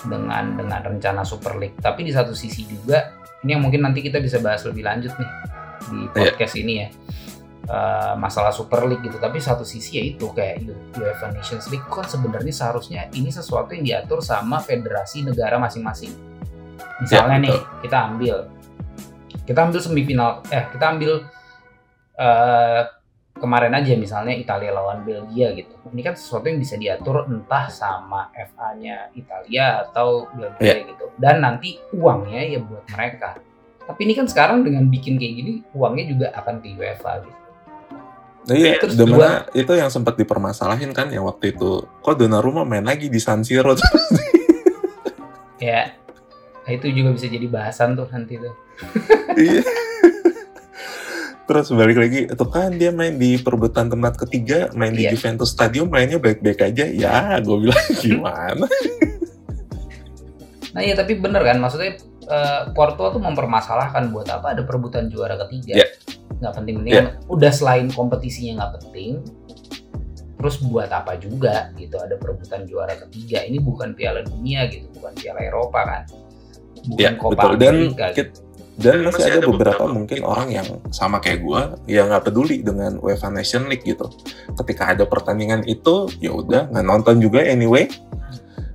dengan 0.07 0.59
dengan 0.59 0.81
rencana 0.83 1.23
Super 1.23 1.59
League. 1.59 1.79
Tapi 1.79 2.07
di 2.07 2.13
satu 2.15 2.35
sisi 2.35 2.67
juga 2.67 3.15
ini 3.43 3.59
yang 3.59 3.63
mungkin 3.63 3.83
nanti 3.83 4.03
kita 4.03 4.23
bisa 4.23 4.39
bahas 4.39 4.63
lebih 4.67 4.87
lanjut 4.87 5.13
nih 5.19 5.31
di 5.91 5.99
podcast 6.11 6.55
ini 6.59 6.75
ya. 6.79 6.89
Eh, 7.63 8.15
masalah 8.19 8.51
Super 8.51 8.83
League 8.91 9.07
gitu. 9.07 9.23
Tapi 9.23 9.39
satu 9.39 9.63
sisi 9.63 9.99
ya 9.99 10.03
itu 10.03 10.31
kayak 10.35 10.67
UEFA 10.99 11.31
Nations 11.31 11.71
League 11.71 11.87
kan 11.87 12.07
sebenarnya 12.07 12.51
seharusnya 12.51 13.07
ini 13.15 13.31
sesuatu 13.31 13.71
yang 13.71 13.87
diatur 13.87 14.19
sama 14.19 14.59
federasi 14.59 15.23
negara 15.23 15.63
masing-masing. 15.63 16.11
Misalnya 16.99 17.39
Ya, 17.39 17.45
nih 17.47 17.59
kita 17.87 17.97
ambil. 18.11 18.37
Kita 19.47 19.59
ambil 19.63 19.81
semifinal 19.83 20.43
eh 20.51 20.65
kita 20.75 20.85
ambil 20.91 21.13
eh 22.19 22.83
kemarin 23.43 23.75
aja 23.75 23.99
misalnya 23.99 24.39
Italia 24.39 24.71
lawan 24.71 25.03
Belgia 25.03 25.51
gitu. 25.59 25.75
Ini 25.91 26.03
kan 26.07 26.15
sesuatu 26.15 26.47
yang 26.47 26.63
bisa 26.63 26.79
diatur 26.79 27.27
entah 27.27 27.67
sama 27.67 28.31
FA-nya 28.31 29.11
Italia 29.19 29.83
atau 29.83 30.31
Belgia 30.31 30.87
gitu. 30.87 31.11
Dan 31.19 31.43
nanti 31.43 31.83
uangnya 31.91 32.47
ya 32.47 32.63
buat 32.63 32.87
mereka. 32.95 33.43
Tapi 33.83 34.01
ini 34.07 34.15
kan 34.15 34.31
sekarang 34.31 34.63
dengan 34.63 34.87
bikin 34.87 35.19
kayak 35.19 35.35
gini 35.35 35.53
uangnya 35.75 36.05
juga 36.07 36.27
akan 36.39 36.63
ke 36.63 36.79
UEFA 36.79 37.13
gitu. 37.27 37.41
Nah, 38.43 38.55
iya, 38.59 38.75
Terus 38.79 38.95
di 38.99 39.07
mana 39.07 39.47
itu 39.55 39.71
yang 39.75 39.91
sempat 39.91 40.15
dipermasalahin 40.19 40.95
kan 40.95 41.11
yang 41.11 41.27
waktu 41.27 41.55
itu. 41.55 41.83
Kok 42.03 42.15
Donnarumma 42.15 42.63
main 42.63 42.87
lagi 42.87 43.11
di 43.11 43.19
San 43.19 43.43
Siro? 43.43 43.75
Ya 45.63 45.95
nah 46.63 46.71
itu 46.71 46.87
juga 46.95 47.11
bisa 47.15 47.27
jadi 47.27 47.47
bahasan 47.51 47.99
tuh 47.99 48.07
nanti 48.11 48.39
tuh. 48.39 48.55
Iya. 49.35 49.63
Terus 51.53 51.69
balik 51.71 52.01
lagi, 52.01 52.21
itu 52.25 52.45
kan 52.49 52.73
dia 52.73 52.89
main 52.89 53.13
di 53.15 53.37
perebutan 53.37 53.87
tempat 53.87 54.17
ketiga, 54.19 54.73
main 54.73 54.89
di 54.91 55.05
Iya. 55.05 55.13
Juventus 55.13 55.53
Stadium, 55.53 55.85
mainnya 55.87 56.17
baik-baik 56.17 56.65
aja. 56.65 56.89
Ya, 56.89 57.37
gue 57.39 57.57
bilang 57.61 57.85
gimana? 58.01 58.65
nah 60.73 60.81
ya 60.81 60.97
tapi 60.97 61.21
bener 61.21 61.45
kan 61.45 61.61
maksudnya 61.61 62.01
eh, 62.25 62.61
Porto 62.73 63.13
tuh 63.13 63.21
mempermasalahkan 63.21 64.09
buat 64.09 64.25
apa 64.33 64.57
ada 64.57 64.65
perebutan 64.65 65.13
juara 65.13 65.37
ketiga 65.45 65.77
Ya. 65.77 65.87
nggak 66.41 66.53
penting-penting 66.57 67.13
udah 67.29 67.53
selain 67.53 67.93
kompetisinya 67.93 68.57
nggak 68.57 68.73
penting 68.81 69.21
terus 70.41 70.57
buat 70.59 70.89
apa 70.89 71.21
juga 71.21 71.71
gitu 71.77 72.01
ada 72.01 72.17
perebutan 72.17 72.65
juara 72.65 72.97
ketiga 72.99 73.45
ini 73.45 73.61
bukan 73.61 73.93
Piala 73.93 74.25
Dunia 74.25 74.65
gitu 74.67 74.89
bukan 74.97 75.13
Piala 75.13 75.45
Eropa 75.45 75.81
kan 75.85 76.03
bukan 76.89 76.99
Ya, 76.99 77.11
Copa 77.15 77.37
betul. 77.37 77.53
Dan 77.61 77.75
America 77.93 78.07
gitu. 78.17 78.41
Dan 78.73 79.05
masih 79.05 79.29
ada 79.29 79.45
beberapa 79.45 79.85
mungkin 79.85 80.25
orang 80.25 80.49
yang 80.49 80.69
sama 80.89 81.21
kayak 81.21 81.45
gue 81.45 81.63
yang 81.93 82.09
nggak 82.09 82.33
peduli 82.33 82.65
dengan 82.65 82.97
UEFA 83.05 83.29
Nation 83.29 83.69
League 83.69 83.85
gitu. 83.85 84.09
Ketika 84.57 84.97
ada 84.97 85.05
pertandingan 85.05 85.69
itu, 85.69 86.09
ya 86.25 86.33
udah 86.33 86.73
nggak 86.73 86.87
nonton 86.87 87.21
juga 87.21 87.45
anyway. 87.45 87.87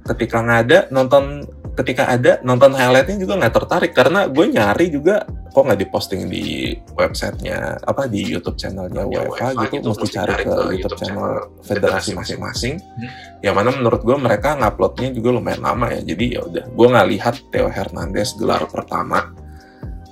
Ketika 0.05 0.45
nggak 0.45 0.60
ada 0.69 0.79
nonton, 0.93 1.49
ketika 1.73 2.13
ada 2.13 2.38
nonton 2.45 2.77
highlightnya 2.77 3.17
juga 3.17 3.41
nggak 3.41 3.55
tertarik 3.57 3.91
karena 3.97 4.29
gue 4.29 4.45
nyari 4.45 4.86
juga 4.93 5.25
kok 5.57 5.65
nggak 5.65 5.81
diposting 5.89 6.29
di 6.29 6.77
websitenya 6.93 7.81
apa 7.81 8.05
di 8.05 8.21
YouTube 8.21 8.62
channelnya 8.62 9.10
Ya, 9.10 9.25
UEFA 9.25 9.57
gitu, 9.65 9.81
gitu, 9.81 9.88
mesti 9.97 10.07
cari 10.13 10.33
ke 10.45 10.55
YouTube 10.77 10.97
channel 11.01 11.29
federasi 11.65 12.13
masing-masing. 12.13 12.77
Yang 13.41 13.55
mana 13.57 13.69
menurut 13.73 14.05
gue 14.05 14.13
mereka 14.21 14.53
nguploadnya 14.53 15.10
juga 15.10 15.33
lumayan 15.33 15.65
lama 15.65 15.89
ya. 15.89 16.05
Jadi 16.05 16.38
ya 16.38 16.45
udah, 16.45 16.65
gue 16.69 16.88
nggak 16.93 17.07
lihat 17.10 17.36
Theo 17.49 17.73
Hernandez 17.73 18.38
gelar 18.38 18.69
pertama. 18.69 19.46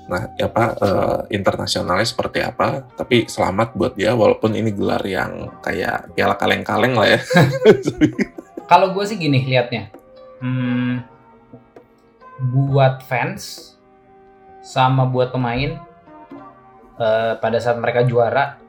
Nah, 0.05 0.29
apa 0.37 0.63
eh, 0.77 1.19
internasionalnya 1.33 2.05
seperti 2.05 2.37
apa? 2.45 2.85
Tapi 2.93 3.25
selamat 3.25 3.73
buat 3.73 3.93
dia, 3.97 4.13
walaupun 4.13 4.53
ini 4.53 4.69
gelar 4.69 5.01
yang 5.01 5.49
kayak 5.65 6.13
piala 6.13 6.37
kaleng-kaleng 6.37 6.93
lah 6.93 7.17
ya. 7.17 7.19
Kalau 8.69 8.93
gue 8.93 9.03
sih 9.05 9.17
gini 9.17 9.41
liatnya, 9.45 9.89
hmm, 10.41 10.93
buat 12.69 13.01
fans 13.05 13.73
sama 14.61 15.05
buat 15.05 15.33
pemain 15.33 15.77
eh, 16.97 17.33
pada 17.41 17.57
saat 17.57 17.77
mereka 17.81 18.05
juara, 18.05 18.61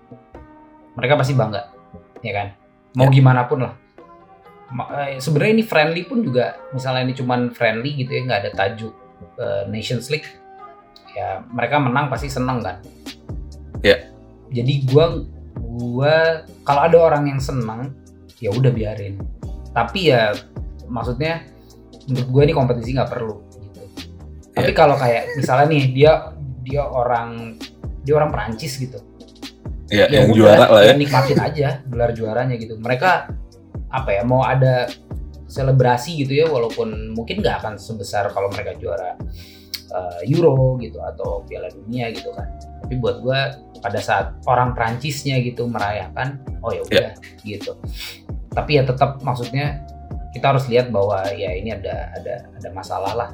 mereka 0.97 1.21
pasti 1.21 1.37
bangga, 1.37 1.69
ya 2.25 2.33
kan? 2.33 2.49
Mau 2.97 3.09
Ya. 3.09 3.13
gimana 3.13 3.45
pun 3.45 3.61
lah. 3.61 3.75
Eh, 5.05 5.21
Sebenarnya 5.21 5.53
ini 5.61 5.65
friendly 5.69 6.09
pun 6.09 6.25
juga, 6.25 6.57
misalnya 6.73 7.05
ini 7.05 7.13
cuman 7.13 7.53
friendly 7.53 7.93
gitu 7.93 8.09
ya, 8.17 8.21
nggak 8.25 8.41
ada 8.41 8.51
tajuk 8.57 8.93
eh, 9.37 9.65
Nations 9.69 10.09
League, 10.09 10.29
ya 11.17 11.41
mereka 11.49 11.81
menang 11.81 12.13
pasti 12.13 12.29
seneng 12.29 12.61
kan? 12.61 12.77
Ya. 13.81 14.13
Jadi 14.53 14.85
gua 14.85 15.25
gua 15.57 16.45
kalau 16.69 16.85
ada 16.85 16.99
orang 17.01 17.25
yang 17.33 17.41
senang, 17.41 17.97
ya 18.37 18.53
udah 18.53 18.69
biarin 18.69 19.17
tapi 19.77 20.09
ya 20.09 20.33
maksudnya 20.89 21.45
menurut 22.09 22.29
gue 22.33 22.43
ini 22.49 22.55
kompetisi 22.57 22.97
nggak 22.97 23.13
perlu 23.13 23.37
gitu. 23.61 23.83
Tapi 24.57 24.73
Ya. 24.73 24.77
kalau 24.77 24.97
kayak 24.97 25.37
misalnya 25.37 25.69
nih 25.69 25.85
dia 25.93 26.13
dia 26.65 26.83
orang 26.89 27.61
dia 28.01 28.17
orang 28.17 28.33
Perancis 28.33 28.81
gitu, 28.81 28.97
ya, 29.93 30.09
ya 30.09 30.25
yang 30.25 30.33
udah, 30.33 30.39
juara 30.39 30.67
lah 30.73 30.83
ya. 30.89 30.95
nikmatin 30.97 31.37
aja 31.37 31.69
gelar 31.85 32.11
juaranya 32.17 32.57
gitu. 32.57 32.81
Mereka 32.81 33.29
apa 33.93 34.11
ya 34.17 34.23
mau 34.25 34.41
ada 34.41 34.89
selebrasi 35.47 36.25
gitu 36.25 36.33
ya 36.41 36.47
walaupun 36.49 37.13
mungkin 37.13 37.45
nggak 37.45 37.61
akan 37.61 37.75
sebesar 37.77 38.33
kalau 38.33 38.49
mereka 38.49 38.73
juara 38.81 39.15
uh, 39.97 40.21
Euro 40.29 40.77
gitu 40.77 41.01
atau 41.01 41.41
Piala 41.49 41.73
Dunia 41.73 42.13
gitu 42.13 42.29
kan. 42.37 42.45
Tapi 42.85 43.01
buat 43.01 43.25
gue 43.25 43.41
pada 43.81 44.01
saat 44.05 44.37
orang 44.45 44.77
Prancisnya 44.77 45.41
gitu 45.41 45.65
merayakan, 45.67 46.45
oh 46.61 46.71
ya 46.71 46.85
udah 46.85 47.09
gitu. 47.43 47.73
Tapi 48.53 48.77
ya 48.77 48.83
tetap 48.85 49.25
maksudnya 49.25 49.81
kita 50.37 50.53
harus 50.53 50.69
lihat 50.69 50.93
bahwa 50.93 51.25
ya 51.33 51.57
ini 51.57 51.73
ada 51.73 52.13
ada 52.13 52.35
ada 52.53 52.69
masalah 52.77 53.13
lah 53.17 53.31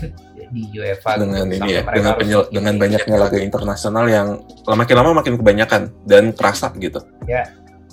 di 0.56 0.62
UEFA 0.72 1.20
dengan 1.20 1.44
gitu. 1.52 1.60
ini 1.60 1.70
ya, 1.76 1.82
dengan 1.84 2.12
penyel- 2.16 2.48
dengan 2.48 2.74
banyaknya 2.80 3.16
laga 3.20 3.38
internasional 3.38 4.04
yang 4.08 4.28
makin 4.64 4.96
lama 4.96 5.20
makin 5.20 5.36
kebanyakan 5.36 5.92
dan 6.08 6.32
kerasa 6.32 6.72
gitu. 6.80 7.04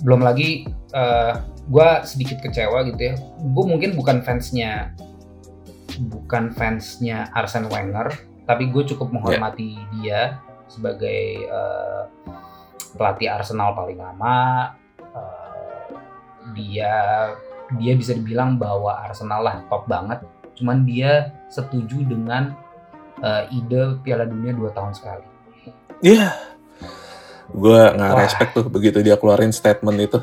belum 0.00 0.24
lagi 0.24 0.64
gue 1.64 1.88
sedikit 2.04 2.44
kecewa 2.44 2.84
gitu 2.88 3.00
ya 3.00 3.14
gue 3.40 3.64
mungkin 3.64 3.96
bukan 3.96 4.20
fansnya 4.20 4.92
bukan 5.98 6.50
fansnya 6.54 7.30
Arsene 7.34 7.70
Wenger 7.70 8.34
tapi 8.44 8.68
gue 8.68 8.84
cukup 8.92 9.08
menghormati 9.08 9.80
dia 9.96 10.40
sebagai 10.68 11.48
eh, 11.48 12.02
pelatih 12.96 13.28
Arsenal 13.32 13.72
paling 13.72 13.98
lama. 13.98 14.36
Eh, 15.00 15.84
dia 16.52 16.94
dia 17.80 17.92
bisa 17.96 18.12
dibilang 18.12 18.60
bahwa 18.60 18.92
Arsenal 19.00 19.40
lah 19.40 19.56
top 19.72 19.88
banget. 19.88 20.20
Cuman 20.54 20.84
dia 20.84 21.32
setuju 21.48 22.04
dengan 22.04 22.52
eh, 23.24 23.48
ide 23.56 23.96
Piala 24.04 24.28
Dunia 24.28 24.52
dua 24.52 24.70
tahun 24.76 24.92
sekali. 24.92 25.26
Iya. 26.04 26.36
Gue 27.48 27.80
nggak 27.96 28.12
respect 28.20 28.50
tuh 28.56 28.66
begitu 28.68 29.00
dia 29.00 29.16
keluarin 29.16 29.52
statement 29.52 30.00
itu. 30.00 30.20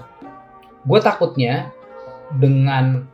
gue 0.81 0.97
takutnya 0.97 1.69
dengan 2.33 3.05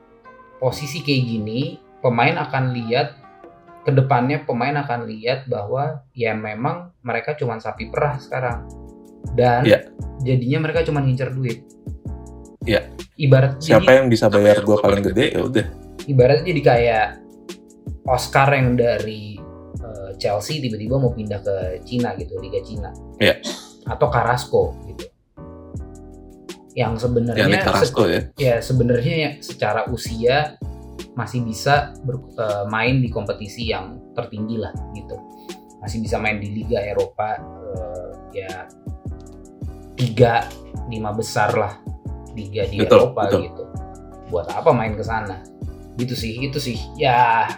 posisi 0.55 1.03
kayak 1.03 1.23
gini 1.27 1.75
pemain 1.99 2.37
akan 2.37 2.73
lihat 2.73 3.17
ke 3.81 3.91
depannya 3.91 4.43
pemain 4.43 4.75
akan 4.77 5.07
lihat 5.07 5.47
bahwa 5.47 6.03
ya 6.11 6.35
memang 6.35 6.91
mereka 7.01 7.33
cuma 7.33 7.55
sapi 7.57 7.87
perah 7.87 8.19
sekarang 8.19 8.67
dan 9.33 9.63
Iya. 9.63 9.79
jadinya 10.21 10.67
mereka 10.67 10.83
cuma 10.83 10.99
ngincer 10.99 11.31
duit 11.31 11.63
Iya. 12.63 12.83
ibarat 13.15 13.63
Siapa 13.63 13.87
jadi, 13.87 13.97
yang 14.03 14.07
bisa 14.07 14.27
bayar 14.27 14.59
gue 14.59 14.77
paling 14.77 15.03
gede 15.03 15.25
ya 15.33 15.41
udah. 15.41 15.65
ibaratnya 16.03 16.45
jadi 16.45 16.61
kayak 16.63 17.07
Oscar 18.05 18.51
yang 18.51 18.75
dari 18.75 19.39
eh, 19.77 20.11
Chelsea 20.17 20.59
tiba-tiba 20.59 20.99
mau 20.99 21.11
pindah 21.11 21.39
ke 21.39 21.55
Cina 21.83 22.11
gitu 22.15 22.35
Liga 22.39 22.59
Cina 22.61 22.91
Iya. 23.17 23.39
atau 23.85 24.07
Carrasco 24.11 24.75
gitu 24.85 25.07
yang 26.77 26.93
Ya 26.93 26.99
sebenarnya 26.99 27.59
Carrasco 27.63 28.03
ya. 28.05 28.21
ya 28.35 28.55
sebenarnya 28.59 29.13
ya 29.17 29.29
secara 29.39 29.87
usia 29.87 30.59
masih 31.13 31.41
bisa 31.45 31.93
ber- 32.05 32.25
eh, 32.37 32.65
main 32.69 33.01
di 33.01 33.09
kompetisi 33.09 33.69
yang 33.69 33.97
tertinggi 34.13 34.57
lah 34.57 34.73
gitu 34.93 35.17
masih 35.77 36.01
bisa 36.01 36.17
main 36.17 36.41
di 36.41 36.49
Liga 36.51 36.81
Eropa 36.81 37.37
eh, 37.37 38.09
ya 38.33 38.65
tiga 39.97 40.45
lima 40.87 41.11
besar 41.11 41.51
lah 41.57 41.73
liga 42.37 42.69
di 42.69 42.77
Betul, 42.77 43.09
Eropa 43.09 43.21
betul. 43.27 43.41
gitu. 43.49 43.63
Buat 44.29 44.47
apa 44.53 44.69
main 44.71 44.93
ke 44.93 45.01
sana? 45.01 45.41
Gitu 45.97 46.13
sih, 46.13 46.37
itu 46.37 46.61
sih. 46.61 46.77
Ya 46.95 47.49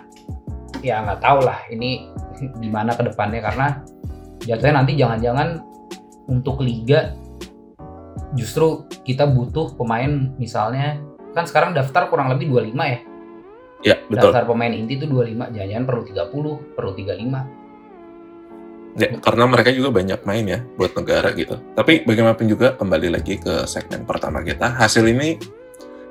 ya 0.80 1.04
nggak 1.04 1.20
tahu 1.20 1.44
lah 1.44 1.60
ini 1.68 2.08
gimana 2.64 2.96
ke 2.96 3.04
depannya 3.04 3.44
karena 3.44 3.68
jatuhnya 4.48 4.80
nanti 4.80 4.96
jangan-jangan 4.96 5.60
untuk 6.32 6.64
liga 6.64 7.12
justru 8.32 8.88
kita 9.04 9.28
butuh 9.28 9.76
pemain 9.76 10.32
misalnya 10.40 11.02
kan 11.36 11.44
sekarang 11.44 11.76
daftar 11.76 12.08
kurang 12.08 12.32
lebih 12.32 12.48
25 12.48 12.72
ya. 12.80 13.00
Ya, 13.80 13.96
betul. 14.12 14.36
Daftar 14.36 14.44
pemain 14.44 14.74
inti 14.76 15.00
itu 15.00 15.08
25, 15.08 15.56
jangan-jangan 15.56 15.86
perlu 15.88 16.04
30, 16.04 16.76
perlu 16.76 16.92
35. 17.00 17.48
Ya, 19.00 19.08
karena 19.22 19.46
mereka 19.48 19.70
juga 19.72 19.90
banyak 19.96 20.20
main 20.28 20.46
ya 20.50 20.60
buat 20.76 20.92
negara 20.98 21.32
gitu. 21.32 21.56
Tapi 21.78 22.04
bagaimanapun 22.04 22.50
juga 22.50 22.76
kembali 22.76 23.08
lagi 23.16 23.40
ke 23.40 23.64
segmen 23.70 24.04
pertama 24.04 24.44
kita. 24.44 24.76
Hasil 24.76 25.08
ini 25.08 25.40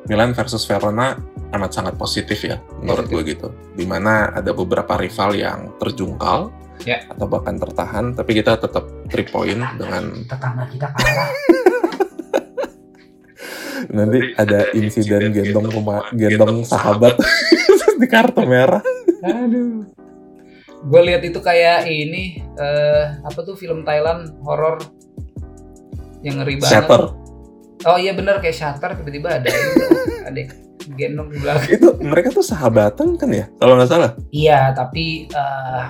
Milan 0.09 0.33
versus 0.33 0.65
Verona 0.65 1.19
amat 1.53 1.71
sangat 1.75 1.95
positif 2.01 2.41
ya 2.47 2.57
menurut 2.81 3.11
gue 3.11 3.21
gitu. 3.29 3.53
Di 3.77 3.85
mana 3.85 4.33
ada 4.33 4.55
beberapa 4.57 4.97
rival 4.97 5.37
yang 5.37 5.77
terjungkal 5.77 6.55
Ya. 6.87 7.03
atau 7.11 7.27
bahkan 7.27 7.59
tertahan, 7.59 8.15
tapi 8.15 8.39
kita 8.39 8.55
tetap 8.55 8.87
3 9.11 9.35
point 9.35 9.59
dengan 9.75 10.15
tetangga 10.25 10.65
kita 10.71 10.87
kalah. 10.95 11.29
nanti 13.87 14.35
ada 14.35 14.71
insiden 14.75 15.31
gendong 15.31 15.69
rumah 15.71 16.11
gendong 16.15 16.67
sahabat 16.67 17.15
di 18.01 18.07
kartu 18.07 18.43
merah. 18.47 18.83
Aduh. 19.23 19.87
Gue 20.79 21.01
lihat 21.11 21.27
itu 21.27 21.43
kayak 21.43 21.91
ini 21.91 22.39
eh 22.59 23.05
apa 23.23 23.39
tuh 23.43 23.59
film 23.59 23.83
Thailand 23.83 24.39
horor 24.47 24.79
yang 26.23 26.43
ngeri 26.43 26.59
banget. 26.59 26.87
Shatter. 26.87 27.03
Oh 27.87 27.99
iya 27.99 28.11
bener 28.15 28.43
kayak 28.43 28.59
Shutter 28.59 28.91
tiba-tiba 28.99 29.39
ada 29.39 29.47
itu, 29.47 29.85
ada 30.29 30.41
gendong 30.99 31.29
di 31.31 31.39
belakang. 31.39 31.71
Itu 31.79 31.89
mereka 32.03 32.35
tuh 32.35 32.43
sahabatan 32.43 33.15
kan 33.15 33.31
ya? 33.31 33.47
Kalau 33.59 33.79
nggak 33.79 33.91
salah. 33.91 34.11
Iya, 34.35 34.75
tapi 34.75 35.31
eh 35.31 35.85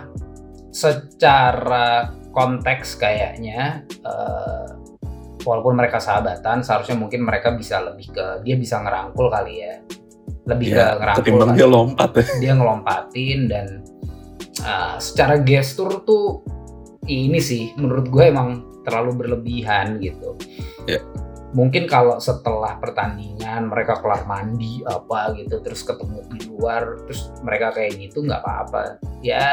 secara 0.69 2.13
konteks 2.37 3.01
kayaknya 3.01 3.89
eh 4.05 4.67
walaupun 5.43 5.75
mereka 5.79 5.99
sahabatan, 5.99 6.63
seharusnya 6.63 6.97
mungkin 6.99 7.23
mereka 7.23 7.55
bisa 7.55 7.79
lebih 7.83 8.11
ke 8.11 8.43
dia 8.43 8.57
bisa 8.59 8.81
ngerangkul 8.83 9.31
kali 9.31 9.55
ya. 9.63 9.75
Lebih 10.49 10.69
ke 10.73 10.81
Ya, 10.81 10.97
ngerangkul 10.97 11.23
ketimbang 11.23 11.49
kali. 11.53 11.59
dia 11.59 11.69
lompat 11.69 12.11
ya. 12.17 12.25
dia 12.41 12.53
ngelompatin 12.57 13.39
dan 13.47 13.67
uh, 14.65 14.97
secara 14.99 15.35
gestur 15.41 16.03
tuh 16.03 16.41
ini 17.09 17.41
sih 17.41 17.73
menurut 17.77 18.09
gue 18.09 18.25
emang 18.29 18.65
terlalu 18.85 19.25
berlebihan 19.25 20.01
gitu. 20.01 20.37
Ya. 20.89 21.01
Mungkin 21.57 21.89
kalau 21.89 22.21
setelah 22.21 22.77
pertandingan 22.77 23.73
mereka 23.73 23.97
kelar 24.05 24.29
mandi 24.29 24.85
apa 24.85 25.33
gitu 25.33 25.65
terus 25.65 25.81
ketemu 25.81 26.21
di 26.37 26.45
luar 26.53 27.01
terus 27.09 27.33
mereka 27.41 27.73
kayak 27.73 27.97
gitu 27.97 28.21
nggak 28.25 28.45
apa-apa. 28.45 29.01
Ya 29.25 29.49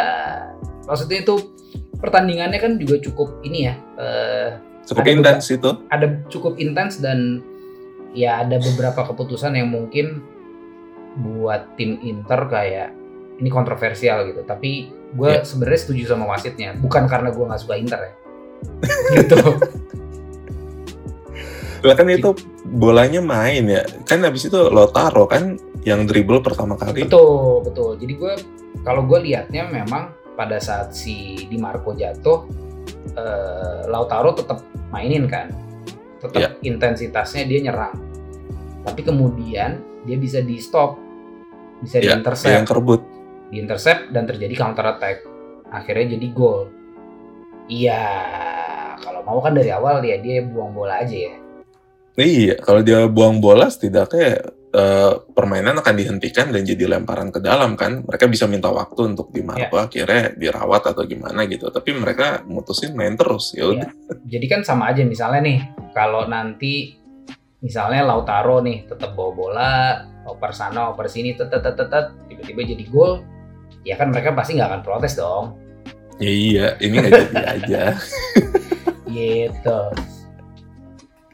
maksudnya 0.83 1.23
itu 1.23 1.55
pertandingannya 1.95 2.59
kan 2.59 2.75
juga 2.75 2.99
cukup 2.99 3.39
ini 3.47 3.71
ya 3.71 3.75
eh, 3.95 4.49
Cukup 4.85 5.03
intens 5.03 5.49
itu. 5.49 5.69
ada 5.87 6.07
cukup 6.27 6.53
intens 6.55 6.97
dan 6.97 7.41
ya 8.11 8.39
ada 8.39 8.57
beberapa 8.57 9.01
keputusan 9.03 9.53
yang 9.53 9.67
mungkin 9.67 10.21
buat 11.15 11.73
tim 11.73 11.97
Inter 11.99 12.45
kayak 12.45 12.89
ini 13.35 13.49
kontroversial 13.49 14.23
gitu 14.25 14.41
tapi 14.41 14.87
gue 15.11 15.31
Ya. 15.31 15.41
sebenarnya 15.41 15.79
setuju 15.81 16.03
sama 16.09 16.27
wasitnya 16.27 16.75
bukan 16.75 17.07
karena 17.07 17.29
gue 17.29 17.39
nggak 17.41 17.59
suka 17.59 17.75
Inter 17.75 17.99
ya 18.01 18.13
gitu 19.17 19.39
Lah 21.81 21.93
kan 21.93 22.09
itu 22.09 22.33
bolanya 22.65 23.21
main 23.21 23.61
ya. 23.63 23.85
Kan 24.03 24.25
habis 24.25 24.49
itu 24.49 24.57
Lotaro 24.57 25.29
kan 25.29 25.53
yang 25.85 26.03
dribble 26.03 26.41
pertama 26.41 26.73
kali. 26.73 27.05
betul 27.05 27.61
betul 27.61 27.93
jadi 27.95 28.13
gue 28.15 28.33
kalau 28.81 29.05
gue 29.05 29.21
liatnya 29.21 29.69
memang 29.69 30.09
pada 30.33 30.57
saat 30.57 30.91
si 30.91 31.45
Di 31.45 31.55
Marco 31.55 31.93
jatuh 31.93 32.49
eh, 33.11 33.81
Lautaro 33.87 34.31
tetap 34.31 34.61
mainin 34.89 35.25
kan. 35.25 35.49
Tetap 36.19 36.39
Ya. 36.39 36.49
intensitasnya 36.61 37.43
dia 37.43 37.59
nyerang. 37.61 37.95
Tapi 38.81 39.01
kemudian 39.01 39.77
dia 40.03 40.17
bisa 40.17 40.39
di 40.39 40.57
stop 40.57 40.97
bisa 41.77 41.97
di 41.97 42.07
Ya, 42.07 42.15
intercept 42.15 42.53
yang 42.53 42.65
kerebut. 42.65 43.01
di 43.45 43.57
intercept 43.57 44.09
dan 44.09 44.25
terjadi 44.25 44.53
counter 44.55 44.85
attack 44.87 45.21
akhirnya 45.67 46.15
jadi 46.15 46.27
gol. 46.31 46.69
Iya 47.65 48.01
kalau 48.97 49.21
mau 49.21 49.39
kan 49.39 49.53
dari 49.53 49.69
awal 49.69 50.01
ya 50.01 50.17
dia 50.17 50.41
buang 50.41 50.71
bola 50.71 51.01
aja 51.01 51.17
ya. 51.29 51.35
Iya, 52.15 52.55
kalau 52.57 52.79
dia 52.79 53.05
buang 53.05 53.37
bola 53.37 53.67
setidaknya 53.67 54.39
eh, 54.75 55.13
permainan 55.31 55.79
akan 55.79 55.95
dihentikan 55.95 56.51
dan 56.51 56.67
jadi 56.67 56.91
lemparan 56.91 57.31
ke 57.31 57.39
dalam 57.39 57.79
kan. 57.79 58.03
Mereka 58.03 58.27
bisa 58.27 58.45
minta 58.45 58.67
waktu 58.67 59.15
untuk 59.15 59.31
di 59.31 59.39
Marco 59.39 59.79
akhirnya 59.79 60.35
dirawat 60.35 60.91
atau 60.91 61.07
gimana 61.07 61.47
gitu. 61.47 61.71
Tapi 61.71 61.95
mereka 61.95 62.43
mutusin 62.43 62.91
main 62.91 63.15
terus. 63.15 63.55
Ya 63.55 63.71
udah. 63.71 63.89
jadi 64.27 64.45
kan 64.51 64.61
sama 64.67 64.91
aja 64.91 65.07
misalnya 65.07 65.41
nih 65.47 65.59
kalau 65.95 66.27
nanti 66.27 66.99
misalnya 67.63 68.03
Lautaro 68.03 68.59
nih 68.61 68.85
tetap 68.85 69.15
bawa 69.17 69.31
bola 69.31 69.73
oper 70.29 70.51
sana 70.53 70.93
oper 70.93 71.09
sini 71.09 71.33
tet 71.33 71.49
tet 71.49 71.63
tet, 71.63 71.77
tet, 71.77 72.13
tiba-tiba 72.29 72.61
jadi 72.61 72.83
gol 72.89 73.25
ya 73.81 73.97
kan 73.97 74.13
mereka 74.13 74.33
pasti 74.37 74.57
nggak 74.57 74.69
akan 74.69 74.81
protes 74.85 75.17
dong 75.17 75.57
Ya 76.15 76.31
iya, 76.31 76.67
ini 76.79 76.95
nggak 76.95 77.11
jadi 77.11 77.43
aja. 77.43 77.83
gitu 79.15 79.79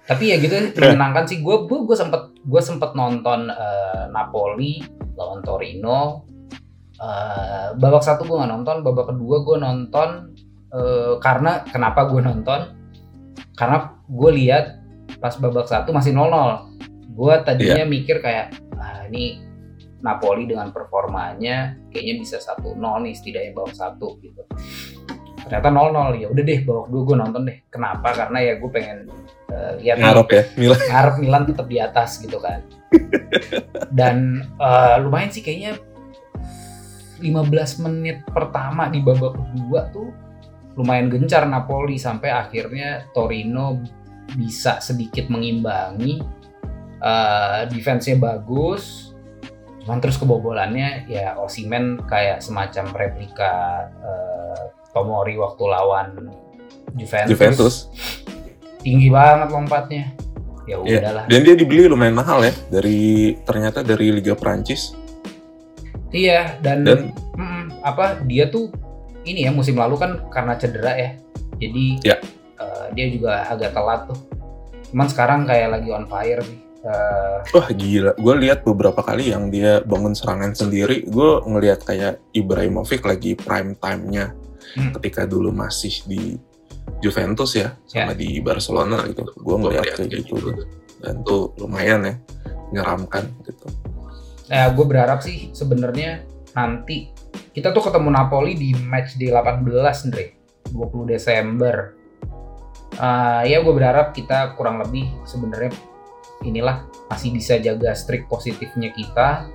tapi 0.07 0.33
ya 0.33 0.37
gitu 0.41 0.55
menyenangkan 0.81 1.25
sih. 1.27 1.41
Gue 1.41 1.65
gue 1.65 1.79
gue 1.85 1.97
sempet 1.97 2.33
gue 2.41 2.61
sempet 2.61 2.93
nonton 2.93 3.49
eh, 3.49 4.03
Napoli 4.09 4.81
lawan 5.17 5.41
Torino. 5.45 6.25
Eh, 7.01 7.67
babak 7.77 8.05
satu 8.05 8.29
gue 8.29 8.37
nggak 8.37 8.51
nonton 8.51 8.77
babak 8.85 9.13
kedua 9.13 9.41
gue 9.41 9.57
nonton 9.57 10.09
eh, 10.73 11.13
karena 11.21 11.65
kenapa 11.69 12.09
gue 12.09 12.21
nonton? 12.21 12.61
Karena 13.57 14.01
gue 14.05 14.31
lihat 14.37 14.81
pas 15.21 15.37
babak 15.37 15.69
satu 15.69 15.93
masih 15.93 16.17
0-0 16.17 16.71
gue 17.11 17.33
tadinya 17.43 17.85
mikir 17.85 18.23
kayak 18.23 18.55
ah 18.79 19.05
ini 19.11 19.43
Napoli 20.01 20.49
dengan 20.49 20.73
performanya 20.73 21.77
kayaknya 21.93 22.15
bisa 22.25 22.37
1-0 22.41 22.79
nih 22.79 23.13
setidaknya 23.13 23.51
babak 23.53 23.75
satu 23.77 24.17
gitu 24.23 24.41
ternyata 25.45 25.69
0-0 25.73 26.21
ya 26.21 26.27
udah 26.29 26.43
deh 26.43 26.59
babak 26.63 26.87
dua 26.89 27.01
gue 27.05 27.15
nonton 27.17 27.41
deh. 27.47 27.57
Kenapa? 27.73 28.07
Karena 28.13 28.37
ya 28.41 28.53
gue 28.57 28.69
pengen 28.69 28.97
eh, 29.49 29.71
lihat 29.81 29.97
Ngarep 29.99 30.27
ya, 30.29 30.43
Milan. 30.57 30.79
ngarep 30.87 31.15
Milan 31.19 31.43
tetap 31.49 31.65
di 31.67 31.77
atas 31.81 32.09
gitu 32.21 32.37
kan. 32.37 32.59
Dan 33.99 34.45
eh, 34.59 34.95
lumayan 35.01 35.31
sih 35.33 35.43
kayaknya 35.43 35.79
15 37.21 37.85
menit 37.85 38.25
pertama 38.33 38.89
di 38.89 38.99
babak 38.99 39.37
kedua 39.37 39.81
tuh 39.93 40.09
lumayan 40.73 41.11
gencar 41.11 41.45
Napoli 41.45 42.01
sampai 42.01 42.33
akhirnya 42.33 43.05
Torino 43.13 43.77
bisa 44.33 44.79
sedikit 44.79 45.27
mengimbangi 45.27 46.23
eh 47.01 47.61
defense-nya 47.69 48.17
bagus. 48.17 49.13
Cuman 49.81 49.97
terus 49.97 50.21
kebobolannya 50.21 51.09
ya 51.09 51.33
Osimen 51.41 52.05
kayak 52.05 52.45
semacam 52.45 52.85
replika 52.93 53.89
eh, 53.89 54.80
Tomori 54.91 55.35
waktu 55.35 55.63
lawan 55.63 56.07
Juventus, 56.93 57.31
Juventus. 57.31 57.75
tinggi 58.81 59.07
banget 59.07 59.47
lompatnya 59.49 60.11
ya 60.65 60.77
Iya. 60.77 60.99
udahlah 61.01 61.23
Dan 61.25 61.41
dia 61.41 61.55
dibeli 61.55 61.85
lumayan 61.85 62.13
mahal 62.13 62.41
ya 62.41 62.53
dari 62.67 63.33
ternyata 63.41 63.81
dari 63.81 64.11
Liga 64.11 64.33
Prancis 64.33 64.93
iya 66.11 66.59
dan, 66.59 66.83
dan 66.83 66.99
mm, 67.33 67.81
apa 67.81 68.19
dia 68.23 68.47
tuh 68.47 68.67
ini 69.23 69.45
ya 69.45 69.51
musim 69.51 69.75
lalu 69.75 69.95
kan 69.95 70.11
karena 70.27 70.53
cedera 70.55 70.93
ya 70.93 71.11
jadi 71.57 71.85
Ya. 72.03 72.15
eh, 72.57 72.85
dia 72.91 73.07
juga 73.07 73.47
agak 73.47 73.71
telat 73.71 74.01
tuh 74.05 74.19
cuman 74.91 75.07
sekarang 75.07 75.39
kayak 75.45 75.71
lagi 75.71 75.89
on 75.89 76.05
fire 76.05 76.41
sih 76.41 76.59
Eh, 76.81 77.37
wah 77.53 77.69
gila. 77.69 78.17
Gue 78.17 78.41
lihat 78.41 78.65
beberapa 78.65 79.05
kali 79.05 79.29
yang 79.29 79.53
dia 79.53 79.85
bangun 79.85 80.17
serangan 80.17 80.57
sendiri. 80.57 81.05
Gue 81.05 81.37
ngelihat 81.45 81.85
kayak 81.85 82.17
Ibrahimovic 82.33 83.05
lagi 83.05 83.37
prime 83.37 83.77
time-nya 83.77 84.33
Hmm. 84.71 84.91
ketika 84.99 85.27
dulu 85.27 85.51
masih 85.51 85.91
di 86.07 86.39
Juventus 87.01 87.57
ya 87.57 87.75
sama 87.89 88.13
di 88.13 88.39
Barcelona 88.39 89.03
gitu. 89.09 89.25
Gue 89.37 89.55
ngelihat 89.57 89.97
kayak 89.97 90.09
gitu 90.23 90.37
tuh. 90.37 90.65
dan 91.01 91.25
tuh 91.25 91.49
lumayan 91.57 92.05
ya 92.05 92.13
menyeramkan 92.69 93.25
gitu. 93.41 93.67
Nah, 94.53 94.69
gue 94.69 94.85
berharap 94.85 95.25
sih 95.25 95.49
sebenarnya 95.49 96.21
nanti 96.53 97.09
kita 97.51 97.73
tuh 97.73 97.83
ketemu 97.89 98.09
Napoli 98.13 98.53
di 98.53 98.71
match 98.75 99.17
di 99.17 99.27
18 99.33 99.65
Andre, 100.07 100.25
20 100.69 101.11
Desember. 101.11 101.75
Ah, 103.01 103.41
ya 103.47 103.63
gue 103.65 103.73
berharap 103.73 104.13
kita 104.13 104.53
kurang 104.59 104.83
lebih 104.83 105.09
sebenarnya 105.25 105.73
inilah 106.45 106.85
masih 107.09 107.33
bisa 107.33 107.57
jaga 107.57 107.97
streak 107.97 108.29
positifnya 108.29 108.93
kita. 108.93 109.47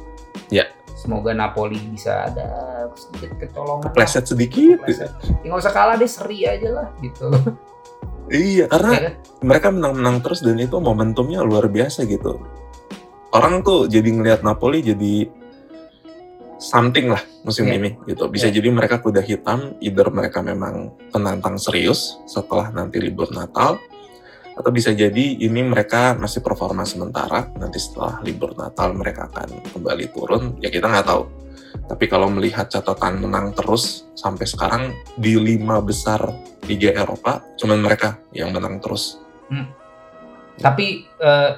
Ya. 0.50 0.75
Semoga 0.96 1.30
Napoli 1.30 1.76
bisa 1.86 2.24
ada 2.24 2.48
sedikit 2.96 3.36
kecolongan. 3.38 3.84
lah. 3.84 3.92
Pleset 3.92 4.24
sedikit. 4.24 4.80
Kepleset. 4.80 5.12
Ya 5.44 5.46
nggak 5.46 5.60
usah 5.60 5.74
kalah 5.74 5.94
deh, 5.94 6.08
seri 6.08 6.42
aja 6.42 6.68
lah 6.72 6.88
gitu. 6.98 7.28
Iya, 8.26 8.66
karena 8.66 8.90
Ya 8.90 8.98
kan? 8.98 9.14
mereka 9.40 9.68
menang-menang 9.70 10.18
terus 10.18 10.40
dan 10.40 10.56
itu 10.56 10.74
momentumnya 10.76 11.44
luar 11.44 11.68
biasa 11.68 12.02
gitu. 12.04 12.42
Orang 13.30 13.60
tuh 13.60 13.86
jadi 13.86 14.08
ngelihat 14.08 14.40
Napoli 14.40 14.80
jadi 14.80 15.28
something 16.56 17.06
lah 17.06 17.20
musim 17.44 17.68
Iya. 17.68 17.76
ini 17.76 17.90
gitu. 18.04 18.26
Bisa 18.26 18.48
Iya. 18.48 18.58
jadi 18.58 18.68
mereka 18.72 18.98
kuda 18.98 19.20
hitam, 19.20 19.76
either 19.78 20.08
mereka 20.08 20.40
memang 20.40 20.90
penantang 21.12 21.54
serius 21.54 22.16
setelah 22.24 22.72
nanti 22.72 22.96
libur 22.96 23.28
Natal, 23.30 23.76
atau 24.56 24.70
bisa 24.72 24.96
jadi 24.96 25.36
ini 25.36 25.60
mereka 25.60 26.16
masih 26.16 26.40
performa 26.40 26.88
sementara, 26.88 27.52
nanti 27.60 27.76
setelah 27.76 28.24
libur 28.24 28.56
Natal 28.56 28.96
mereka 28.96 29.28
akan 29.28 29.60
kembali 29.76 30.04
turun, 30.16 30.56
ya 30.64 30.72
kita 30.72 30.88
nggak 30.88 31.06
tahu. 31.06 31.28
Tapi 31.86 32.04
kalau 32.08 32.32
melihat 32.32 32.72
catatan 32.72 33.20
menang 33.20 33.52
terus 33.52 34.08
sampai 34.16 34.48
sekarang 34.48 34.82
di 35.20 35.36
lima 35.36 35.78
besar 35.84 36.24
Liga 36.64 36.90
Eropa, 36.96 37.44
cuman 37.60 37.84
mereka 37.84 38.16
yang 38.32 38.50
menang 38.50 38.80
terus. 38.80 39.20
Tapi 40.56 41.04
eh, 41.04 41.50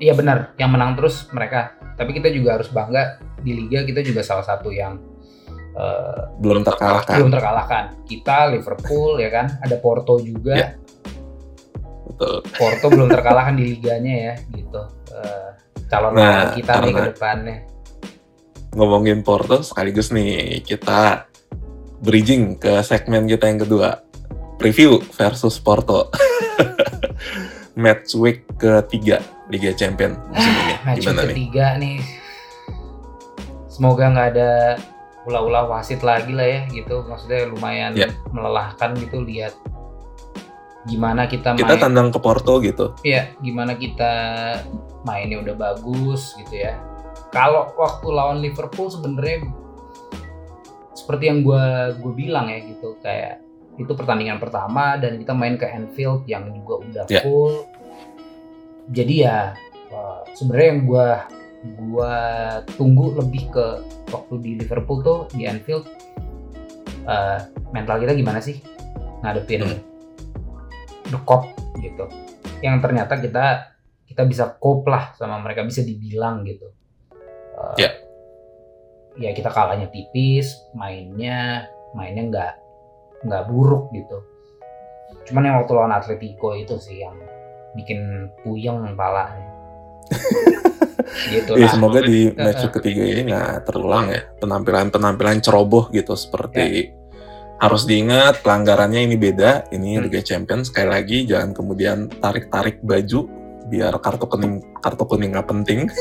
iya 0.00 0.16
benar, 0.16 0.56
yang 0.56 0.72
menang 0.72 0.96
terus 0.96 1.28
mereka. 1.30 1.76
Tapi 1.94 2.16
kita 2.16 2.32
juga 2.32 2.56
harus 2.56 2.72
bangga 2.72 3.20
di 3.44 3.52
liga 3.52 3.84
kita 3.84 4.00
juga 4.00 4.24
salah 4.24 4.42
satu 4.42 4.72
yang 4.72 4.96
eh, 5.76 6.20
Belum 6.40 6.64
terkalahkan. 6.64 7.20
belum 7.20 7.30
terkalahkan. 7.36 7.84
Kita 8.08 8.48
Liverpool 8.48 9.20
ya 9.20 9.28
kan, 9.28 9.46
ada 9.60 9.76
Porto 9.76 10.18
juga. 10.24 10.56
Ya. 10.56 10.68
Betul. 12.04 12.34
Porto 12.52 12.86
belum 12.88 13.08
terkalahkan 13.08 13.54
di 13.54 13.64
liganya 13.70 14.14
ya 14.14 14.34
gitu. 14.50 14.80
Eh, 15.10 15.48
calon 15.86 16.12
Nah, 16.12 16.52
kita 16.52 16.72
nih 16.80 16.92
ke 16.92 17.02
depannya. 17.10 17.56
Ngomongin 18.72 19.22
Porto 19.22 19.60
sekaligus 19.60 20.10
nih 20.10 20.60
kita 20.60 21.30
bridging 22.00 22.56
ke 22.56 22.80
segmen 22.80 23.24
kita 23.24 23.46
yang 23.46 23.60
kedua. 23.60 24.02
Preview 24.54 24.98
versus 25.12 25.56
Porto. 25.56 26.10
Match 27.74 28.14
week 28.14 28.46
ketiga 28.54 29.18
Liga 29.46 29.72
Champion 29.72 30.14
musim 30.28 30.52
ini. 30.54 30.74
Match 30.80 30.98
Gimana 31.00 31.20
nih? 31.24 31.34
ketiga 31.34 31.66
nih. 31.76 31.98
Semoga 33.66 34.04
nggak 34.08 34.28
ada 34.30 34.50
ulah-ulah 35.24 35.66
wasit 35.66 36.00
lagi 36.00 36.30
lah 36.30 36.46
ya 36.46 36.60
gitu. 36.70 37.02
Maksudnya 37.02 37.48
lumayan 37.48 37.92
Ya. 37.94 38.08
melelahkan 38.30 38.94
gitu 38.94 39.18
lihat 39.20 39.54
gimana 40.84 41.24
kita 41.24 41.56
main. 41.56 41.60
Kita 41.64 41.76
tandang 41.80 42.12
ke 42.12 42.18
Porto 42.18 42.60
gitu. 42.60 42.92
Iya, 43.00 43.32
gimana 43.40 43.72
kita 43.74 44.12
mainnya 45.02 45.40
udah 45.40 45.54
bagus 45.56 46.36
gitu 46.36 46.60
ya. 46.60 46.76
Kalau 47.32 47.72
waktu 47.74 48.06
lawan 48.08 48.38
Liverpool 48.38 48.88
sebenarnya 48.88 49.48
seperti 50.94 51.26
yang 51.26 51.42
gua 51.42 51.92
gue 51.92 52.12
bilang 52.14 52.48
ya 52.48 52.62
gitu 52.62 52.96
kayak 53.00 53.42
itu 53.74 53.90
pertandingan 53.90 54.38
pertama 54.38 54.94
dan 54.96 55.18
kita 55.18 55.34
main 55.34 55.58
ke 55.58 55.66
Anfield 55.66 56.22
yang 56.24 56.46
juga 56.54 56.74
udah 56.80 57.04
Ya. 57.10 57.20
full. 57.26 57.66
Jadi 58.92 59.14
ya 59.24 59.56
eh, 59.90 60.20
sebenarnya 60.32 60.68
yang 60.70 60.82
gua 60.86 61.06
gua 61.80 62.12
tunggu 62.76 63.16
lebih 63.18 63.48
ke 63.50 63.66
waktu 64.12 64.34
di 64.38 64.50
Liverpool 64.60 65.00
tuh 65.00 65.18
di 65.32 65.48
Anfield 65.48 65.88
eh, 67.04 67.38
mental 67.72 67.98
kita 67.98 68.12
gimana 68.12 68.38
sih 68.38 68.60
ngadepin 69.24 69.64
Hmm. 69.64 69.80
The 71.14 71.20
cop 71.22 71.46
gitu. 71.78 72.04
Yang 72.60 72.76
ternyata 72.82 73.14
kita 73.16 73.46
kita 74.04 74.22
bisa 74.26 74.44
cope 74.58 74.90
lah 74.90 75.14
sama 75.14 75.38
mereka 75.38 75.62
bisa 75.62 75.80
dibilang 75.80 76.42
gitu. 76.42 76.68
Eh, 77.54 77.86
Ya. 77.86 77.90
ya 79.14 79.30
kita 79.30 79.48
kalahnya 79.48 79.86
tipis 79.88 80.58
mainnya 80.74 81.70
mainnya 81.94 82.22
nggak 82.26 82.52
nggak 83.24 83.42
buruk 83.46 83.94
gitu. 83.94 84.18
Cuman 85.24 85.46
yang 85.46 85.56
waktu 85.62 85.72
lawan 85.72 85.94
Atletico 85.94 86.52
itu 86.52 86.76
sih 86.76 87.00
yang 87.00 87.16
bikin 87.74 88.28
puyeng 88.42 88.82
palanya. 88.94 89.50
Gitu 91.24 91.56
Ya 91.56 91.70
semoga 91.70 92.02
di 92.02 92.28
Eh, 92.28 92.34
match 92.34 92.66
eh. 92.66 92.70
ketiga 92.74 93.02
ini 93.06 93.30
nggak 93.30 93.64
terulang 93.64 94.10
ya. 94.10 94.20
Penampilan-penampilan 94.42 95.40
ceroboh 95.40 95.88
gitu 95.88 96.18
seperti 96.18 96.90
harus 97.64 97.88
diingat 97.88 98.44
pelanggarannya 98.44 99.08
ini 99.08 99.16
beda. 99.16 99.72
Ini 99.72 99.96
Hmm. 99.96 100.04
Liga 100.04 100.20
Champions. 100.20 100.68
Sekali 100.68 100.88
lagi 100.92 101.24
jangan 101.24 101.56
kemudian 101.56 102.12
tarik-tarik 102.20 102.84
baju 102.84 103.24
biar 103.64 103.96
kartu 103.96 104.28
kuning 104.28 104.60
kartu 104.78 105.04
kuning 105.08 105.32
nggak 105.32 105.48
penting. 105.48 105.80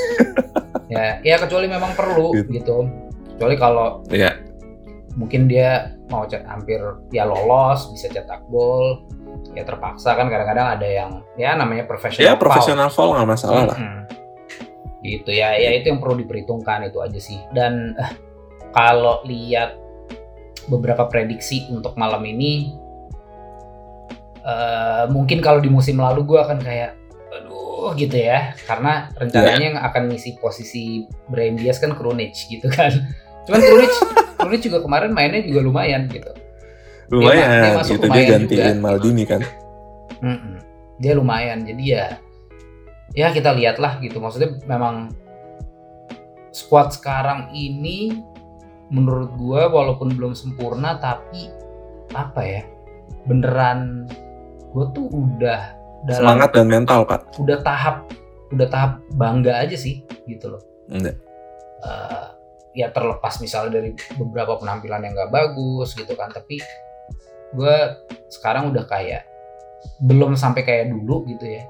Ya 0.92 1.18
ya 1.26 1.42
kecuali 1.42 1.66
memang 1.66 1.96
perlu 1.98 2.36
Gitu. 2.38 2.50
gitu. 2.54 2.78
Kecuali 3.34 3.56
kalau 3.58 4.06
ya 4.14 4.30
mungkin 5.16 5.50
dia 5.50 5.90
mau 6.06 6.30
cet 6.30 6.46
hampir 6.46 6.78
ya 7.10 7.26
lolos 7.26 7.90
bisa 7.90 8.14
cetak 8.14 8.46
gol 8.46 9.02
ya 9.58 9.66
terpaksa 9.66 10.14
kan. 10.14 10.30
Kadang-kadang 10.30 10.78
ada 10.78 10.86
yang 10.86 11.12
ya 11.34 11.58
namanya 11.58 11.90
profesional 11.90 12.28
ya 12.30 12.34
profesional 12.38 12.94
foul 12.94 13.18
nggak 13.18 13.26
masalah 13.26 13.74
lah. 13.74 13.78
Mm-mm. 13.80 14.06
gitu 15.02 15.32
ya. 15.34 15.58
Ya 15.58 15.74
itu 15.74 15.90
yang 15.90 15.98
perlu 15.98 16.20
diperhitungkan 16.20 16.86
itu 16.86 17.00
aja 17.02 17.18
sih. 17.18 17.42
Dan 17.50 17.98
eh, 17.98 18.14
kalau 18.70 19.26
lihat 19.26 19.80
beberapa 20.68 21.08
prediksi 21.08 21.68
untuk 21.72 21.96
malam 22.00 22.24
ini 22.24 22.76
eh, 24.44 25.06
mungkin 25.12 25.40
kalau 25.44 25.60
di 25.64 25.68
musim 25.72 26.00
lalu 26.00 26.24
gue 26.28 26.40
akan 26.40 26.60
kayak 26.62 26.96
aduh 27.34 27.92
gitu 27.98 28.16
ya 28.16 28.54
karena 28.70 29.10
rencananya 29.18 29.66
yang 29.74 29.80
akan 29.82 30.14
ngisi 30.14 30.38
posisi 30.38 31.10
Brahim 31.28 31.58
Diaz 31.58 31.82
kan 31.82 31.98
Krunic 31.98 32.36
gitu 32.36 32.70
kan 32.70 32.94
cuman 33.50 33.60
Krunic 33.60 33.94
Krunic 34.40 34.62
juga 34.64 34.80
kemarin 34.84 35.12
mainnya 35.12 35.44
juga 35.44 35.62
lumayan 35.66 36.08
gitu 36.08 36.32
dia 37.14 37.20
lumayan 37.20 37.48
masuk 37.78 37.96
gitu 38.00 38.06
dia 38.08 38.10
lumayan 38.10 38.30
gantiin 38.32 38.76
juga. 38.78 38.84
Maldini 38.84 39.24
kan. 39.28 39.42
Dia 41.02 41.14
lumayan, 41.18 41.60
jadi 41.68 41.84
ya 41.84 42.06
ya 43.14 43.28
kita 43.36 43.52
lihatlah 43.54 44.00
gitu. 44.00 44.18
Maksudnya 44.24 44.56
memang 44.66 45.12
squad 46.54 46.96
sekarang 46.96 47.52
ini 47.52 48.24
menurut 48.94 49.34
gua 49.36 49.68
walaupun 49.74 50.14
belum 50.14 50.38
sempurna 50.38 51.02
tapi 51.02 51.50
apa 52.14 52.42
ya 52.46 52.62
beneran 53.26 54.06
gue 54.74 54.86
tuh 54.94 55.06
udah 55.10 55.62
dalam 56.06 56.20
semangat 56.20 56.50
dan 56.54 56.68
mental 56.70 57.02
kak. 57.06 57.22
udah 57.40 57.60
tahap 57.62 58.06
udah 58.54 58.68
tahap 58.70 59.02
bangga 59.18 59.66
aja 59.66 59.74
sih 59.74 60.06
gitu 60.30 60.54
loh. 60.54 60.62
Enggak. 60.90 61.18
Eh, 61.84 62.28
ya 62.78 62.90
terlepas 62.90 63.38
misalnya 63.42 63.82
dari 63.82 63.94
beberapa 64.18 64.58
penampilan 64.58 65.06
yang 65.06 65.14
gak 65.14 65.34
bagus 65.34 65.94
gitu 65.94 66.14
kan 66.18 66.34
tapi 66.34 66.58
gue 67.54 67.78
sekarang 68.34 68.74
udah 68.74 68.86
kayak 68.90 69.30
belum 70.02 70.34
sampai 70.38 70.66
kayak 70.66 70.94
dulu 70.94 71.26
gitu 71.30 71.46
ya. 71.50 71.64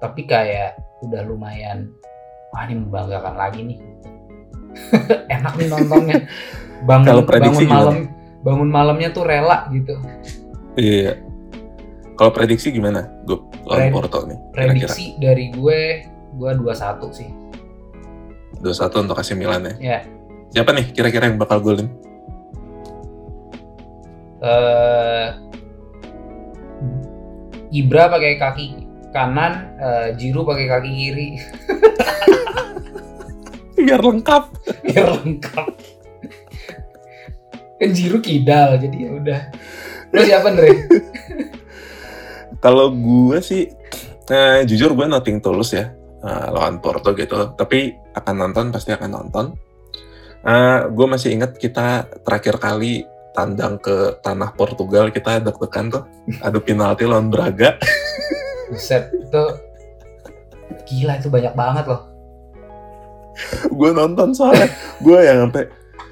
Tapi 0.00 0.28
kayak 0.28 0.76
udah 1.04 1.24
lumayan 1.24 1.92
wah 2.52 2.64
ini 2.64 2.80
membanggakan 2.80 3.36
lagi 3.36 3.60
nih 3.64 3.78
enak 5.36 5.52
nih 5.58 5.66
nontonnya. 5.68 6.16
Bangun 6.84 7.06
Kalau 7.08 7.22
prediksi 7.24 7.64
bangun 7.64 7.72
malam 7.72 7.96
bangun 8.46 8.68
malamnya 8.70 9.08
tuh 9.10 9.24
rela 9.26 9.66
gitu. 9.74 9.98
Iya. 10.78 11.18
Kalau 12.16 12.30
prediksi 12.32 12.72
gimana? 12.72 13.08
Gue 13.28 13.42
lawan 13.66 13.90
Pred- 13.90 13.94
Porto 13.94 14.18
nih 14.24 14.38
prediksi 14.54 15.18
dari 15.20 15.52
gue 15.52 15.80
gue 16.36 16.50
21 16.52 17.12
sih. 17.12 17.28
2-1 18.64 19.04
untuk 19.04 19.16
AC 19.20 19.36
Milan 19.36 19.68
ya? 19.68 19.74
Ya. 19.80 19.98
Siapa 20.52 20.72
nih 20.72 20.88
kira-kira 20.96 21.28
yang 21.28 21.36
bakal 21.36 21.60
golin? 21.60 21.92
Eh 24.40 25.28
Ibra 27.76 28.08
pakai 28.08 28.38
kaki 28.40 28.66
kanan, 29.12 29.74
eh, 29.76 30.08
Jiru 30.16 30.46
pakai 30.46 30.66
kaki 30.70 30.90
kiri 30.92 31.28
biar 33.76 34.00
lengkap 34.00 34.44
biar 34.88 35.08
lengkap. 35.20 35.72
Kan 37.76 37.90
Jiru 37.92 38.18
kidal 38.24 38.80
jadi 38.80 38.96
ya 38.96 39.10
udah. 39.12 39.40
Terus 40.08 40.24
siapa 40.32 40.48
Andre? 40.48 40.70
Kalau 42.64 42.88
gue 42.88 43.38
sih, 43.44 43.68
eh, 44.32 44.60
jujur 44.64 44.96
gue 44.96 45.04
nothing 45.04 45.44
tulus 45.44 45.76
ya 45.76 45.92
eh, 46.24 46.48
lawan 46.48 46.80
Porto 46.80 47.12
gitu. 47.12 47.52
Tapi 47.52 47.92
akan 48.16 48.34
nonton, 48.34 48.72
pasti 48.72 48.96
akan 48.96 49.10
nonton. 49.12 49.46
Eh, 50.46 50.80
gue 50.88 51.06
masih 51.06 51.36
ingat 51.36 51.60
kita 51.60 52.08
terakhir 52.24 52.56
kali 52.56 53.04
tandang 53.36 53.76
ke 53.76 54.16
tanah 54.24 54.56
Portugal 54.56 55.12
kita 55.12 55.44
deg-degan 55.44 55.92
tuh 55.92 56.08
adu 56.40 56.64
penalti 56.64 57.04
lawan 57.04 57.28
Braga. 57.28 57.76
Buset 58.72 59.12
itu 59.12 59.44
gila 60.88 61.20
itu 61.20 61.28
banyak 61.28 61.52
banget 61.52 61.84
loh. 61.92 62.15
Gue 63.78 63.90
nonton 63.92 64.32
soalnya 64.32 64.68
gue 65.04 65.18
yang 65.20 65.48
sampai 65.48 65.64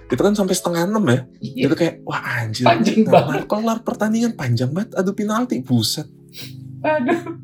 itu 0.04 0.20
kan 0.20 0.34
sampai 0.36 0.54
setengah 0.54 0.82
enam 0.86 1.04
ya. 1.08 1.18
Iya, 1.40 1.64
Itu 1.66 1.74
kayak 1.74 1.94
wah 2.04 2.20
anjir. 2.38 2.64
Panjang 2.68 3.08
nggak 3.08 3.24
banget. 3.24 3.44
kelar 3.48 3.78
pertandingan 3.82 4.32
panjang 4.36 4.70
banget 4.70 4.94
adu 4.94 5.10
penalti 5.16 5.64
buset. 5.64 6.06
Aduh. 6.84 7.40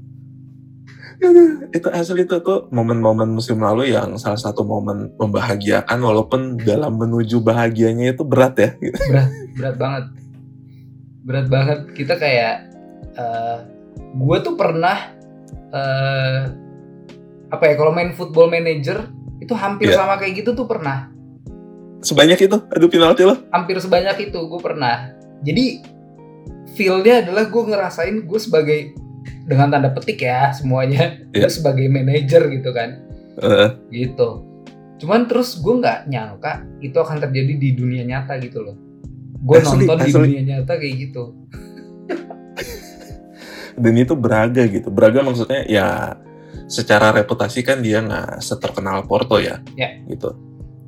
itu 1.76 1.88
asli 1.92 2.24
itu 2.24 2.40
tuh 2.40 2.72
momen-momen 2.72 3.28
musim 3.28 3.60
lalu 3.60 3.92
yang 3.92 4.16
salah 4.16 4.40
satu 4.40 4.64
momen 4.64 5.12
membahagiakan 5.20 6.00
walaupun 6.00 6.56
dalam 6.64 6.96
menuju 6.96 7.44
bahagianya 7.44 8.16
itu 8.16 8.24
berat 8.24 8.56
ya 8.56 8.70
berat 9.52 9.76
banget 9.76 10.04
berat 11.20 11.46
banget 11.52 11.78
kita 11.92 12.16
kayak 12.16 12.72
uh, 13.20 13.68
gue 14.16 14.36
tuh 14.40 14.56
pernah 14.56 15.12
uh, 15.76 16.40
apa 17.52 17.64
ya 17.68 17.74
kalau 17.76 17.92
main 17.92 18.16
football 18.16 18.48
manager 18.48 19.04
itu 19.50 19.58
hampir 19.58 19.90
yeah. 19.90 19.98
sama 19.98 20.14
kayak 20.22 20.46
gitu 20.46 20.54
tuh 20.54 20.70
pernah. 20.70 21.10
Sebanyak 22.06 22.38
itu? 22.38 22.56
Adu 22.70 22.86
penalti 22.86 23.26
lo? 23.26 23.34
Hampir 23.50 23.82
sebanyak 23.82 24.30
itu 24.30 24.38
gue 24.38 24.60
pernah. 24.62 25.10
Jadi 25.42 25.82
feelnya 26.78 27.26
adalah 27.26 27.50
gue 27.50 27.62
ngerasain 27.66 28.30
gue 28.30 28.38
sebagai 28.38 28.94
dengan 29.50 29.74
tanda 29.74 29.90
petik 29.90 30.22
ya 30.22 30.54
semuanya 30.54 31.18
yeah. 31.34 31.42
gue 31.42 31.50
sebagai 31.50 31.90
manajer 31.90 32.46
gitu 32.46 32.70
kan. 32.70 33.02
Uh. 33.42 33.74
gitu. 33.90 34.46
Cuman 35.02 35.26
terus 35.26 35.58
gue 35.58 35.74
nggak 35.82 36.06
nyangka 36.06 36.62
itu 36.78 36.94
akan 36.94 37.18
terjadi 37.18 37.58
di 37.58 37.74
dunia 37.74 38.06
nyata 38.06 38.38
gitu 38.38 38.62
loh. 38.62 38.78
Gue 39.42 39.58
nonton 39.66 39.98
asli. 39.98 40.06
di 40.06 40.12
dunia 40.14 40.42
nyata 40.46 40.78
kayak 40.78 40.94
gitu. 41.10 41.34
Dan 43.82 43.98
itu 43.98 44.14
Braga 44.14 44.62
gitu. 44.70 44.94
Braga 44.94 45.26
maksudnya 45.26 45.66
ya 45.66 46.14
secara 46.70 47.10
reputasi 47.10 47.66
kan 47.66 47.82
dia 47.82 47.98
nggak 47.98 48.38
seterkenal 48.38 49.02
Porto 49.10 49.42
ya, 49.42 49.58
ya. 49.74 49.90
gitu 50.06 50.30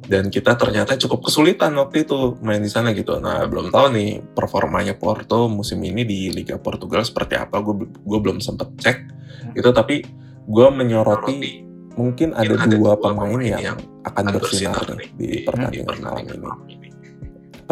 dan 0.06 0.30
kita 0.30 0.58
ternyata 0.58 0.98
cukup 0.98 1.30
kesulitan 1.30 1.74
waktu 1.78 2.06
itu 2.06 2.38
main 2.42 2.62
di 2.62 2.70
sana 2.70 2.90
gitu 2.94 3.18
nah 3.22 3.46
belum 3.46 3.70
tahu 3.70 3.86
nih 3.94 4.10
performanya 4.34 4.94
Porto 4.98 5.46
musim 5.46 5.82
ini 5.82 6.02
di 6.02 6.30
Liga 6.30 6.58
Portugal 6.58 7.06
seperti 7.06 7.38
apa 7.38 7.62
gue 7.62 7.86
gue 7.86 8.18
belum 8.18 8.42
sempet 8.42 8.68
cek 8.78 8.98
hmm. 8.98 9.58
itu 9.58 9.68
tapi 9.70 10.02
gue 10.42 10.66
menyoroti 10.74 11.66
mungkin 11.94 12.34
ada, 12.34 12.56
ada 12.56 12.66
dua 12.72 12.96
pemain 12.98 13.38
yang, 13.38 13.60
yang 13.74 13.78
akan 14.02 14.24
bersinar 14.34 14.82
nih 14.96 15.10
di 15.14 15.28
pertandingan 15.46 15.98
malam 16.00 16.26
ini. 16.26 16.48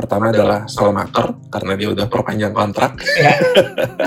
Pertama 0.01 0.32
adalah 0.32 0.64
Salmaker 0.64 1.36
karena 1.53 1.76
dia 1.76 1.92
udah 1.92 2.09
perpanjang 2.09 2.57
kontrak. 2.57 2.96
Ya. 3.20 3.36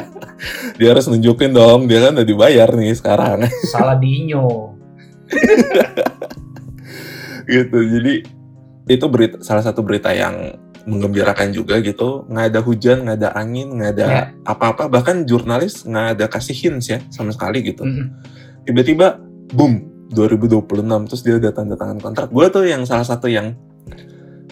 dia 0.82 0.90
harus 0.90 1.06
nunjukin 1.06 1.54
dong, 1.54 1.86
dia 1.86 2.10
kan 2.10 2.18
udah 2.18 2.26
dibayar 2.26 2.74
nih 2.74 2.98
sekarang. 2.98 3.46
Salah 3.70 3.94
dinyo. 4.02 4.74
gitu. 7.54 7.78
Jadi 7.78 8.26
itu 8.90 9.06
berita 9.06 9.38
salah 9.46 9.62
satu 9.62 9.86
berita 9.86 10.10
yang 10.18 10.58
menggembirakan 10.84 11.56
juga 11.56 11.80
gitu 11.80 12.28
nggak 12.28 12.46
ada 12.52 12.60
hujan 12.60 13.08
nggak 13.08 13.18
ada 13.24 13.32
angin 13.40 13.80
nggak 13.80 13.92
ada 13.96 14.08
ya. 14.12 14.24
apa-apa 14.44 14.92
bahkan 14.92 15.24
jurnalis 15.24 15.88
nggak 15.88 16.20
ada 16.20 16.26
kasih 16.28 16.52
hints 16.52 16.92
ya 16.92 17.00
sama 17.08 17.32
sekali 17.32 17.64
gitu 17.64 17.88
tiba-tiba 18.68 19.16
boom 19.56 19.80
2026 20.12 21.08
terus 21.08 21.24
dia 21.24 21.40
udah 21.40 21.56
tanda 21.56 21.80
tangan 21.80 22.04
kontrak 22.04 22.28
gue 22.28 22.46
tuh 22.52 22.68
yang 22.68 22.84
salah 22.84 23.08
satu 23.08 23.32
yang 23.32 23.56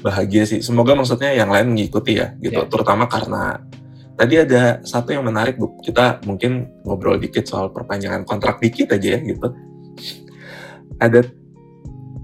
bahagia 0.01 0.43
sih. 0.43 0.59
Semoga 0.59 0.97
maksudnya 0.97 1.31
yang 1.31 1.49
lain 1.53 1.71
mengikuti 1.73 2.17
ya 2.17 2.33
gitu. 2.41 2.65
Yeah. 2.65 2.69
terutama 2.69 3.05
karena 3.07 3.61
tadi 4.17 4.41
ada 4.41 4.81
satu 4.83 5.13
yang 5.13 5.25
menarik 5.25 5.55
bu. 5.57 5.79
Kita 5.81 6.21
mungkin 6.25 6.81
ngobrol 6.83 7.21
dikit 7.21 7.47
soal 7.47 7.69
perpanjangan 7.69 8.25
kontrak 8.25 8.59
dikit 8.59 8.93
aja 8.97 9.17
ya 9.17 9.19
gitu. 9.21 9.47
Ada 11.01 11.25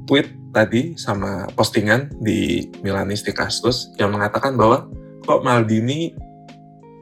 tweet 0.06 0.28
tadi 0.54 0.98
sama 0.98 1.46
postingan 1.54 2.18
di 2.18 2.66
Milanisti 2.82 3.30
Kastus 3.34 3.94
yang 4.02 4.14
mengatakan 4.14 4.58
bahwa 4.58 4.90
kok 5.26 5.42
Maldini 5.46 6.16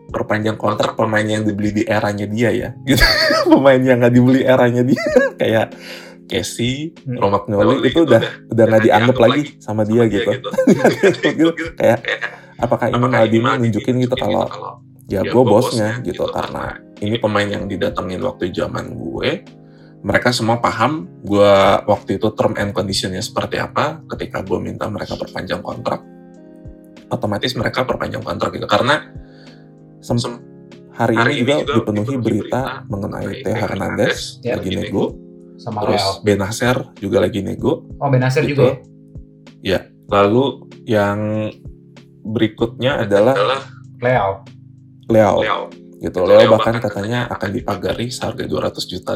perpanjang 0.10 0.56
kontrak 0.56 0.96
pemain 0.96 1.26
yang 1.26 1.44
dibeli 1.44 1.72
di 1.72 1.84
eranya 1.84 2.26
dia 2.28 2.50
ya? 2.52 2.70
Gitu. 2.88 3.04
Pemain 3.48 3.80
yang 3.80 4.00
nggak 4.02 4.14
dibeli 4.14 4.42
eranya 4.44 4.84
dia. 4.84 5.04
Kayak 5.42 5.76
Casey, 6.26 6.94
hmm. 7.06 7.18
Romagnoli 7.22 7.90
itu 7.90 8.02
udah 8.02 8.50
udah. 8.50 8.66
nggak 8.66 8.84
dianggap 8.86 9.18
lagi 9.22 9.42
sama 9.62 9.86
dia, 9.86 10.04
gitu. 10.14 10.32
Gitu. 10.32 11.50
gitu. 11.54 11.72
Kayak 11.78 12.02
apakah 12.58 12.90
ini 12.90 12.98
Maldini 12.98 13.50
nunjukin 13.70 13.96
gitu 14.02 14.16
kalau 14.18 14.82
ya, 15.06 15.22
gue 15.22 15.44
bosnya 15.46 16.02
gitu, 16.02 16.26
gitu 16.26 16.34
karena 16.34 16.82
ini 17.04 17.22
pemain 17.22 17.46
yang 17.46 17.70
didatengin 17.70 18.22
waktu 18.26 18.50
zaman 18.52 18.96
gue. 18.98 19.46
Mereka 20.06 20.30
semua 20.30 20.62
paham 20.62 21.10
gue 21.26 21.54
waktu 21.90 22.22
itu 22.22 22.30
term 22.38 22.54
and 22.62 22.78
conditionnya 22.78 23.26
seperti 23.26 23.58
apa. 23.58 24.06
Ketika 24.06 24.46
gue 24.46 24.62
minta 24.62 24.86
mereka 24.86 25.18
perpanjang 25.18 25.66
kontrak 25.66 26.06
otomatis 27.10 27.54
mereka 27.54 27.86
perpanjang 27.86 28.22
kontrak 28.22 28.54
gitu. 28.54 28.66
Karena 28.70 29.02
sem 30.02 30.18
hari, 30.94 31.16
hari 31.18 31.34
ini 31.42 31.42
juga, 31.42 31.56
juga 31.62 31.74
dipenuhi 31.82 32.16
berita, 32.22 32.24
berita 32.26 32.62
mengenai 32.90 33.30
Teo 33.42 33.56
Hernandez 33.56 34.18
ya, 34.42 34.56
lagi 34.58 34.70
nego 34.74 35.25
sama 35.58 35.86
Terus 35.88 36.04
Leo. 36.04 36.12
Benacer 36.24 36.78
juga 37.00 37.18
lagi 37.24 37.40
nego. 37.42 37.88
Oh, 38.00 38.10
Benacer 38.12 38.44
gitu. 38.46 38.60
juga 38.60 38.64
ya? 38.64 38.76
Ya. 39.64 39.80
Lalu 40.06 40.70
yang 40.86 41.50
berikutnya 42.26 43.06
adalah, 43.06 43.34
Leo. 44.02 44.46
Leo. 45.10 45.34
Leo. 45.42 45.62
Gitu. 46.02 46.20
Leo, 46.22 46.40
Leo 46.46 46.52
bahkan 46.54 46.78
katanya 46.78 47.26
akan 47.32 47.50
dipagari 47.50 48.14
seharga 48.14 48.46
200 48.46 48.92
juta 48.92 49.14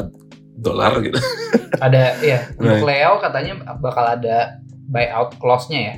dolar 0.60 0.98
gitu. 1.00 1.18
Ada 1.84 2.18
ya, 2.20 2.38
untuk 2.58 2.82
nah. 2.82 2.84
Leo 2.84 3.12
katanya 3.22 3.52
bakal 3.80 4.04
ada 4.04 4.60
buyout 4.90 5.32
clause-nya 5.40 5.80
ya. 5.80 5.94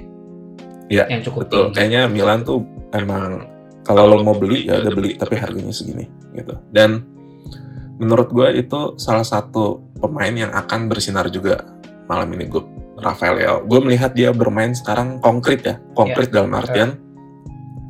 Iya. 0.92 1.04
Yang 1.10 1.32
cukup 1.32 1.48
betul. 1.48 1.64
Tinggi. 1.72 1.74
Kayaknya 1.74 2.02
Milan 2.12 2.40
tuh 2.44 2.60
emang 2.92 3.48
kalau 3.82 4.06
lo 4.06 4.22
mau 4.22 4.36
beli 4.36 4.68
ya 4.68 4.78
udah 4.78 4.92
beli 4.94 5.18
tapi 5.18 5.40
harganya 5.40 5.74
segini 5.74 6.06
gitu. 6.36 6.54
Dan 6.70 7.02
menurut 8.02 8.34
gue 8.34 8.48
itu 8.58 8.98
salah 8.98 9.22
satu 9.22 9.78
pemain 10.02 10.34
yang 10.34 10.50
akan 10.50 10.90
bersinar 10.90 11.30
juga 11.30 11.62
malam 12.10 12.34
ini 12.34 12.50
gue 12.50 12.62
Rafael 12.98 13.38
Leo. 13.38 13.56
Gue 13.62 13.78
melihat 13.78 14.10
dia 14.10 14.34
bermain 14.34 14.74
sekarang 14.74 15.22
konkret 15.22 15.62
ya, 15.62 15.78
konkret 15.94 16.34
yeah. 16.34 16.42
dalam 16.42 16.52
artian 16.58 16.90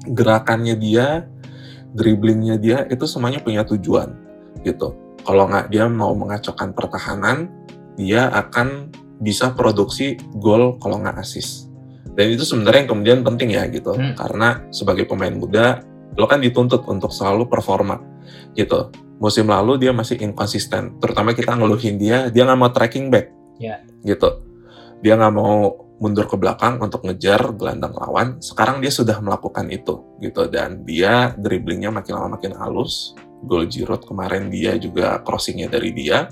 gerakannya 0.04 0.76
dia, 0.76 1.24
dribblingnya 1.96 2.60
dia 2.60 2.84
itu 2.92 3.08
semuanya 3.08 3.40
punya 3.40 3.64
tujuan 3.64 4.12
gitu. 4.60 4.92
Kalau 5.24 5.48
nggak 5.48 5.72
dia 5.72 5.88
mau 5.88 6.12
mengacaukan 6.12 6.76
pertahanan, 6.76 7.48
dia 7.96 8.28
akan 8.28 8.92
bisa 9.24 9.56
produksi 9.56 10.20
gol 10.36 10.76
kalau 10.76 11.00
nggak 11.00 11.24
asis. 11.24 11.72
Dan 12.12 12.36
itu 12.36 12.44
sebenarnya 12.44 12.84
yang 12.84 12.90
kemudian 12.92 13.18
penting 13.24 13.48
ya 13.56 13.64
gitu, 13.72 13.96
hmm. 13.96 14.20
karena 14.20 14.60
sebagai 14.68 15.08
pemain 15.08 15.32
muda 15.32 15.80
lo 16.12 16.28
kan 16.28 16.44
dituntut 16.44 16.84
untuk 16.84 17.08
selalu 17.08 17.48
performa 17.48 17.96
gitu 18.52 18.92
musim 19.22 19.46
lalu 19.46 19.78
dia 19.78 19.94
masih 19.94 20.18
inkonsisten. 20.18 20.98
Terutama 20.98 21.30
kita 21.30 21.54
ngeluhin 21.54 21.94
dia, 21.94 22.26
dia 22.34 22.42
nggak 22.42 22.58
mau 22.58 22.74
tracking 22.74 23.06
back, 23.06 23.30
yeah. 23.62 23.78
gitu. 24.02 24.42
Dia 24.98 25.14
nggak 25.14 25.34
mau 25.38 25.78
mundur 26.02 26.26
ke 26.26 26.34
belakang 26.34 26.82
untuk 26.82 27.06
ngejar 27.06 27.54
gelandang 27.54 27.94
lawan. 27.94 28.42
Sekarang 28.42 28.82
dia 28.82 28.90
sudah 28.90 29.22
melakukan 29.22 29.70
itu, 29.70 30.02
gitu. 30.18 30.50
Dan 30.50 30.82
dia 30.82 31.38
dribblingnya 31.38 31.94
makin 31.94 32.18
lama 32.18 32.34
makin 32.34 32.58
halus. 32.58 33.14
Gol 33.46 33.70
Giroud 33.70 34.02
kemarin 34.02 34.50
dia 34.50 34.74
juga 34.74 35.22
crossingnya 35.22 35.70
dari 35.70 35.94
dia. 35.94 36.26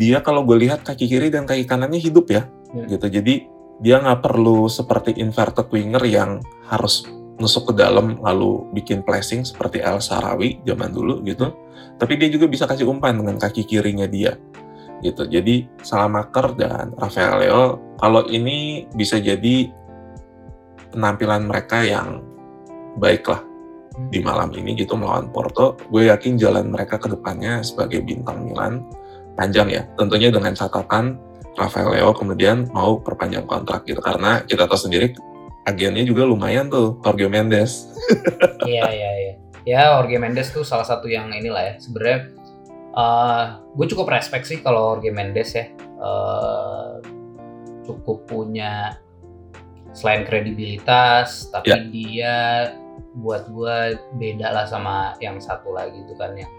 Dia 0.00 0.24
kalau 0.24 0.40
gue 0.48 0.56
lihat 0.64 0.88
kaki 0.88 1.04
kiri 1.04 1.28
dan 1.28 1.44
kaki 1.44 1.68
kanannya 1.68 2.00
hidup 2.00 2.32
ya, 2.32 2.48
yeah. 2.72 2.88
gitu. 2.88 3.12
Jadi 3.12 3.44
dia 3.84 4.00
nggak 4.00 4.24
perlu 4.24 4.72
seperti 4.72 5.20
inverted 5.20 5.68
winger 5.68 6.00
yang 6.08 6.40
harus 6.72 7.04
nusuk 7.38 7.70
ke 7.70 7.72
dalam 7.74 8.18
lalu 8.22 8.70
bikin 8.74 9.02
placing 9.02 9.42
seperti 9.42 9.82
El 9.82 9.98
Sarawi 9.98 10.62
zaman 10.62 10.94
dulu 10.94 11.22
gitu. 11.26 11.50
Tapi 11.98 12.18
dia 12.18 12.30
juga 12.30 12.46
bisa 12.50 12.66
kasih 12.66 12.86
umpan 12.86 13.18
dengan 13.18 13.38
kaki 13.38 13.66
kirinya 13.66 14.06
dia 14.06 14.34
gitu. 15.02 15.26
Jadi 15.26 15.66
Salamaker 15.82 16.54
dan 16.56 16.94
Rafael 16.96 17.44
Leo 17.44 17.64
kalau 17.98 18.26
ini 18.30 18.86
bisa 18.94 19.18
jadi 19.18 19.70
penampilan 20.94 21.50
mereka 21.50 21.82
yang 21.82 22.22
baik 22.98 23.26
lah 23.26 23.42
di 24.10 24.22
malam 24.22 24.50
ini 24.54 24.74
gitu 24.78 24.94
melawan 24.94 25.30
Porto. 25.30 25.78
Gue 25.90 26.10
yakin 26.10 26.38
jalan 26.38 26.70
mereka 26.70 26.98
ke 26.98 27.10
depannya 27.10 27.62
sebagai 27.62 28.02
bintang 28.02 28.46
Milan 28.46 28.82
panjang 29.34 29.70
ya. 29.70 29.82
Tentunya 29.98 30.30
dengan 30.30 30.54
catatan 30.54 31.18
Rafael 31.54 31.94
Leo 31.94 32.10
kemudian 32.14 32.66
mau 32.74 32.98
perpanjang 32.98 33.46
kontrak 33.46 33.86
gitu 33.86 34.02
karena 34.02 34.42
kita 34.42 34.66
tahu 34.66 34.78
sendiri 34.78 35.14
agennya 35.64 36.04
juga 36.04 36.28
lumayan 36.28 36.68
tuh 36.68 37.00
Jorge 37.00 37.28
Mendes. 37.28 37.88
Iya 38.64 38.84
iya 38.92 39.10
iya. 39.16 39.34
Ya 39.64 39.80
Jorge 39.96 40.16
Mendes 40.20 40.52
tuh 40.52 40.64
salah 40.64 40.84
satu 40.84 41.08
yang 41.08 41.32
inilah 41.32 41.72
ya 41.72 41.74
sebenarnya 41.80 42.18
uh, 42.92 43.00
eh, 43.00 43.44
gue 43.76 43.86
cukup 43.92 44.12
respect 44.12 44.44
sih 44.48 44.60
kalau 44.60 44.96
Jorge 44.96 45.12
Mendes 45.12 45.56
ya 45.56 45.68
uh, 46.00 47.00
cukup 47.84 48.24
punya 48.28 49.00
selain 49.94 50.26
kredibilitas 50.26 51.48
tapi 51.48 51.70
ya. 51.70 51.78
dia 51.88 52.36
buat 53.14 53.46
gue 53.46 53.76
beda 54.18 54.50
lah 54.50 54.66
sama 54.66 55.14
yang 55.22 55.38
satu 55.38 55.70
lagi 55.70 56.02
itu 56.02 56.14
kan 56.18 56.34
yang 56.34 56.50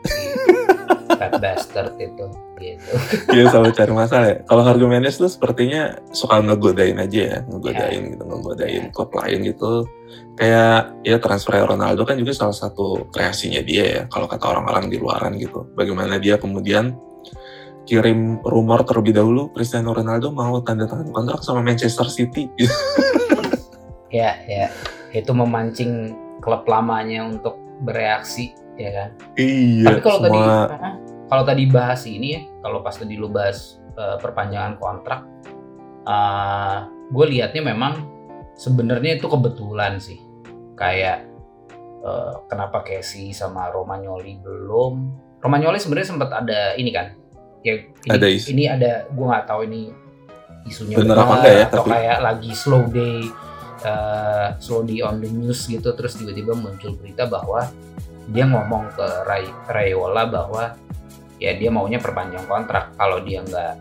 Fat 1.15 1.35
Bastard 1.39 1.99
itu 1.99 2.31
gitu. 2.59 2.93
Iya 3.31 3.51
selalu 3.51 3.69
cari 3.75 3.91
masalah 3.91 4.27
ya. 4.31 4.37
Kalau 4.47 4.63
Hargo 4.63 4.87
Mendes 4.87 5.19
tuh 5.19 5.27
sepertinya 5.27 5.99
suka 6.15 6.39
ngegodain 6.39 6.95
aja 6.95 7.19
ya, 7.19 7.37
ngegodain 7.45 8.01
yeah. 8.01 8.11
gitu, 8.15 8.23
ngegodain 8.23 8.83
yeah. 8.87 8.91
klub 8.95 9.11
lain 9.11 9.39
gitu. 9.43 9.71
Kayak 10.35 10.95
ya 11.03 11.17
transfer 11.19 11.59
Ronaldo 11.59 12.03
kan 12.07 12.15
juga 12.19 12.31
salah 12.35 12.55
satu 12.55 13.07
kreasinya 13.11 13.59
dia 13.63 13.83
ya, 13.83 14.01
kalau 14.07 14.27
kata 14.27 14.55
orang-orang 14.55 14.87
di 14.87 14.97
luaran 14.99 15.35
gitu. 15.35 15.67
Bagaimana 15.75 16.19
dia 16.19 16.39
kemudian 16.39 16.95
kirim 17.85 18.41
rumor 18.41 18.81
terlebih 18.81 19.13
dahulu 19.13 19.53
Cristiano 19.53 19.93
Ronaldo 19.93 20.33
mau 20.33 20.57
tanda 20.65 20.89
tangan 20.89 21.11
kontrak 21.11 21.43
sama 21.43 21.61
Manchester 21.61 22.07
City. 22.07 22.47
ya, 24.09 24.39
ya. 24.47 24.71
Itu 25.15 25.31
memancing 25.31 26.24
klub 26.45 26.63
lamanya 26.69 27.25
untuk 27.25 27.57
bereaksi 27.81 28.53
ya 28.77 28.91
kan. 28.93 29.09
Iya. 29.35 29.89
Tapi 29.89 29.99
kalau 30.05 30.19
tadi 30.21 30.39
kalau 31.25 31.43
tadi 31.43 31.63
bahas 31.65 32.05
ini 32.05 32.27
ya, 32.37 32.41
kalau 32.61 32.85
pas 32.85 32.93
tadi 32.93 33.17
lu 33.17 33.33
bahas 33.33 33.81
uh, 33.97 34.21
perpanjangan 34.21 34.77
kontrak, 34.77 35.25
uh, 36.05 36.85
gue 37.09 37.25
liatnya 37.33 37.65
memang 37.65 38.05
sebenarnya 38.53 39.17
itu 39.17 39.25
kebetulan 39.25 39.97
sih. 39.97 40.21
Kayak 40.77 41.25
uh, 42.05 42.45
kenapa 42.45 42.85
Casey 42.85 43.33
sama 43.33 43.73
Romagnoli 43.73 44.37
belum? 44.37 44.93
Romagnoli 45.41 45.81
sebenarnya 45.81 46.09
sempat 46.13 46.29
ada 46.29 46.77
ini 46.77 46.93
kan? 46.93 47.17
Ya 47.65 47.81
ini 47.81 48.09
Ada 48.13 48.27
isu. 48.29 48.45
ini 48.53 48.63
ada 48.69 49.09
gue 49.09 49.25
nggak 49.25 49.45
tahu 49.49 49.65
ini 49.65 49.89
isunya 50.69 51.01
Bener 51.01 51.17
benar 51.17 51.25
apa 51.25 51.33
enggak 51.41 51.53
ya, 51.53 51.65
atau 51.65 51.81
tapi- 51.81 51.91
kayak 51.97 52.17
lagi 52.21 52.51
slow 52.53 52.83
day 52.93 53.19
uh, 53.85 54.57
slow 54.57 54.81
day 54.81 55.05
on 55.05 55.21
the 55.21 55.29
news 55.29 55.69
gitu 55.69 55.93
terus 55.93 56.17
tiba-tiba 56.17 56.57
muncul 56.57 56.97
berita 56.97 57.29
bahwa 57.29 57.69
dia 58.25 58.45
ngomong 58.49 58.89
ke 58.97 59.07
Ray, 59.29 59.45
Rayola 59.69 60.25
bahwa 60.25 60.73
ya 61.37 61.53
dia 61.53 61.69
maunya 61.69 62.01
perpanjang 62.01 62.45
kontrak. 62.49 62.95
Kalau 62.97 63.21
dia 63.21 63.45
nggak 63.45 63.73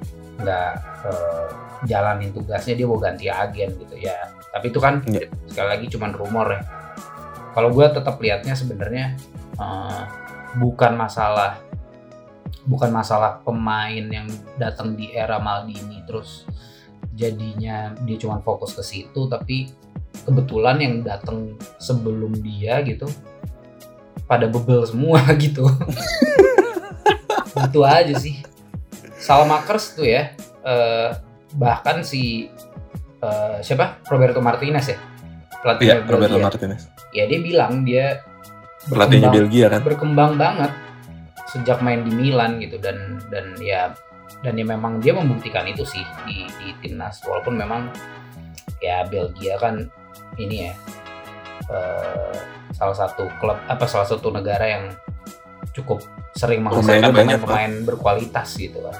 nggak 0.45 0.71
uh, 1.09 1.49
jalanin 1.89 2.35
tugasnya 2.35 2.75
dia 2.77 2.87
mau 2.89 3.01
ganti 3.01 3.31
agen 3.33 3.73
gitu 3.81 3.97
ya. 3.97 4.17
Tapi 4.53 4.67
itu 4.69 4.79
kan 4.79 5.01
Iya. 5.09 5.33
sekali 5.49 5.69
lagi 5.69 5.87
cuman 5.89 6.13
rumor 6.13 6.47
ya. 6.53 6.61
Kalau 7.55 7.71
gue 7.71 7.87
tetap 7.89 8.19
lihatnya 8.21 8.55
sebenarnya 8.59 9.17
uh, 9.57 10.05
bukan 10.59 10.93
masalah 10.99 11.63
bukan 12.65 12.91
masalah 12.91 13.45
pemain 13.45 14.05
yang 14.09 14.27
datang 14.57 14.97
di 14.97 15.13
era 15.13 15.37
Maldini 15.37 16.01
terus 16.09 16.49
jadinya 17.13 17.93
dia 18.03 18.17
cuma 18.17 18.41
fokus 18.41 18.73
ke 18.75 18.83
situ 18.83 19.29
tapi 19.29 19.69
kebetulan 20.23 20.77
yang 20.79 20.95
datang 21.03 21.59
sebelum 21.77 22.31
dia 22.39 22.79
gitu 22.87 23.11
pada 24.25 24.47
bebel 24.47 24.87
semua 24.87 25.21
gitu 25.43 25.67
itu 27.55 27.81
aja 27.83 28.15
sih 28.17 28.41
Salmakers 29.19 29.97
tuh 29.97 30.07
ya 30.07 30.33
eh, 30.63 31.11
bahkan 31.55 32.03
si 32.03 32.49
eh, 33.21 33.57
siapa 33.61 34.01
Roberto 34.07 34.39
Martinez 34.39 34.87
ya 34.91 34.99
pelatihnya 35.61 36.05
Iya, 36.05 36.09
Roberto. 36.09 36.39
Martinez. 36.39 36.83
ya 37.11 37.25
dia 37.25 37.41
bilang 37.41 37.83
dia 37.83 38.21
Pelatihnya 38.85 39.33
Belgia 39.33 39.73
kan. 39.73 39.81
berkembang 39.81 40.37
banget 40.37 40.69
sejak 41.49 41.81
main 41.81 42.05
di 42.05 42.13
Milan 42.13 42.61
gitu 42.61 42.77
dan 42.77 43.17
dan 43.33 43.57
ya 43.57 43.97
dan 44.45 44.61
ya 44.61 44.67
memang 44.67 45.01
dia 45.01 45.17
membuktikan 45.17 45.65
itu 45.65 45.89
sih 45.89 46.05
di, 46.29 46.45
di 46.61 46.69
timnas 46.85 47.25
walaupun 47.25 47.57
memang 47.57 47.89
ya 48.85 49.09
Belgia 49.09 49.57
kan 49.57 49.89
ini 50.39 50.69
ya 50.69 50.73
eh, 51.71 52.37
salah 52.75 52.97
satu 52.97 53.31
klub 53.39 53.59
apa 53.71 53.85
salah 53.87 54.09
satu 54.09 54.31
negara 54.35 54.67
yang 54.67 54.85
cukup 55.75 56.03
sering 56.35 56.63
menghasilkan 56.63 57.11
pemain-pemain 57.15 57.73
berkualitas 57.87 58.55
gitu 58.59 58.79
kan 58.83 58.97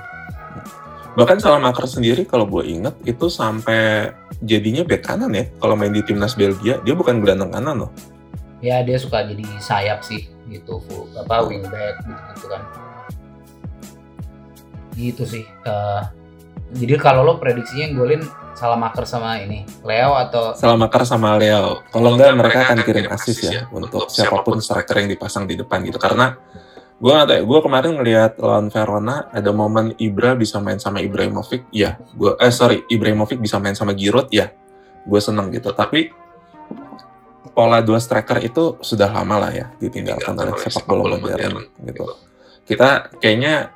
Bahkan 1.15 1.39
Salamaker 1.39 1.87
sendiri 1.87 2.27
kalau 2.27 2.43
gue 2.43 2.67
inget 2.67 2.91
itu 3.07 3.31
sampai 3.31 4.11
jadinya 4.43 4.83
bek 4.83 4.99
kanan 5.07 5.31
ya. 5.31 5.47
Kalau 5.63 5.79
main 5.79 5.95
di 5.95 6.03
timnas 6.03 6.35
Belgia 6.35 6.83
dia 6.83 6.91
bukan 6.91 7.23
gelandang 7.23 7.55
kanan 7.55 7.87
loh. 7.87 7.95
ya 8.59 8.81
dia 8.81 8.97
suka 8.97 9.23
jadi 9.29 9.45
sayap 9.61 10.01
sih 10.01 10.25
gitu 10.49 10.81
full 10.89 11.07
apa 11.21 11.45
wingback 11.45 12.01
gitu, 12.01 12.17
gitu 12.33 12.47
kan 12.49 12.63
gitu 14.97 15.25
sih 15.29 15.45
Eh, 15.45 16.03
jadi 16.75 16.97
kalau 16.99 17.23
lo 17.23 17.37
prediksinya 17.39 17.85
yang 17.89 17.95
golin 17.95 18.23
Salamaker 18.55 19.05
sama 19.05 19.43
ini 19.43 19.67
Leo 19.83 20.15
atau 20.15 20.55
Salamaker 20.55 21.03
sama 21.03 21.35
Leo. 21.37 21.83
Kalau 21.91 22.15
enggak 22.15 22.33
mereka 22.39 22.59
akan 22.71 22.79
kirim 22.87 23.07
asis 23.11 23.39
ya 23.51 23.67
untuk 23.75 24.07
siapa 24.09 24.41
pun 24.47 24.63
striker 24.63 25.03
yang 25.03 25.11
dipasang 25.11 25.45
di 25.45 25.59
depan 25.59 25.83
gitu. 25.83 25.99
Karena 25.99 26.39
gue 26.95 27.11
nggak 27.11 27.27
tahu, 27.27 27.37
ya, 27.37 27.43
gue 27.43 27.59
kemarin 27.67 27.93
ngelihat 27.99 28.33
lawan 28.39 28.71
Verona 28.71 29.27
ada 29.35 29.51
momen 29.51 29.99
Ibra 29.99 30.39
bisa 30.39 30.63
main 30.63 30.79
sama 30.79 31.03
Ibrahimovic, 31.03 31.67
ya. 31.75 31.99
Gue 32.15 32.39
eh 32.39 32.55
sorry 32.55 32.87
Ibrahimovic 32.87 33.43
bisa 33.43 33.59
main 33.59 33.75
sama 33.75 33.93
Giroud, 33.93 34.31
ya. 34.31 34.55
Gue 35.05 35.19
seneng 35.19 35.51
gitu. 35.51 35.75
Tapi 35.75 36.15
pola 37.55 37.79
dua 37.83 38.03
striker 38.03 38.43
itu 38.43 38.83
sudah 38.83 39.15
lama 39.15 39.47
lah 39.47 39.53
ya 39.55 39.67
ditinggalkan 39.79 40.35
oleh 40.35 40.59
sepak 40.59 40.91
bola 40.91 41.19
modern 41.19 41.63
gitu. 41.87 42.03
Kita 42.67 43.15
kayaknya 43.23 43.71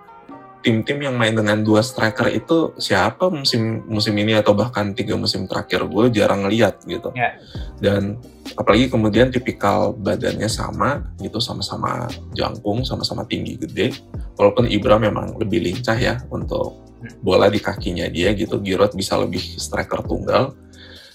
tim-tim 0.58 0.98
yang 0.98 1.14
main 1.14 1.34
dengan 1.34 1.62
dua 1.62 1.86
striker 1.86 2.26
itu 2.34 2.74
siapa 2.82 3.30
musim 3.30 3.86
musim 3.86 4.14
ini 4.18 4.34
atau 4.34 4.58
bahkan 4.58 4.90
tiga 4.90 5.14
musim 5.14 5.46
terakhir 5.46 5.86
gue 5.86 6.10
jarang 6.10 6.46
ngeliat 6.46 6.82
gitu. 6.82 7.14
Ya. 7.14 7.38
Dan 7.78 8.18
apalagi 8.58 8.90
kemudian 8.90 9.30
tipikal 9.30 9.94
badannya 9.94 10.50
sama 10.50 11.14
gitu 11.22 11.38
sama-sama 11.38 12.10
jangkung, 12.34 12.82
sama-sama 12.82 13.22
tinggi 13.24 13.54
gede. 13.54 13.94
Walaupun 14.34 14.66
Ibra 14.66 14.98
memang 14.98 15.38
lebih 15.38 15.62
lincah 15.62 15.98
ya 15.98 16.18
untuk 16.30 16.82
bola 17.22 17.46
di 17.46 17.62
kakinya 17.62 18.10
dia 18.10 18.34
gitu. 18.34 18.58
Giroud 18.58 18.98
bisa 18.98 19.14
lebih 19.14 19.40
striker 19.40 20.02
tunggal. 20.02 20.58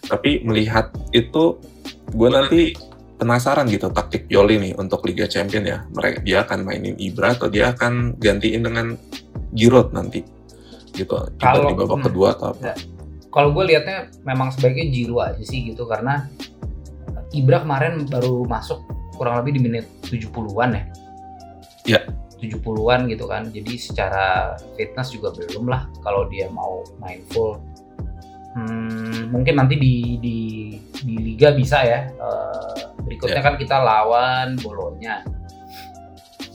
Tapi 0.07 0.43
melihat 0.47 0.91
itu 1.11 1.59
gue 2.11 2.29
nanti 2.31 2.75
penasaran 3.23 3.71
gitu 3.71 3.87
taktik 3.87 4.27
Pioli 4.27 4.59
nih 4.59 4.73
untuk 4.75 5.03
Liga 5.07 5.27
Champion 5.27 5.63
ya. 5.63 5.79
Mereka 5.95 6.27
dia 6.27 6.43
akan 6.43 6.59
mainin 6.67 6.99
Ibra 6.99 7.39
atau 7.39 7.47
dia 7.47 7.71
akan 7.71 8.19
gantiin 8.19 8.63
dengan 8.67 8.99
Giroud 9.53 9.93
nanti 9.93 10.21
gitu. 10.93 11.15
Kalau- 11.41 11.69
di 11.69 11.77
babak 11.77 11.97
hmm. 12.01 12.05
kedua 12.09 12.27
atau 12.37 12.53
apa. 12.53 12.73
kalau 13.33 13.49
gue 13.49 13.65
liatnya 13.65 14.13
memang 14.21 14.53
sebaiknya 14.53 14.93
Giroud 14.93 15.25
aja 15.25 15.41
sih 15.41 15.65
gitu 15.65 15.89
karena 15.89 16.29
Ibra 17.33 17.65
kemarin 17.65 18.05
baru 18.05 18.45
masuk 18.45 18.85
kurang 19.17 19.41
lebih 19.41 19.57
di 19.57 19.61
menit 19.65 19.85
70-an 20.05 20.69
ya. 20.77 20.83
Iya. 21.89 22.01
70-an 22.37 23.09
gitu 23.09 23.25
kan. 23.25 23.49
Jadi 23.49 23.73
secara 23.81 24.53
fitness 24.77 25.09
juga 25.09 25.33
belum 25.33 25.65
lah 25.65 25.89
kalau 26.05 26.29
dia 26.29 26.45
mau 26.53 26.85
main 27.01 27.25
full. 27.33 27.57
Hmm, 28.53 29.33
mungkin 29.33 29.57
nanti 29.57 29.81
di 29.81 30.21
di 30.21 30.37
di 31.01 31.15
liga 31.33 31.57
bisa 31.57 31.81
ya. 31.81 32.05
Eh, 32.05 32.77
berikutnya 33.01 33.41
Iya. 33.41 33.47
kan 33.49 33.55
kita 33.57 33.77
lawan 33.81 34.61
Bolonya. 34.61 35.25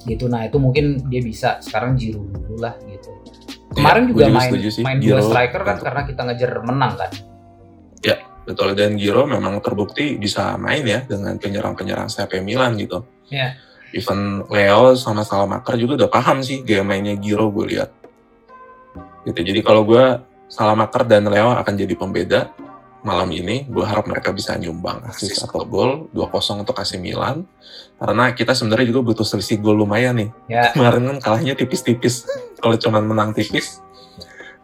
Gitu. 0.09 0.25
Nah, 0.27 0.49
itu 0.49 0.57
mungkin 0.57 1.05
dia 1.13 1.21
bisa. 1.21 1.61
Sekarang 1.61 1.95
Giroud 2.01 2.33
dulu 2.33 2.57
lah 2.65 2.75
gitu. 2.89 3.13
Kemarin 3.77 4.09
Iya, 4.09 4.11
juga 4.11 4.23
gue 4.25 4.33
main 4.33 4.53
main 4.81 4.99
dua 4.99 5.21
striker 5.21 5.61
kan 5.61 5.77
untuk- 5.77 5.85
karena 5.85 6.03
kita 6.09 6.21
ngejar 6.25 6.51
menang 6.65 6.95
kan. 6.97 7.13
Betul, 8.49 8.73
dan 8.73 8.97
Giro 8.97 9.29
memang 9.29 9.61
terbukti 9.61 10.17
bisa 10.17 10.57
main 10.57 10.81
ya 10.81 11.05
dengan 11.05 11.37
penyerang-penyerang 11.37 12.09
sayap 12.09 12.33
Milan 12.41 12.81
gitu. 12.81 13.05
Iya. 13.29 13.61
Even 13.93 14.41
Leo 14.49 14.97
sama 14.97 15.21
Salamaker 15.21 15.77
juga 15.77 16.01
udah 16.01 16.09
paham 16.09 16.41
sih 16.41 16.65
gaya 16.65 16.81
mainnya 16.81 17.13
Giro 17.21 17.53
gue 17.53 17.77
lihat. 17.77 17.93
Gitu. 19.29 19.53
Jadi 19.53 19.61
kalau 19.61 19.85
gue 19.85 20.01
Salamaker 20.49 21.05
dan 21.05 21.29
Leo 21.29 21.53
akan 21.53 21.75
jadi 21.77 21.93
pembeda 21.93 22.49
malam 23.07 23.31
ini, 23.31 23.67
gue 23.71 23.85
harap 23.85 24.07
mereka 24.11 24.35
bisa 24.35 24.59
nyumbang 24.59 25.07
assist 25.07 25.43
atau 25.47 25.63
gol 25.63 26.11
2-0 26.13 26.63
untuk 26.67 26.75
AC 26.79 26.99
Milan. 26.99 27.47
Karena 27.99 28.31
kita 28.35 28.55
sebenarnya 28.55 28.91
juga 28.91 29.01
butuh 29.13 29.27
selisih 29.27 29.59
gol 29.63 29.79
lumayan 29.79 30.19
nih. 30.19 30.31
Ya. 30.51 30.71
Kemarin 30.75 31.17
kan 31.17 31.19
kalahnya 31.19 31.55
tipis-tipis. 31.55 32.27
kalau 32.59 32.75
cuma 32.75 32.99
menang 32.99 33.31
tipis, 33.31 33.79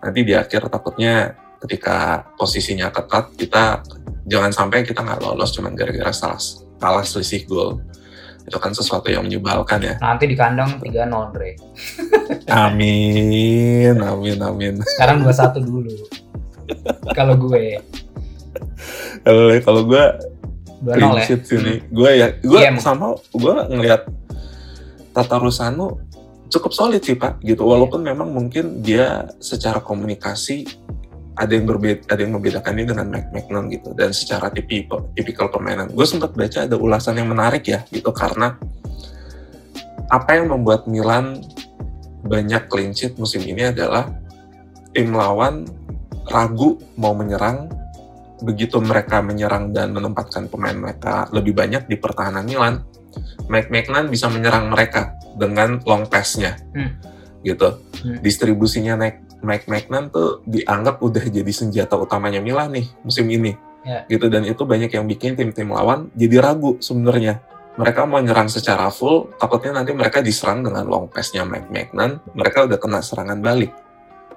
nanti 0.03 0.27
di 0.27 0.35
akhir 0.35 0.67
takutnya 0.67 1.39
ketika 1.65 2.29
posisinya 2.37 2.93
ketat 2.93 3.33
kita 3.41 3.81
jangan 4.29 4.53
sampai 4.53 4.85
kita 4.85 5.01
nggak 5.01 5.23
lolos 5.25 5.55
cuma 5.57 5.73
gara-gara 5.73 6.13
salah 6.13 6.37
kalah 6.77 7.01
selisih 7.01 7.49
gol 7.49 7.81
itu 8.45 8.59
kan 8.61 8.77
sesuatu 8.77 9.09
yang 9.09 9.25
menyebalkan 9.25 9.81
ya 9.81 9.97
Nanti 9.97 10.29
di 10.29 10.37
kandang 10.37 10.77
3 10.77 11.09
0 11.09 11.33
Re. 11.33 11.57
amin 12.53 13.97
amin 13.97 14.39
amin 14.45 14.75
Sekarang 14.85 15.25
2-1 15.25 15.65
dulu. 15.65 15.93
Kalau 17.17 17.41
gue 17.41 17.81
kalau 19.25 19.43
kalau 19.65 19.83
gue 19.89 20.05
2-0 20.85 20.95
clean 20.95 21.17
ya. 21.17 21.25
sini 21.41 21.75
gue 21.89 22.11
ya 22.13 22.29
gue 22.45 22.59
Iya, 22.61 22.71
emang. 22.71 22.85
sama 22.85 23.07
gue 23.33 23.55
ngelihat 23.73 24.05
Tata 25.15 25.39
Rusano 25.39 26.05
cukup 26.51 26.71
solid 26.71 27.03
sih 27.03 27.19
pak 27.19 27.43
gitu. 27.43 27.67
Walaupun 27.67 28.03
memang 28.07 28.31
mungkin 28.31 28.83
dia 28.83 29.27
secara 29.43 29.83
komunikasi 29.83 30.67
ada 31.35 31.51
yang 31.51 31.67
berbeda 31.67 32.07
ada 32.07 32.21
yang 32.23 32.39
membedakannya 32.39 32.85
dengan 32.87 33.07
Mac 33.11 33.31
Magnon 33.35 33.67
gitu. 33.71 33.91
Dan 33.95 34.15
secara 34.15 34.51
tipi, 34.55 34.87
tipikal 35.19 35.51
permainan. 35.51 35.91
Gue 35.91 36.07
sempat 36.07 36.35
baca 36.35 36.67
ada 36.67 36.77
ulasan 36.79 37.19
yang 37.19 37.31
menarik 37.31 37.67
ya 37.67 37.83
gitu. 37.91 38.11
Karena 38.15 38.55
apa 40.11 40.31
yang 40.39 40.55
membuat 40.55 40.87
Milan 40.87 41.43
banyak 42.23 42.71
clean 42.71 42.95
sheet 42.95 43.19
musim 43.19 43.43
ini 43.43 43.75
adalah 43.75 44.15
tim 44.95 45.11
lawan 45.11 45.67
ragu 46.31 46.79
mau 46.95 47.13
menyerang 47.13 47.67
begitu 48.45 48.77
mereka 48.79 49.25
menyerang 49.25 49.73
dan 49.73 49.97
menempatkan 49.97 50.53
pemain 50.53 50.77
mereka 50.77 51.27
lebih 51.33 51.57
banyak 51.57 51.89
di 51.89 51.97
pertahanan 51.97 52.45
Milan 52.45 52.85
Mike 53.49 53.73
Magnan 53.73 54.13
bisa 54.13 54.29
menyerang 54.29 54.69
mereka 54.69 55.17
dengan 55.35 55.81
long 55.89 56.05
pass-nya 56.05 56.61
Hmm. 56.77 56.93
gitu 57.41 57.81
Hmm. 58.05 58.21
distribusinya 58.21 59.01
naik 59.01 59.25
Mike 59.41 59.67
Magnan 59.69 60.13
tuh 60.13 60.45
dianggap 60.45 61.01
udah 61.01 61.25
jadi 61.25 61.53
senjata 61.53 61.97
utamanya 61.97 62.45
Milan 62.45 62.77
nih 62.77 62.87
musim 63.01 63.25
ini 63.33 63.57
Ya. 63.85 64.05
gitu 64.09 64.33
dan 64.33 64.49
itu 64.49 64.65
banyak 64.65 64.89
yang 64.93 65.05
bikin 65.05 65.37
tim-tim 65.37 65.69
lawan 65.69 66.09
jadi 66.17 66.41
ragu 66.41 66.81
sebenarnya 66.81 67.41
mereka 67.75 68.07
mau 68.07 68.23
nyerang 68.23 68.47
secara 68.47 68.87
full, 68.87 69.35
takutnya 69.35 69.83
nanti 69.83 69.91
mereka 69.91 70.23
diserang 70.23 70.63
dengan 70.63 70.87
long 70.87 71.11
pass-nya 71.11 71.43
Mike 71.43 71.75
Magnan, 71.75 72.23
mereka 72.31 72.71
udah 72.71 72.79
kena 72.79 73.03
serangan 73.03 73.43
balik. 73.43 73.75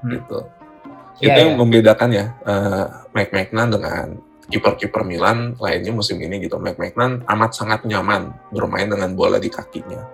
Hmm. 0.02 0.10
Gitu. 0.18 0.40
Itu 1.18 1.34
yang 1.34 1.58
iya. 1.58 1.60
membedakan 1.60 2.10
ya 2.14 2.26
eh, 2.46 2.86
Mike 3.14 3.34
Magnan 3.34 3.68
dengan 3.74 4.08
kiper-kiper 4.48 5.04
Milan 5.04 5.60
lainnya 5.60 5.92
musim 5.92 6.22
ini 6.22 6.40
gitu. 6.40 6.62
Mike 6.62 6.80
Magnan 6.80 7.26
amat 7.28 7.52
sangat 7.58 7.84
nyaman 7.84 8.32
bermain 8.54 8.88
dengan 8.88 9.12
bola 9.18 9.42
di 9.42 9.52
kakinya. 9.52 10.06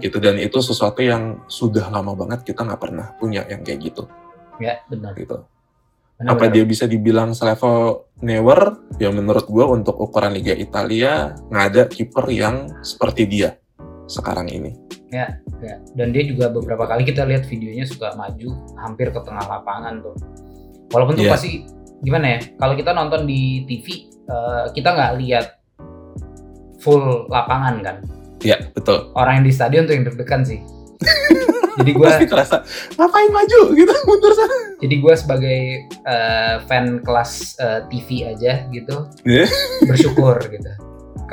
Gitu 0.00 0.18
dan 0.18 0.40
itu 0.42 0.58
sesuatu 0.58 1.04
yang 1.04 1.46
sudah 1.46 1.86
lama 1.92 2.18
banget 2.18 2.42
kita 2.42 2.66
nggak 2.66 2.80
pernah 2.80 3.06
punya 3.20 3.46
yang 3.46 3.62
kayak 3.62 3.92
gitu. 3.92 4.08
Ya, 4.58 4.82
benar. 4.86 5.14
gitu. 5.18 5.42
Benar, 6.14 6.30
Apa 6.30 6.46
benar. 6.46 6.54
dia 6.54 6.64
bisa 6.64 6.84
dibilang 6.86 7.34
selevel 7.34 8.06
Neuer? 8.22 8.78
Ya 9.02 9.10
menurut 9.10 9.50
gua 9.50 9.66
untuk 9.74 9.98
ukuran 9.98 10.34
Liga 10.34 10.54
Italia 10.54 11.34
nggak 11.50 11.64
ada 11.74 11.82
kiper 11.90 12.26
yang 12.30 12.70
seperti 12.86 13.26
dia 13.26 13.58
sekarang 14.06 14.48
ini. 14.48 14.72
Ya, 15.14 15.38
dan 15.94 16.10
dia 16.10 16.26
juga 16.26 16.50
beberapa 16.50 16.90
kali 16.90 17.06
kita 17.06 17.22
lihat 17.22 17.46
videonya 17.46 17.86
suka 17.86 18.18
maju 18.18 18.50
hampir 18.82 19.14
ke 19.14 19.20
tengah 19.22 19.46
lapangan 19.46 20.02
tuh. 20.02 20.16
Walaupun 20.94 21.18
tuh 21.18 21.26
Iya. 21.26 21.32
pasti 21.34 21.66
gimana 22.00 22.26
ya? 22.26 22.54
Kalau 22.54 22.74
kita 22.74 22.90
nonton 22.90 23.26
di 23.26 23.42
TV 23.64 23.86
eh, 24.24 24.64
kita 24.70 24.88
nggak 24.88 25.12
lihat 25.18 25.46
full 26.78 27.26
lapangan 27.26 27.82
kan. 27.82 27.96
Ya 28.40 28.60
betul. 28.70 29.10
Orang 29.12 29.40
yang 29.40 29.44
di 29.44 29.52
stadion 29.52 29.84
tuh 29.84 29.92
yang 29.92 30.04
deg-degan 30.04 30.44
sih. 30.44 30.60
jadi 31.74 31.90
gue 31.90 32.06
Pasti 32.06 32.24
kerasa 32.24 32.62
ngapain 32.94 33.28
maju 33.28 33.74
gitu 33.74 33.90
mundur 34.06 34.30
sana. 34.30 34.78
jadi 34.78 34.94
gue 34.94 35.14
sebagai 35.18 35.58
eh, 35.90 36.54
fan 36.64 37.02
kelas 37.02 37.58
eh, 37.58 37.80
TV 37.90 38.08
aja 38.24 38.52
gitu 38.70 39.10
Iya. 39.26 39.50
bersyukur 39.82 40.38
gitu. 40.46 40.70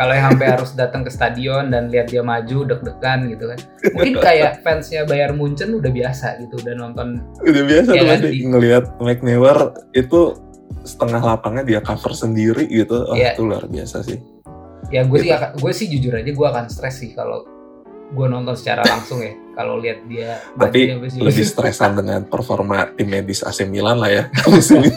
Kalau 0.02 0.14
yang 0.18 0.26
sampai 0.28 0.48
harus 0.50 0.72
datang 0.74 1.06
ke 1.06 1.14
stadion 1.14 1.70
dan 1.70 1.86
lihat 1.88 2.10
dia 2.10 2.26
maju 2.26 2.58
deg-degan 2.66 3.30
gitu 3.30 3.46
kan. 3.46 3.60
Mungkin 3.94 4.14
kayak 4.18 4.52
fansnya 4.60 5.06
Bayern 5.06 5.38
Munchen 5.38 5.70
udah 5.72 5.88
biasa 5.88 6.42
gitu 6.42 6.58
udah 6.58 6.74
nonton 6.74 7.22
Udah 7.38 7.64
biasa 7.64 7.90
Iya 7.92 8.02
tuh 8.02 8.10
kan, 8.10 8.20
ngelihat 8.50 8.84
Mike 8.98 9.22
Neuer 9.22 9.60
itu 9.94 10.42
setengah 10.82 11.22
lapangan 11.22 11.62
dia 11.62 11.78
cover 11.80 12.12
sendiri 12.12 12.66
gitu. 12.66 12.98
Oh, 13.04 13.14
Iya. 13.14 13.38
itu 13.38 13.42
luar 13.44 13.66
biasa 13.66 14.02
sih. 14.02 14.18
ya 14.90 15.06
gue 15.06 15.18
sih 15.18 15.30
Gitu. 15.30 15.38
akan 15.38 15.50
gue 15.56 15.72
sih 15.72 15.88
jujur 15.88 16.14
aja 16.14 16.28
gue 16.28 16.48
akan 16.50 16.66
stres 16.68 16.96
sih 16.98 17.14
kalau 17.14 17.46
gue 18.10 18.28
nonton 18.28 18.52
secara 18.54 18.84
langsung 18.84 19.22
ya 19.22 19.32
kalau 19.54 19.78
lihat 19.78 20.04
dia 20.04 20.36
Tapi 20.52 20.98
maju 20.98 21.08
lebih 21.22 21.46
stresan 21.46 21.96
dengan 21.96 22.26
performa 22.26 22.90
tim 22.92 23.08
medis 23.08 23.40
AC 23.40 23.64
Milan 23.64 23.96
lah 23.96 24.10
ya 24.10 24.24
musim 24.50 24.82
ini. 24.82 24.92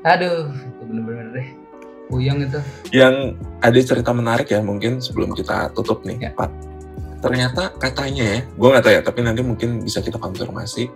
aduh 0.00 0.46
itu 0.46 0.82
bener-bener 0.84 1.26
deh 1.32 1.48
puyeng 2.08 2.42
itu 2.42 2.58
yang 2.90 3.36
ada 3.60 3.78
cerita 3.78 4.10
menarik 4.16 4.48
ya 4.50 4.64
mungkin 4.64 4.98
sebelum 4.98 5.36
kita 5.36 5.70
tutup 5.76 6.02
nih 6.08 6.28
Ya. 6.28 6.32
Pak. 6.34 6.50
Ternyata 7.18 7.74
katanya 7.82 8.22
ya, 8.22 8.38
gue 8.46 8.68
nggak 8.70 8.84
tahu 8.86 8.94
ya, 8.94 9.02
tapi 9.02 9.26
nanti 9.26 9.42
mungkin 9.42 9.82
bisa 9.82 9.98
kita 9.98 10.22
konfirmasi. 10.22 10.86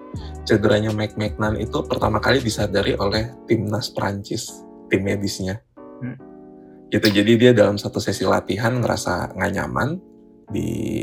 Cederanya 0.46 0.94
Mike 0.94 1.18
Magnan 1.18 1.58
itu 1.58 1.82
pertama 1.82 2.22
kali 2.22 2.38
disadari 2.38 2.94
oleh 2.94 3.34
timnas 3.50 3.90
Prancis, 3.90 4.62
tim 4.86 5.02
medisnya. 5.02 5.58
Hmm. 5.98 6.14
Gitu, 6.94 7.10
jadi 7.10 7.32
dia 7.34 7.50
dalam 7.50 7.74
satu 7.74 7.98
sesi 7.98 8.22
latihan 8.22 8.78
ngerasa 8.78 9.34
nggak 9.34 9.50
nyaman 9.50 9.98
di 10.46 11.02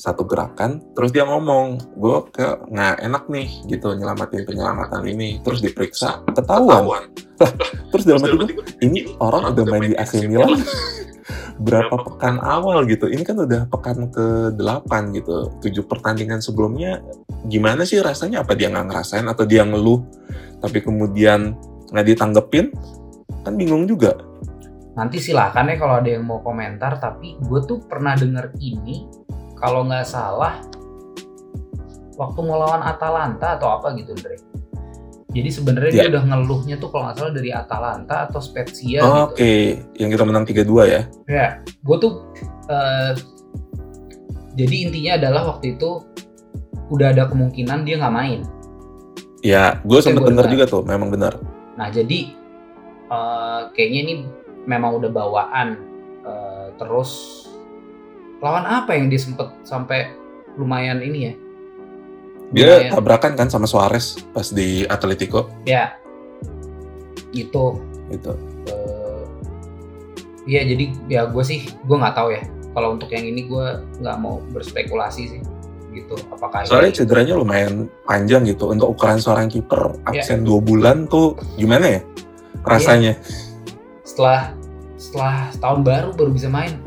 satu 0.00 0.24
gerakan, 0.24 0.80
terus 0.96 1.12
dia 1.12 1.28
ngomong, 1.28 1.76
gue 1.92 2.16
ke 2.32 2.46
nggak 2.72 3.04
enak 3.04 3.28
nih 3.28 3.48
gitu 3.68 3.92
nyelamatin 3.92 4.48
penyelamatan 4.48 5.04
ini, 5.04 5.44
terus 5.44 5.60
diperiksa, 5.60 6.24
ketahuan. 6.32 7.12
Lah, 7.36 7.52
terus 7.92 8.08
dalam 8.08 8.24
hati 8.24 8.36
gue, 8.40 8.48
ini 8.80 9.12
orang 9.20 9.52
udah 9.52 9.64
main 9.68 9.92
di 9.92 9.96
AC 10.00 10.24
Milan 10.24 10.56
berapa 11.68 11.92
pekan 11.92 12.40
awal 12.40 12.88
gitu. 12.88 13.12
Ini 13.12 13.20
kan 13.20 13.36
udah 13.44 13.68
pekan 13.68 14.08
ke-8 14.08 14.92
gitu. 15.20 15.52
Tujuh 15.60 15.84
pertandingan 15.84 16.40
sebelumnya 16.40 17.04
gimana 17.44 17.84
sih 17.84 18.00
rasanya? 18.00 18.40
Apa 18.40 18.56
dia 18.56 18.72
nggak 18.72 18.88
ngerasain 18.88 19.28
atau 19.28 19.44
dia 19.44 19.68
ngeluh 19.68 20.00
tapi 20.64 20.80
kemudian 20.80 21.52
nggak 21.92 22.06
ditanggepin? 22.08 22.72
Kan 23.44 23.60
bingung 23.60 23.84
juga. 23.84 24.16
nanti 24.90 25.22
silakan 25.22 25.70
ya 25.70 25.76
kalau 25.80 26.02
ada 26.02 26.10
yang 26.12 26.26
mau 26.26 26.42
komentar 26.42 26.98
tapi 26.98 27.38
gue 27.38 27.60
tuh 27.64 27.78
pernah 27.86 28.18
denger 28.18 28.52
ini 28.58 29.06
kalau 29.60 29.84
nggak 29.84 30.02
salah 30.02 30.58
waktu 32.16 32.38
mau 32.40 32.58
lawan 32.58 32.80
Atalanta 32.80 33.54
atau 33.54 33.76
apa 33.76 33.92
gitu 33.94 34.12
Andre 34.12 34.36
jadi 35.30 35.46
sebenarnya 35.48 35.90
dia 35.90 36.02
Ya. 36.02 36.10
udah 36.10 36.24
ngeluhnya 36.26 36.76
tuh 36.76 36.90
kalau 36.90 37.06
nggak 37.06 37.16
salah 37.16 37.32
dari 37.32 37.50
Atalanta 37.50 38.26
atau 38.26 38.40
Spezia 38.42 38.98
Oh, 39.00 39.30
gitu 39.30 39.38
Oke, 39.38 39.52
yang 39.94 40.10
kita 40.10 40.24
menang 40.24 40.42
3-2 40.42 40.66
ya. 40.84 41.00
Ya, 41.24 41.46
gue 41.62 41.96
tuh 41.96 42.12
eh, 42.66 43.12
jadi 44.52 44.76
intinya 44.82 45.12
adalah 45.16 45.42
waktu 45.54 45.78
itu 45.78 46.02
udah 46.90 47.14
ada 47.14 47.30
kemungkinan 47.30 47.86
dia 47.86 48.02
nggak 48.02 48.10
main. 48.12 48.40
Ya, 49.40 49.78
gue 49.80 50.02
denger 50.02 50.26
dengar. 50.26 50.50
juga 50.50 50.64
tuh, 50.66 50.82
memang 50.82 51.08
benar. 51.08 51.38
Nah 51.78 51.86
jadi 51.88 52.34
eh, 53.06 53.60
kayaknya 53.70 54.00
ini 54.02 54.14
memang 54.66 54.98
udah 54.98 55.08
bawaan. 55.08 55.78
Eh, 56.20 56.66
terus 56.74 57.46
lawan 58.40 58.64
apa 58.64 58.92
yang 58.92 59.06
dia 59.06 59.16
sempet 59.16 59.48
sampai 59.62 60.12
lumayan 60.56 61.00
ini 61.00 61.18
ya? 61.22 61.32
Dia 62.50 62.66
Lumayan. 62.66 62.92
tabrakan 62.92 63.32
kan 63.36 63.46
sama 63.46 63.64
Suarez 63.64 64.18
pas 64.32 64.48
di 64.48 64.82
Atletico 64.84 65.46
Ya, 65.62 65.94
itu. 67.30 67.78
gitu. 68.10 68.32
eh, 68.66 69.24
Iya 70.48 70.66
jadi 70.66 70.84
ya 71.06 71.20
gue 71.24 71.44
sih 71.44 71.62
gue 71.78 71.94
nggak 71.94 72.16
tahu 72.16 72.34
ya. 72.34 72.42
Kalau 72.70 72.94
untuk 72.94 73.06
yang 73.08 73.22
ini 73.24 73.44
gue 73.44 73.66
nggak 74.00 74.16
mau 74.18 74.42
berspekulasi 74.50 75.22
sih 75.28 75.40
gitu. 75.92 76.16
Apakah 76.28 76.64
Soalnya 76.64 76.90
ini- 76.90 76.98
cederanya 76.98 77.34
lumayan 77.34 77.86
panjang 78.02 78.42
gitu. 78.44 78.66
Untuk 78.66 78.90
ukuran 78.90 79.18
seorang 79.18 79.46
kiper 79.46 79.94
Ya. 80.08 80.18
absen 80.18 80.42
dua 80.42 80.58
bulan 80.58 81.06
tuh 81.06 81.38
gimana 81.54 81.98
ya 81.98 82.00
rasanya? 82.62 83.14
setelah 84.02 84.50
setelah 84.96 85.34
tahun 85.56 85.80
baru 85.80 86.08
baru 86.12 86.30
bisa 86.30 86.50
main. 86.50 86.82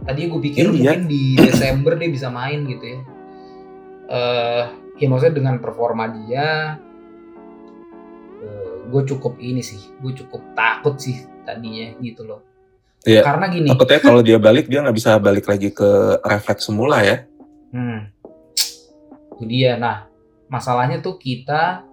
Tadi 0.00 0.20
gue 0.26 0.40
pikir 0.42 0.64
Iya. 0.64 0.72
mungkin 0.72 1.00
di 1.06 1.36
Desember 1.36 1.92
dia 1.94 2.08
bisa 2.08 2.28
main 2.28 2.64
gitu 2.64 2.84
ya. 2.84 3.00
Eh, 4.10 4.64
ya 4.96 5.06
maksudnya 5.06 5.34
dengan 5.34 5.56
performa 5.58 6.10
dia, 6.10 6.76
gue 8.90 9.02
cukup 9.06 9.38
ini 9.38 9.62
sih, 9.62 9.78
gue 9.96 10.12
cukup 10.16 10.42
takut 10.52 10.98
sih 10.98 11.14
tadinya 11.46 11.94
gitu 11.98 12.26
loh. 12.26 12.42
Iya. 13.06 13.22
Karena 13.22 13.46
gini, 13.46 13.70
Takutnya 13.70 14.00
kalau 14.02 14.20
dia 14.20 14.36
balik 14.36 14.66
dia 14.66 14.82
nggak 14.82 14.92
bisa 14.92 15.14
balik 15.16 15.46
lagi 15.46 15.70
ke 15.70 15.88
refleks 16.20 16.66
semula 16.66 17.00
ya. 17.00 17.22
hmm, 17.70 18.10
itu 19.38 19.44
dia. 19.46 19.78
Nah, 19.78 20.10
masalahnya 20.50 20.98
tuh 20.98 21.16
kita 21.16 21.86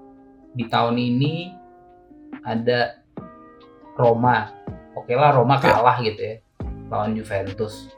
di 0.52 0.66
tahun 0.66 0.98
ini 0.98 1.54
ada 2.42 2.98
Roma. 3.94 4.50
Oke 4.98 5.14
lah 5.14 5.38
Roma 5.38 5.62
Ya. 5.62 5.78
kalah 5.78 6.02
gitu 6.02 6.18
ya 6.18 6.36
lawan 6.90 7.14
Juventus. 7.14 7.94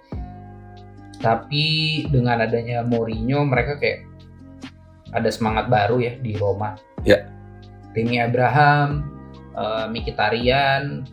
Tapi 1.19 1.65
dengan 2.07 2.39
adanya 2.39 2.79
Mourinho 2.81 3.43
mereka 3.43 3.75
kayak 3.75 4.07
ada 5.11 5.27
semangat 5.27 5.67
baru 5.67 5.99
ya 5.99 6.13
di 6.19 6.37
Roma. 6.39 6.79
Ya. 7.03 7.27
Tammy 7.91 8.21
Abraham, 8.21 9.03
eh, 9.55 9.85
Mkhitaryan, 9.91 11.03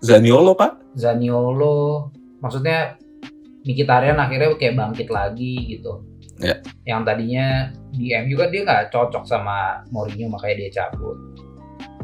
Zaniolo 0.00 0.56
pak? 0.56 0.80
Zaniolo, 0.96 2.08
maksudnya 2.40 2.96
Mkhitaryan 3.66 4.16
akhirnya 4.16 4.56
kayak 4.56 4.76
bangkit 4.78 5.08
lagi 5.12 5.76
gitu. 5.76 6.00
Ya. 6.40 6.56
Yang 6.88 7.00
tadinya 7.04 7.46
di 7.92 8.16
MU 8.16 8.38
kan 8.40 8.48
dia 8.48 8.62
nggak 8.64 8.88
cocok 8.88 9.28
sama 9.28 9.84
Mourinho 9.92 10.32
makanya 10.32 10.56
dia 10.64 10.70
cabut. 10.80 11.18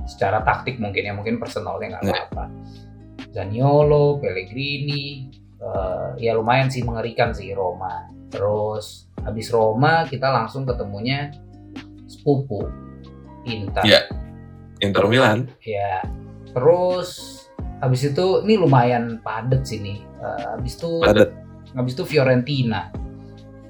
Secara 0.05 0.45
taktik 0.45 0.77
mungkin 0.77 1.03
ya 1.09 1.13
mungkin 1.17 1.41
personalnya 1.41 1.97
nggak 1.97 2.05
Ya. 2.05 2.13
apa-apa. 2.29 2.45
Zaniolo, 3.33 4.21
Pellegrini, 4.21 5.29
eh, 5.61 6.09
ya 6.21 6.37
lumayan 6.37 6.69
sih 6.69 6.85
mengerikan 6.85 7.33
sih 7.33 7.53
Roma. 7.53 8.09
Terus 8.31 9.07
habis 9.23 9.49
Roma 9.51 10.05
kita 10.07 10.29
langsung 10.29 10.67
ketemunya 10.69 11.33
sepupu 12.07 12.67
Inter. 13.47 13.83
Ya. 13.87 14.01
Inter 14.83 15.07
Milan. 15.09 15.49
Ya. 15.65 16.05
Terus 16.53 17.43
habis 17.81 18.03
itu 18.05 18.43
ini 18.45 18.57
lumayan 18.61 19.21
padet 19.23 19.63
sih 19.65 19.81
nih. 19.81 19.99
Eh, 20.03 20.45
habis 20.57 20.77
itu 20.77 21.01
Padat. 21.01 21.31
habis 21.77 21.93
itu 21.95 22.05
Fiorentina. 22.05 22.91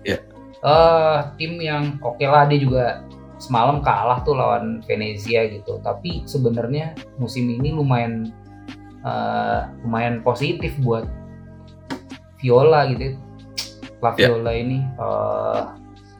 Ya. 0.07 0.19
Eh 0.65 1.19
tim 1.37 1.59
yang 1.61 2.01
oke 2.01 2.23
lah 2.25 2.49
dia 2.49 2.59
juga 2.59 2.85
semalam 3.37 3.85
kalah 3.85 4.25
tuh 4.25 4.35
lawan 4.35 4.81
Venezia 4.89 5.47
gitu. 5.53 5.79
Tapi 5.85 6.25
sebenarnya 6.25 6.97
musim 7.21 7.47
ini 7.51 7.71
lumayan 7.75 8.33
eh, 9.05 9.61
lumayan 9.85 10.25
positif 10.25 10.75
buat 10.81 11.05
Viola 12.39 12.87
gitu. 12.89 13.17
La 13.99 14.13
Ya. 14.15 14.29
Viola 14.29 14.53
ini 14.53 14.79
eh, 14.83 15.61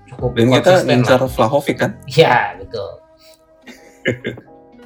cukup 0.09 0.31
Dan 0.33 0.49
kita 0.51 0.73
ngincar 0.83 1.21
Vlahovic 1.27 1.77
kan? 1.77 1.91
Ya 2.09 2.57
betul. 2.57 2.91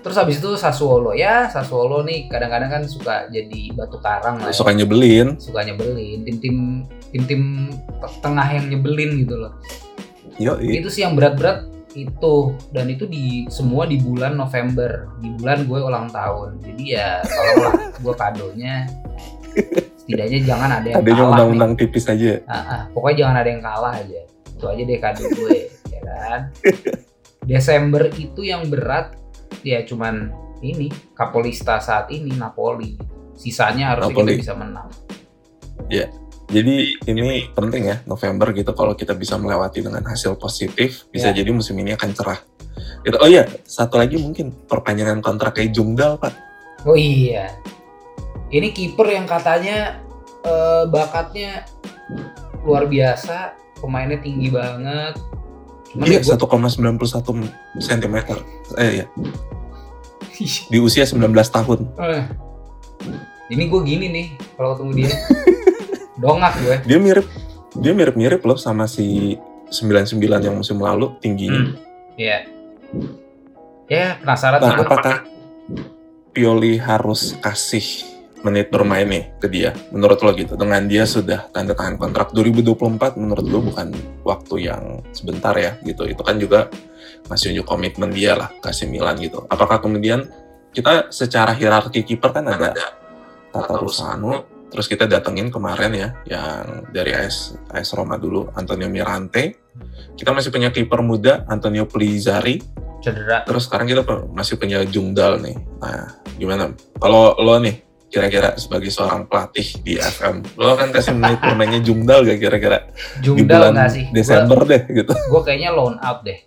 terus 0.01 0.17
habis 0.17 0.41
itu 0.41 0.57
Sassuolo 0.57 1.13
ya 1.13 1.45
Sassuolo 1.47 2.01
nih 2.01 2.25
kadang-kadang 2.27 2.73
kan 2.73 2.83
suka 2.89 3.29
jadi 3.29 3.69
batu 3.77 4.01
karang 4.01 4.41
lah 4.41 4.49
ya. 4.49 4.57
Suka 4.57 4.73
nyebelin. 4.73 5.37
suka 5.37 5.61
nyebelin 5.61 6.25
tim-tim 6.25 6.57
tim-tim 7.13 7.69
te- 8.01 8.19
tengah 8.25 8.49
yang 8.49 8.73
nyebelin 8.73 9.21
gitu 9.21 9.37
loh 9.37 9.53
Yo, 10.41 10.57
itu 10.57 10.89
sih 10.89 11.05
yang 11.05 11.13
berat-berat 11.13 11.69
itu 11.93 12.57
dan 12.73 12.89
itu 12.89 13.05
di 13.05 13.45
semua 13.53 13.85
di 13.85 14.01
bulan 14.01 14.41
November 14.41 15.05
di 15.21 15.37
bulan 15.37 15.69
gue 15.69 15.79
ulang 15.85 16.09
tahun 16.09 16.49
jadi 16.65 16.85
ya 16.97 17.09
tolonglah 17.21 17.73
gue 18.01 18.15
kadonya 18.17 18.75
setidaknya 20.11 20.41
jangan 20.43 20.71
ada 20.83 20.87
yang 20.91 20.99
adanya 20.99 21.15
kalah 21.17 21.31
undang-undang 21.31 21.73
tipis 21.79 22.05
aja. 22.11 22.43
Ah, 22.51 22.55
ah, 22.59 22.83
pokoknya 22.91 23.17
jangan 23.25 23.37
ada 23.39 23.49
yang 23.49 23.63
kalah 23.63 23.95
aja 23.95 24.21
itu 24.61 24.67
aja 24.69 24.83
deh 24.85 24.99
kado 25.01 25.25
gue 25.25 25.59
ya 25.89 26.01
kan 26.05 26.41
Desember 27.49 28.13
itu 28.13 28.41
yang 28.45 28.69
berat 28.69 29.17
ya 29.65 29.81
cuman 29.89 30.29
ini 30.61 30.93
Kapolista 31.17 31.81
saat 31.81 32.13
ini 32.13 32.37
Napoli 32.37 33.01
sisanya 33.33 33.97
harusnya 33.97 34.13
Napoli. 34.13 34.37
kita 34.37 34.41
bisa 34.45 34.55
menang 34.61 34.89
Jadi 36.51 36.99
ini 37.07 37.47
penting 37.55 37.89
ya 37.89 37.97
November 38.05 38.51
gitu 38.53 38.75
kalau 38.75 38.93
kita 38.93 39.15
bisa 39.15 39.39
melewati 39.39 39.87
dengan 39.87 40.03
hasil 40.03 40.35
positif 40.37 41.07
bisa 41.09 41.31
Ya. 41.31 41.41
jadi 41.41 41.55
musim 41.55 41.79
ini 41.79 41.95
akan 41.95 42.11
cerah. 42.11 42.43
Gitu. 43.07 43.17
Oh 43.23 43.31
iya, 43.31 43.47
satu 43.63 44.03
lagi 44.03 44.19
mungkin 44.19 44.51
perpanjangan 44.67 45.23
kontrak 45.23 45.55
kayak 45.57 45.71
Jungdal 45.71 46.19
pak. 46.19 46.35
Oh 46.83 46.99
iya. 46.99 47.55
Ini 48.51 48.69
kiper 48.71 49.07
yang 49.09 49.25
katanya 49.25 50.03
eh, 50.41 50.85
bakatnya 50.87 51.65
luar 52.61 52.85
biasa, 52.85 53.55
pemainnya 53.79 54.19
tinggi 54.19 54.51
banget. 54.51 55.17
Cuman 55.91 56.07
Iya, 56.07 56.19
ya 56.19 56.37
gua- 56.37 56.39
1,91 56.39 57.47
cm. 57.79 58.17
Eh 58.77 58.91
iya, 58.93 59.07
di 60.67 60.79
usia 60.79 61.05
19 61.05 61.21
tahun. 61.51 61.81
Eh, 61.99 62.23
ini 63.51 63.67
gue 63.67 63.81
gini 63.83 64.07
nih 64.09 64.27
kalau 64.55 64.75
ketemu 64.75 64.93
dia. 64.97 65.13
Dongak 66.23 66.55
gue. 66.59 66.77
Dia 66.87 66.99
mirip 66.99 67.27
dia 67.73 67.93
mirip-mirip 67.95 68.43
loh 68.43 68.59
sama 68.59 68.85
si 68.85 69.39
99 69.71 70.19
yang 70.41 70.57
musim 70.57 70.77
lalu 70.77 71.15
tingginya. 71.19 71.71
Hmm. 71.71 71.75
Iya. 72.17 72.39
Ya 73.87 74.19
penasaran 74.19 74.59
Nah, 74.59 74.75
apakah 74.77 75.17
Pioli 76.31 76.79
harus 76.79 77.35
kasih 77.39 78.07
menit 78.43 78.73
bermain 78.73 79.07
nih 79.07 79.37
ke 79.41 79.47
dia? 79.49 79.77
Menurut 79.93 80.21
lo 80.25 80.33
gitu, 80.33 80.57
dengan 80.57 80.85
dia 80.89 81.05
sudah 81.05 81.49
tanda 81.53 81.77
tangan 81.77 82.01
kontrak 82.01 82.33
2024, 82.33 83.21
menurut 83.21 83.47
lo 83.47 83.59
bukan 83.61 83.93
waktu 84.25 84.71
yang 84.71 85.05
sebentar 85.13 85.53
ya 85.57 85.77
gitu. 85.85 86.09
Itu 86.09 86.25
kan 86.25 86.41
juga 86.41 86.73
masih 87.29 87.53
unjuk 87.55 87.67
komitmen 87.69 88.11
dia 88.11 88.35
lah 88.35 88.49
kasih 88.61 88.89
Milan 88.89 89.21
gitu. 89.21 89.45
Apakah 89.49 89.79
kemudian 89.79 90.27
kita 90.71 91.11
secara 91.11 91.53
hierarki 91.53 92.07
kiper 92.07 92.31
kan 92.31 92.47
ada 92.47 92.73
Tata 93.51 93.75
Rusano, 93.75 94.47
terus 94.71 94.87
kita 94.87 95.11
datengin 95.11 95.51
kemarin 95.51 95.91
ya 95.91 96.09
yang 96.31 96.87
dari 96.95 97.11
AS, 97.11 97.59
AS 97.75 97.91
Roma 97.99 98.15
dulu 98.15 98.47
Antonio 98.55 98.87
Mirante. 98.87 99.67
Kita 100.15 100.31
masih 100.31 100.55
punya 100.55 100.71
kiper 100.71 101.03
muda 101.03 101.43
Antonio 101.51 101.91
Pelizari, 101.91 102.63
Cedera. 103.03 103.43
Terus 103.43 103.67
sekarang 103.67 103.91
kita 103.91 104.07
masih 104.31 104.61
punya 104.61 104.87
Jungdal 104.87 105.43
nih. 105.43 105.57
Nah, 105.83 106.23
gimana? 106.39 106.71
Kalau 107.01 107.35
lo 107.41 107.59
nih, 107.59 107.83
kira-kira 108.11 108.59
sebagai 108.59 108.91
seorang 108.91 109.31
pelatih 109.31 109.79
di 109.87 109.95
FM, 109.97 110.59
lo 110.59 110.75
akan 110.75 110.91
kasih 110.91 111.15
menit 111.15 111.39
bermainnya 111.47 111.81
Jungdal 111.81 112.27
gak 112.27 112.43
kira-kira 112.43 112.91
di 113.23 113.31
Jungdal 113.31 113.71
bulan 113.71 113.73
nggak 113.79 113.91
sih? 113.95 114.05
Desember 114.11 114.59
deh 114.67 114.83
gitu. 114.91 115.13
Gue 115.33 115.43
kayaknya 115.47 115.71
loan 115.71 115.97
out 116.03 116.27
deh. 116.27 116.39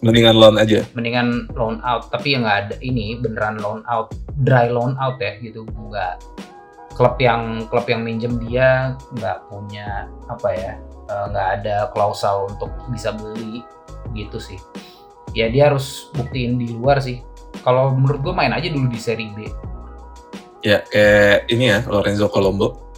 Mendingan 0.00 0.34
loan 0.38 0.56
aja. 0.56 0.86
Mendingan 0.96 1.52
loan 1.52 1.84
out. 1.84 2.08
Tapi 2.08 2.32
yang 2.32 2.48
nggak 2.48 2.58
ada 2.64 2.76
ini 2.80 3.20
beneran 3.20 3.60
loan 3.60 3.84
out, 3.84 4.14
dry 4.40 4.72
loan 4.72 4.96
out 4.96 5.20
ya 5.20 5.36
gitu. 5.42 5.68
Nggak 5.68 6.24
klub 6.98 7.14
yang 7.22 7.62
klub 7.70 7.86
yang 7.86 8.02
minjem 8.02 8.42
dia 8.42 8.98
nggak 9.14 9.46
punya 9.46 10.10
apa 10.26 10.48
ya 10.50 10.72
eh, 11.06 11.24
nggak 11.30 11.48
ada 11.62 11.76
klausul 11.94 12.50
untuk 12.50 12.74
bisa 12.90 13.14
beli 13.14 13.62
gitu 14.18 14.42
sih 14.42 14.58
ya 15.30 15.46
dia 15.46 15.70
harus 15.70 16.10
buktiin 16.18 16.58
di 16.58 16.74
luar 16.74 16.98
sih 16.98 17.22
kalau 17.62 17.94
menurut 17.94 18.18
gue 18.26 18.34
main 18.34 18.50
aja 18.50 18.66
dulu 18.66 18.90
di 18.90 18.98
seri 18.98 19.30
B 19.30 19.46
Ya, 20.60 20.82
kayak 20.82 21.46
ini 21.48 21.64
ya, 21.68 21.78
Lorenzo 21.82 22.26
Colombo. 22.26 22.92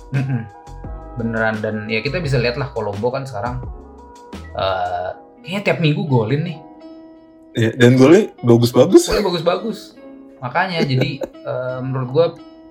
Beneran 1.13 1.61
dan 1.61 1.85
ya 1.87 2.01
kita 2.01 2.19
bisa 2.19 2.37
lihat 2.37 2.57
lah 2.57 2.71
Kolombo 2.71 3.09
kan 3.09 3.23
sekarang 3.23 3.61
eh 4.51 5.11
kayaknya 5.41 5.61
tiap 5.63 5.79
minggu 5.79 6.03
golin 6.05 6.43
nih 6.43 6.59
Ya, 7.51 7.71
dan 7.73 7.95
golnya 7.95 8.31
bagus-bagus. 8.41 9.05
golnya 9.05 9.27
bagus-bagus 9.27 9.79
makanya 10.39 10.81
jadi 10.91 11.11
eh, 11.21 11.79
menurut 11.81 12.09
gua 12.09 12.27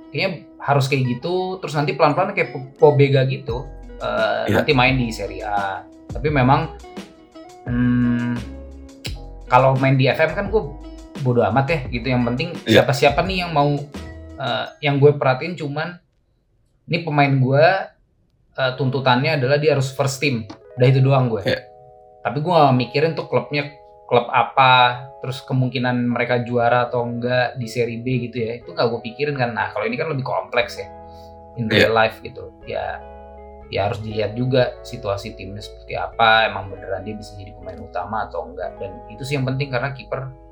kayaknya 0.10 0.30
harus 0.58 0.88
kayak 0.88 1.04
gitu 1.10 1.60
terus 1.60 1.72
nanti 1.74 1.94
pelan-pelan 1.94 2.32
kayak 2.32 2.50
Po- 2.50 2.72
Pobega 2.92 3.24
gitu 3.24 3.68
eh, 3.96 4.44
Iya. 4.48 4.60
nanti 4.60 4.72
main 4.74 4.96
di 4.96 5.08
Serie 5.10 5.44
A 5.44 5.84
tapi 6.08 6.28
memang 6.28 6.74
hmm, 7.64 8.34
kalau 9.46 9.76
main 9.76 9.94
di 9.94 10.06
FM 10.06 10.32
kan 10.32 10.46
gue 10.48 10.62
bodo 11.20 11.44
amat 11.46 11.66
ya 11.68 11.80
gitu 11.92 12.08
yang 12.08 12.24
penting 12.26 12.56
Iya. 12.64 12.82
siapa-siapa 12.82 13.20
nih 13.22 13.46
yang 13.46 13.52
mau 13.52 13.78
eh, 14.40 14.66
yang 14.82 14.98
gue 14.98 15.12
perhatiin 15.20 15.60
cuman 15.60 16.00
ini 16.90 16.98
pemain 17.04 17.30
gue 17.30 17.66
eh, 18.56 18.72
tuntutannya 18.80 19.38
adalah 19.38 19.60
dia 19.60 19.76
harus 19.76 19.92
first 19.92 20.24
team. 20.24 20.48
Udah 20.80 20.88
itu 20.88 21.04
doang 21.04 21.28
gue. 21.28 21.44
Iya. 21.46 21.62
tapi 22.20 22.44
gue 22.44 22.52
gak 22.52 22.76
mikirin 22.76 23.16
tuh 23.16 23.32
klubnya 23.32 23.72
klub 24.04 24.28
apa 24.28 25.08
terus 25.24 25.40
kemungkinan 25.48 26.12
mereka 26.12 26.44
juara 26.44 26.92
atau 26.92 27.08
enggak 27.08 27.56
di 27.56 27.68
seri 27.70 28.02
B 28.04 28.28
gitu 28.28 28.44
ya. 28.44 28.60
Itu 28.60 28.76
gak 28.76 28.92
gue 28.92 29.00
pikirin 29.08 29.40
kan. 29.40 29.56
Nah 29.56 29.72
kalau 29.72 29.88
ini 29.88 29.96
kan 29.96 30.12
lebih 30.12 30.28
kompleks 30.28 30.76
ya 30.80 30.88
in 31.56 31.72
real 31.72 31.96
life 31.96 32.20
gitu. 32.20 32.52
Ya 32.68 33.00
ya 33.70 33.88
harus 33.88 34.02
dilihat 34.02 34.34
juga 34.34 34.82
situasi 34.82 35.38
timnya 35.38 35.62
seperti 35.62 35.94
apa 35.94 36.50
emang 36.50 36.74
beneran 36.74 37.06
dia 37.06 37.14
bisa 37.14 37.38
jadi 37.38 37.54
pemain 37.56 37.80
utama 37.80 38.28
atau 38.28 38.52
enggak. 38.52 38.76
Dan 38.84 39.00
itu 39.08 39.24
sih 39.24 39.40
yang 39.40 39.48
penting 39.48 39.72
karena 39.72 39.96
kiper 39.96 40.49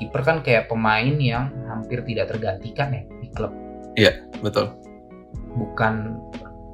kiper 0.00 0.22
kan 0.24 0.36
kayak 0.40 0.68
pemain 0.70 1.14
yang 1.20 1.52
hampir 1.68 2.04
tidak 2.06 2.32
tergantikan 2.32 2.92
ya 2.92 3.02
di 3.20 3.28
klub 3.32 3.52
Betul. 4.42 4.72
bukan 5.56 6.18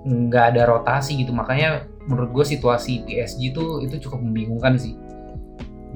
nggak 0.06 0.54
ada 0.54 0.62
rotasi 0.70 1.20
gitu 1.20 1.34
makanya 1.34 1.84
menurut 2.06 2.30
gue 2.32 2.44
situasi 2.56 3.04
PSG 3.04 3.52
itu 3.52 3.84
itu 3.84 4.08
cukup 4.08 4.22
membingungkan 4.22 4.78
sih 4.78 4.96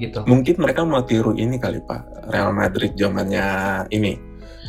gitu 0.01 0.25
Mungkin 0.25 0.57
mereka 0.57 0.81
mau 0.81 1.05
tiru 1.05 1.37
ini 1.37 1.61
kali, 1.61 1.77
Pak. 1.77 2.33
Real 2.33 2.49
Madrid 2.49 2.97
zamannya 2.97 3.45
ini. 3.93 4.17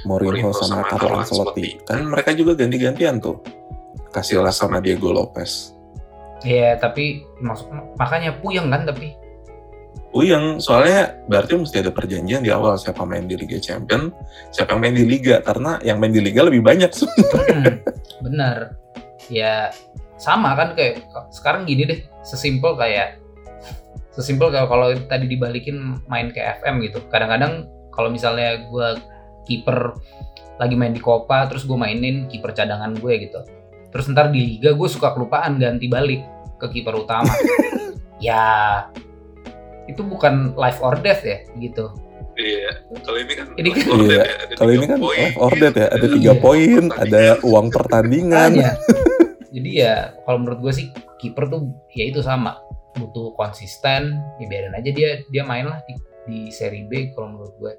Mourinho, 0.05 0.53
sama 0.53 0.85
Carlo 0.85 1.17
Ancelotti. 1.17 1.81
Kan 1.89 2.05
mereka 2.13 2.37
juga 2.37 2.53
ganti-gantian 2.53 3.25
tuh. 3.25 3.41
Casillas 4.13 4.61
sama 4.61 4.85
Diego 4.85 5.11
Lopez. 5.11 5.73
ya 6.45 6.77
tapi 6.77 7.25
maksud 7.41 7.73
makanya 7.97 8.37
puyeng 8.37 8.69
kan 8.69 8.85
tapi 8.85 9.17
Uyang, 10.15 10.63
soalnya 10.63 11.19
berarti 11.27 11.59
mesti 11.59 11.83
ada 11.83 11.91
perjanjian 11.91 12.47
di 12.47 12.55
awal 12.55 12.79
siapa 12.79 13.03
main 13.03 13.27
di 13.27 13.35
Liga 13.35 13.59
Champion, 13.59 14.15
siapa 14.55 14.79
yang 14.79 14.81
main 14.87 14.95
di 14.95 15.03
Liga 15.03 15.43
karena 15.43 15.83
yang 15.83 15.99
main 15.99 16.15
di 16.15 16.23
Liga 16.23 16.47
lebih 16.47 16.63
banyak. 16.63 16.91
Hmm, 17.45 17.77
bener 18.23 18.79
ya 19.29 19.71
sama 20.17 20.57
kan 20.57 20.73
kayak 20.77 21.05
sekarang 21.33 21.69
gini 21.69 21.85
deh 21.85 22.01
sesimpel 22.25 22.77
kayak 22.77 23.21
sesimpel 24.15 24.49
kayak 24.55 24.71
kalau 24.71 24.95
tadi 25.11 25.27
dibalikin 25.27 25.99
main 26.07 26.31
ke 26.31 26.41
FM 26.63 26.81
gitu. 26.87 27.03
Kadang-kadang 27.11 27.67
kalau 27.91 28.09
misalnya 28.09 28.63
gue 28.71 28.89
kiper 29.45 29.99
lagi 30.63 30.79
main 30.79 30.95
di 30.95 31.03
Copa 31.03 31.51
terus 31.51 31.67
gue 31.67 31.75
mainin 31.75 32.31
kiper 32.31 32.55
cadangan 32.55 32.95
gue 32.95 33.13
gitu. 33.27 33.43
Terus 33.91 34.07
ntar 34.15 34.31
di 34.31 34.57
Liga 34.57 34.73
gue 34.75 34.89
suka 34.89 35.11
kelupaan 35.15 35.59
ganti 35.59 35.91
balik 35.91 36.23
ke 36.63 36.67
kiper 36.71 36.95
utama. 36.95 37.31
Ya 38.23 38.87
itu 39.85 40.01
bukan 40.01 40.53
life 40.55 40.81
or 40.81 40.97
death 40.97 41.21
ya 41.21 41.41
gitu 41.57 41.91
Iya, 42.35 42.83
kalau 43.07 43.19
ini 43.23 43.33
kan 43.33 43.47
Ini 43.55 43.69
kan- 43.71 43.87
Iya, 43.95 44.23
kalau 44.59 44.73
ini 44.75 44.87
kan 44.91 44.99
live 44.99 45.39
order 45.39 45.71
ya, 45.71 45.87
ada 45.87 46.07
tiga 46.11 46.33
Iya. 46.35 46.43
poin, 46.43 46.83
ada 46.91 47.23
uang 47.47 47.71
pertandingan. 47.71 48.51
Makanya. 48.59 48.75
Jadi 49.55 49.71
ya 49.71 49.95
kalau 50.27 50.43
menurut 50.43 50.59
gue 50.59 50.73
sih 50.75 50.87
kiper 51.23 51.47
tuh 51.47 51.63
ya 51.95 52.11
itu 52.11 52.19
sama 52.21 52.59
butuh 52.99 53.39
konsisten 53.39 54.19
ya 54.39 54.47
biarin 54.47 54.75
aja 54.75 54.91
dia 54.91 55.23
dia 55.25 55.47
main 55.47 55.67
lah 55.67 55.79
di, 55.87 55.95
di 56.27 56.39
seri 56.51 56.83
B 56.83 57.15
kalau 57.15 57.39
menurut 57.39 57.55
gue. 57.55 57.73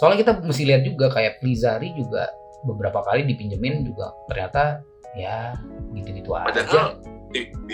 Soalnya 0.00 0.24
kita 0.24 0.32
mesti 0.40 0.64
lihat 0.64 0.88
juga 0.88 1.12
kayak 1.12 1.44
Plizari 1.44 1.92
juga 1.92 2.32
beberapa 2.64 3.04
kali 3.04 3.28
dipinjemin 3.28 3.84
juga 3.84 4.08
ternyata 4.24 4.80
ya 5.12 5.52
gitu-gitu 5.92 6.32
aja. 6.32 6.48
Padahal 6.48 6.96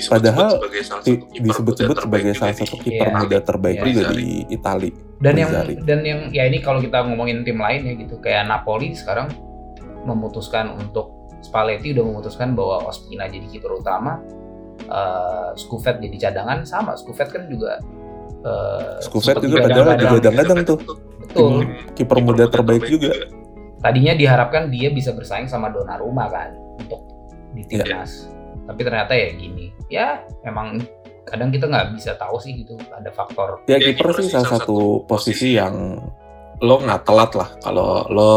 Padahal 0.08 0.48
sebagai 0.54 0.80
salah 0.80 1.02
Di- 1.02 1.10
satu 1.12 1.26
kiper 1.26 1.44
disebut-sebut 1.44 1.96
sebagai 1.98 2.32
salah 2.32 2.54
satu 2.54 2.76
kiper 2.78 3.06
Iya. 3.06 3.16
muda 3.18 3.38
terbaik 3.40 3.76
Iya. 3.76 3.84
juga 3.84 4.02
di 4.12 4.26
Itali. 4.48 4.90
dan 5.18 5.34
yang 5.34 5.50
dan 5.82 6.00
yang 6.00 6.20
ya 6.30 6.46
ini 6.46 6.58
kalau 6.58 6.78
kita 6.78 7.02
ngomongin 7.02 7.42
tim 7.42 7.58
lain 7.58 7.82
ya 7.82 7.94
gitu 7.96 8.18
kayak 8.18 8.46
Napoli 8.46 8.94
sekarang 8.94 9.26
memutuskan 10.04 10.70
untuk 10.72 11.10
Spalletti 11.40 11.90
udah 11.90 12.04
memutuskan 12.04 12.54
bahwa 12.54 12.86
Ospina 12.86 13.26
jadi 13.26 13.46
kiper 13.48 13.74
utama 13.74 14.22
eh 14.80 15.50
Skuvet 15.54 15.98
jadi 15.98 16.16
cadangan 16.20 16.62
sama 16.62 16.94
Skuvet 16.94 17.28
kan 17.28 17.46
juga 17.46 17.82
eh, 18.40 19.02
Skuvet 19.02 19.34
sempet 19.34 19.42
juga 19.44 19.66
padahal 19.66 19.98
digadang-gadang 19.98 20.58
tuh. 20.64 20.78
Betul. 21.18 21.66
kiper 21.92 22.18
muda 22.18 22.46
terbaik 22.46 22.86
juga. 22.86 23.10
Tadinya 23.78 24.14
diharapkan 24.14 24.70
dia 24.70 24.88
bisa 24.88 25.10
bersaing 25.10 25.44
sama 25.44 25.68
Donnarumma 25.68 26.26
kan 26.26 26.50
untuk 26.78 27.02
di 27.52 27.66
Iya. 27.68 27.84
timnas. 27.84 28.30
Tapi 28.68 28.80
ternyata 28.84 29.16
ya 29.16 29.32
gini. 29.32 29.72
Ya 29.88 30.20
emang 30.44 30.84
kadang 31.24 31.48
kita 31.52 31.68
nggak 31.68 31.96
bisa 31.96 32.16
tahu 32.16 32.40
sih 32.40 32.56
gitu 32.64 32.72
ada 32.88 33.12
faktor 33.12 33.60
Ya 33.68 33.76
kiper 33.76 34.16
sih 34.16 34.32
salah 34.32 34.60
satu 34.60 35.04
posisi 35.04 35.60
yang 35.60 36.00
lo 36.58 36.76
nggak 36.80 37.04
telat 37.04 37.32
lah 37.36 37.48
kalau 37.60 38.08
lo 38.08 38.32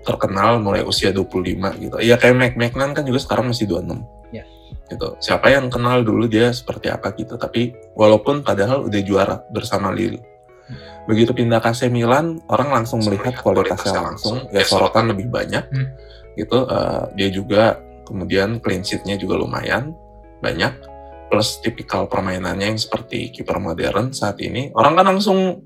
terkenal 0.00 0.60
mulai 0.64 0.80
usia 0.80 1.12
25 1.12 1.84
gitu. 1.84 1.96
Iya 2.00 2.16
kayak 2.16 2.36
Mac 2.36 2.54
McNan 2.56 2.96
kan 2.96 3.04
juga 3.04 3.20
sekarang 3.20 3.52
masih 3.52 3.68
26. 3.68 4.00
Ya. 4.32 4.44
Gitu. 4.88 5.08
Siapa 5.20 5.52
yang 5.52 5.68
kenal 5.68 6.00
dulu 6.00 6.24
dia 6.24 6.52
seperti 6.56 6.88
apa 6.88 7.12
gitu. 7.12 7.36
Tapi 7.36 7.76
walaupun 7.92 8.40
padahal 8.40 8.88
udah 8.88 9.00
juara 9.04 9.36
bersama 9.52 9.92
Lille. 9.92 10.24
Begitu 11.04 11.34
pindah 11.34 11.58
ke 11.58 11.74
AC 11.74 11.90
Milan, 11.90 12.38
orang 12.46 12.70
langsung 12.70 13.02
melihat 13.02 13.42
kualitasnya 13.42 13.98
langsung, 13.98 14.46
ya 14.54 14.62
sorotan 14.62 15.10
lebih 15.10 15.26
banyak. 15.26 15.64
Hmm. 15.66 15.88
Gitu. 16.38 16.58
eh, 16.70 17.02
dia 17.18 17.28
juga 17.34 17.62
kemudian 18.10 18.58
clean 18.58 18.82
sheet-nya 18.82 19.14
juga 19.14 19.38
lumayan 19.38 19.94
banyak. 20.40 20.74
Plus 21.30 21.62
tipikal 21.62 22.10
permainannya 22.10 22.74
yang 22.74 22.80
seperti 22.80 23.30
kiper 23.30 23.56
modern 23.56 24.10
saat 24.10 24.42
ini. 24.42 24.74
Orang 24.74 24.98
kan 24.98 25.06
langsung 25.06 25.62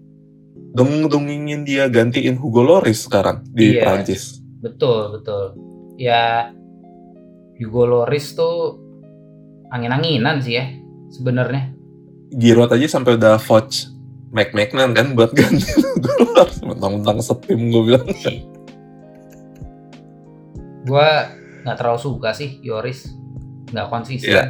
dong-dongingin 0.70 1.64
dia 1.64 1.88
gantiin 1.88 2.36
Hugo 2.36 2.61
Lloris 2.61 3.03
sekarang 3.03 3.40
di 3.49 3.74
Iya. 3.74 3.82
Prancis. 3.82 4.45
betul 4.59 5.12
betul 5.12 5.55
ya 5.95 6.49
Hugo 7.55 7.84
Loris 7.84 8.32
tuh 8.32 8.80
angin-anginan 9.68 10.40
sih 10.40 10.57
ya 10.57 10.66
sebenarnya 11.11 11.68
Giroud 12.32 12.72
aja 12.72 12.88
sampai 12.90 13.14
udah 13.14 13.36
vouch 13.38 13.92
Mac 14.32 14.51
McNan 14.51 14.90
kan 14.92 15.12
buat 15.12 15.30
ganti 15.30 15.68
Hugo 15.78 16.11
Lloris. 16.26 16.59
Mentang-mentang 16.61 17.18
setim 17.20 17.70
gue 17.70 17.82
bilang. 17.84 18.09
gua 20.84 21.30
nggak 21.65 21.77
terlalu 21.77 21.99
suka 21.99 22.31
sih 22.31 22.61
Yoris 22.61 23.09
nggak 23.73 23.89
konsisten 23.89 24.31
Iya. 24.31 24.45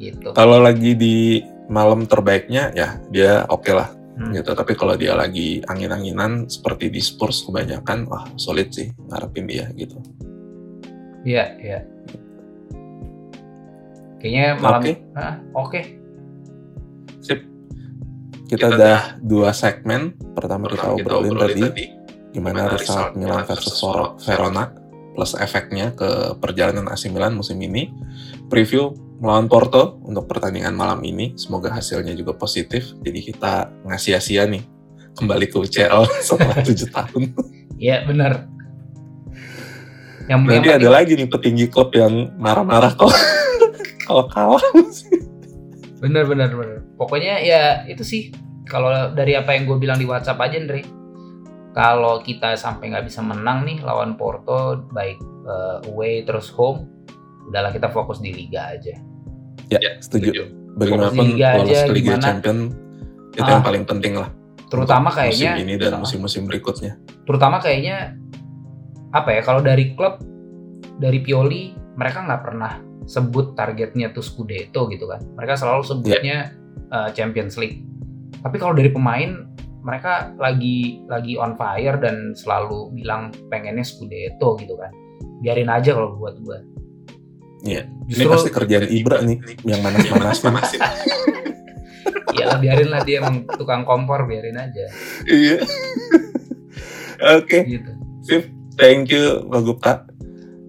gitu 0.00 0.30
Kalau 0.32 0.58
lagi 0.58 0.94
di 0.94 1.42
malam 1.66 2.06
terbaiknya 2.06 2.70
ya 2.72 3.02
dia 3.08 3.42
oke 3.46 3.70
lah 3.70 3.90
Hmm. 4.12 4.28
gitu. 4.28 4.52
Tapi 4.52 4.76
kalau 4.76 4.92
dia 4.92 5.16
lagi 5.16 5.64
angin-anginan 5.64 6.44
seperti 6.44 6.92
di 6.92 7.00
Spurs 7.00 7.48
kebanyakan, 7.48 8.04
wah 8.04 8.28
solid 8.36 8.68
sih 8.68 8.92
ngarepin 9.08 9.48
dia 9.48 9.72
gitu. 9.72 9.96
Iya, 11.24 11.56
iya. 11.56 11.78
Kayaknya 14.20 14.46
malam 14.60 14.80
Oke. 14.84 14.92
Ah, 15.16 15.34
oke. 15.56 15.80
Sip. 17.24 17.40
Kita 18.46 18.68
udah 18.68 19.16
dua 19.18 19.50
segmen. 19.50 20.12
Pertama 20.36 20.68
kita 20.68 20.92
obrolin 20.92 21.32
tadi 21.34 21.88
gimana 22.32 22.68
result 22.68 23.16
Milan 23.16 23.48
versus 23.48 23.76
Vero- 23.76 24.16
Verona 24.20 24.64
plus 25.12 25.36
efeknya 25.36 25.92
ke 25.92 26.36
perjalanan 26.40 26.88
AC 26.88 27.12
Milan 27.12 27.36
musim 27.36 27.60
ini. 27.60 27.92
Preview 28.48 28.92
melawan 29.22 29.46
Porto 29.46 30.02
untuk 30.02 30.26
pertandingan 30.26 30.74
malam 30.74 31.00
ini. 31.06 31.36
Semoga 31.38 31.70
hasilnya 31.70 32.16
juga 32.18 32.34
positif. 32.34 32.90
Jadi 33.00 33.32
kita 33.32 33.70
nggak 33.86 34.00
sia-sia 34.00 34.48
nih 34.48 34.64
kembali 35.14 35.46
ke 35.46 35.56
UCL 35.60 36.08
setelah 36.26 36.58
tujuh 36.64 36.88
tahun. 36.90 37.22
Iya, 37.78 38.08
benar. 38.08 38.48
Yang 40.26 40.38
Nanti 40.46 40.68
yang 40.70 40.78
ada 40.78 40.90
lagi 40.90 41.12
nih 41.18 41.28
petinggi 41.28 41.66
klub 41.66 41.90
yang 41.94 42.30
marah-marah 42.38 42.94
kalau 42.94 43.14
kalau 44.06 44.24
kalah. 44.30 44.64
benar 46.02 46.26
benar 46.26 46.50
benar. 46.50 46.82
Pokoknya 46.98 47.42
ya 47.42 47.86
itu 47.86 48.02
sih 48.02 48.22
kalau 48.66 49.14
dari 49.14 49.34
apa 49.34 49.54
yang 49.54 49.66
gue 49.66 49.78
bilang 49.78 49.98
di 49.98 50.06
WhatsApp 50.06 50.38
aja, 50.42 50.58
Andre. 50.58 51.01
Kalau 51.72 52.20
kita 52.20 52.52
sampai 52.54 52.92
nggak 52.92 53.08
bisa 53.08 53.24
menang 53.24 53.64
nih 53.64 53.80
lawan 53.80 54.14
Porto, 54.14 54.84
baik 54.92 55.16
eh, 55.48 55.88
away 55.88 56.20
terus 56.22 56.52
home, 56.52 56.84
udahlah 57.48 57.72
kita 57.72 57.88
fokus 57.88 58.20
di 58.20 58.32
liga 58.32 58.76
aja. 58.76 58.94
Ya, 59.72 59.80
setuju. 60.04 60.52
Bagaimanapun 60.76 61.16
Fokus 61.16 61.28
di 61.28 61.32
Liga 61.36 61.48
lolos 61.56 61.68
aja, 61.72 61.80
ke 61.84 61.92
Liga 61.92 62.04
gimana? 62.12 62.24
Champion 62.24 62.58
itu 63.32 63.40
Ah. 63.40 63.52
yang 63.56 63.64
paling 63.64 63.84
penting 63.84 64.14
lah. 64.16 64.28
Terutama 64.68 65.08
untuk 65.08 65.16
kayaknya 65.20 65.50
musim 65.52 65.64
ini 65.64 65.74
dan 65.76 65.92
musim-musim 66.00 66.42
berikutnya. 66.48 66.92
terutama 67.22 67.56
kayaknya 67.60 68.16
apa 69.12 69.30
ya 69.36 69.40
kalau 69.44 69.60
dari 69.60 69.92
klub 69.92 70.18
dari 70.96 71.20
Pioli 71.20 71.70
mereka 71.94 72.24
nggak 72.24 72.42
pernah 72.42 72.80
sebut 73.04 73.52
targetnya 73.54 74.10
tuh 74.10 74.24
Scudetto 74.24 74.88
gitu 74.88 75.06
kan 75.06 75.20
mereka 75.36 75.54
selalu 75.54 75.84
sebutnya 75.84 76.50
uh, 76.88 77.12
Champions 77.12 77.60
League 77.60 77.84
tapi 78.40 78.56
kalau 78.58 78.72
dari 78.74 78.90
pemain 78.90 79.44
mereka 79.82 80.30
lagi 80.38 81.02
lagi 81.10 81.34
on 81.36 81.58
fire 81.58 81.98
dan 81.98 82.32
selalu 82.38 82.94
bilang 82.94 83.34
pengennya 83.50 83.82
Scudetto 83.82 84.54
gitu 84.58 84.78
kan 84.78 84.94
biarin 85.42 85.68
aja 85.68 85.94
kalau 85.94 86.16
buat 86.16 86.38
gua 86.42 86.62
Iya. 87.62 87.86
Ini 87.86 88.26
justru 88.26 88.30
pasti 88.34 88.50
kerjaan 88.50 88.90
Ibra 88.90 89.22
nih 89.22 89.38
yang 89.62 89.86
manas-manasin. 89.86 90.82
ya 92.38 92.58
biarin 92.58 92.90
lah 92.90 93.06
dia 93.06 93.22
emang 93.22 93.46
tukang 93.54 93.86
kompor 93.86 94.26
biarin 94.26 94.58
aja 94.58 94.90
Iya. 95.30 95.62
Oke, 97.38 97.62
gitu 97.62 97.92
sip. 98.26 98.50
Thank 98.74 99.12
you, 99.12 99.46
Pak 99.46 99.62
Gupta. 99.62 99.92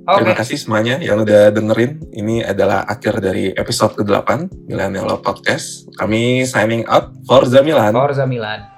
oke 0.03 0.19
Terima 0.19 0.35
kasih 0.35 0.59
semuanya 0.59 0.99
yang 0.99 1.23
udah 1.23 1.49
dengerin. 1.55 2.03
Ini 2.11 2.43
adalah 2.43 2.83
akhir 2.83 3.23
dari 3.23 3.55
episode 3.55 3.95
ke-8 3.95 4.51
Millennial 4.67 5.17
Podcast. 5.23 5.87
Kami 5.95 6.43
signing 6.43 6.83
out. 6.91 7.15
Forza 7.23 7.63
Milan. 7.63 7.95
Forza 7.95 8.27
Milan 8.27 8.72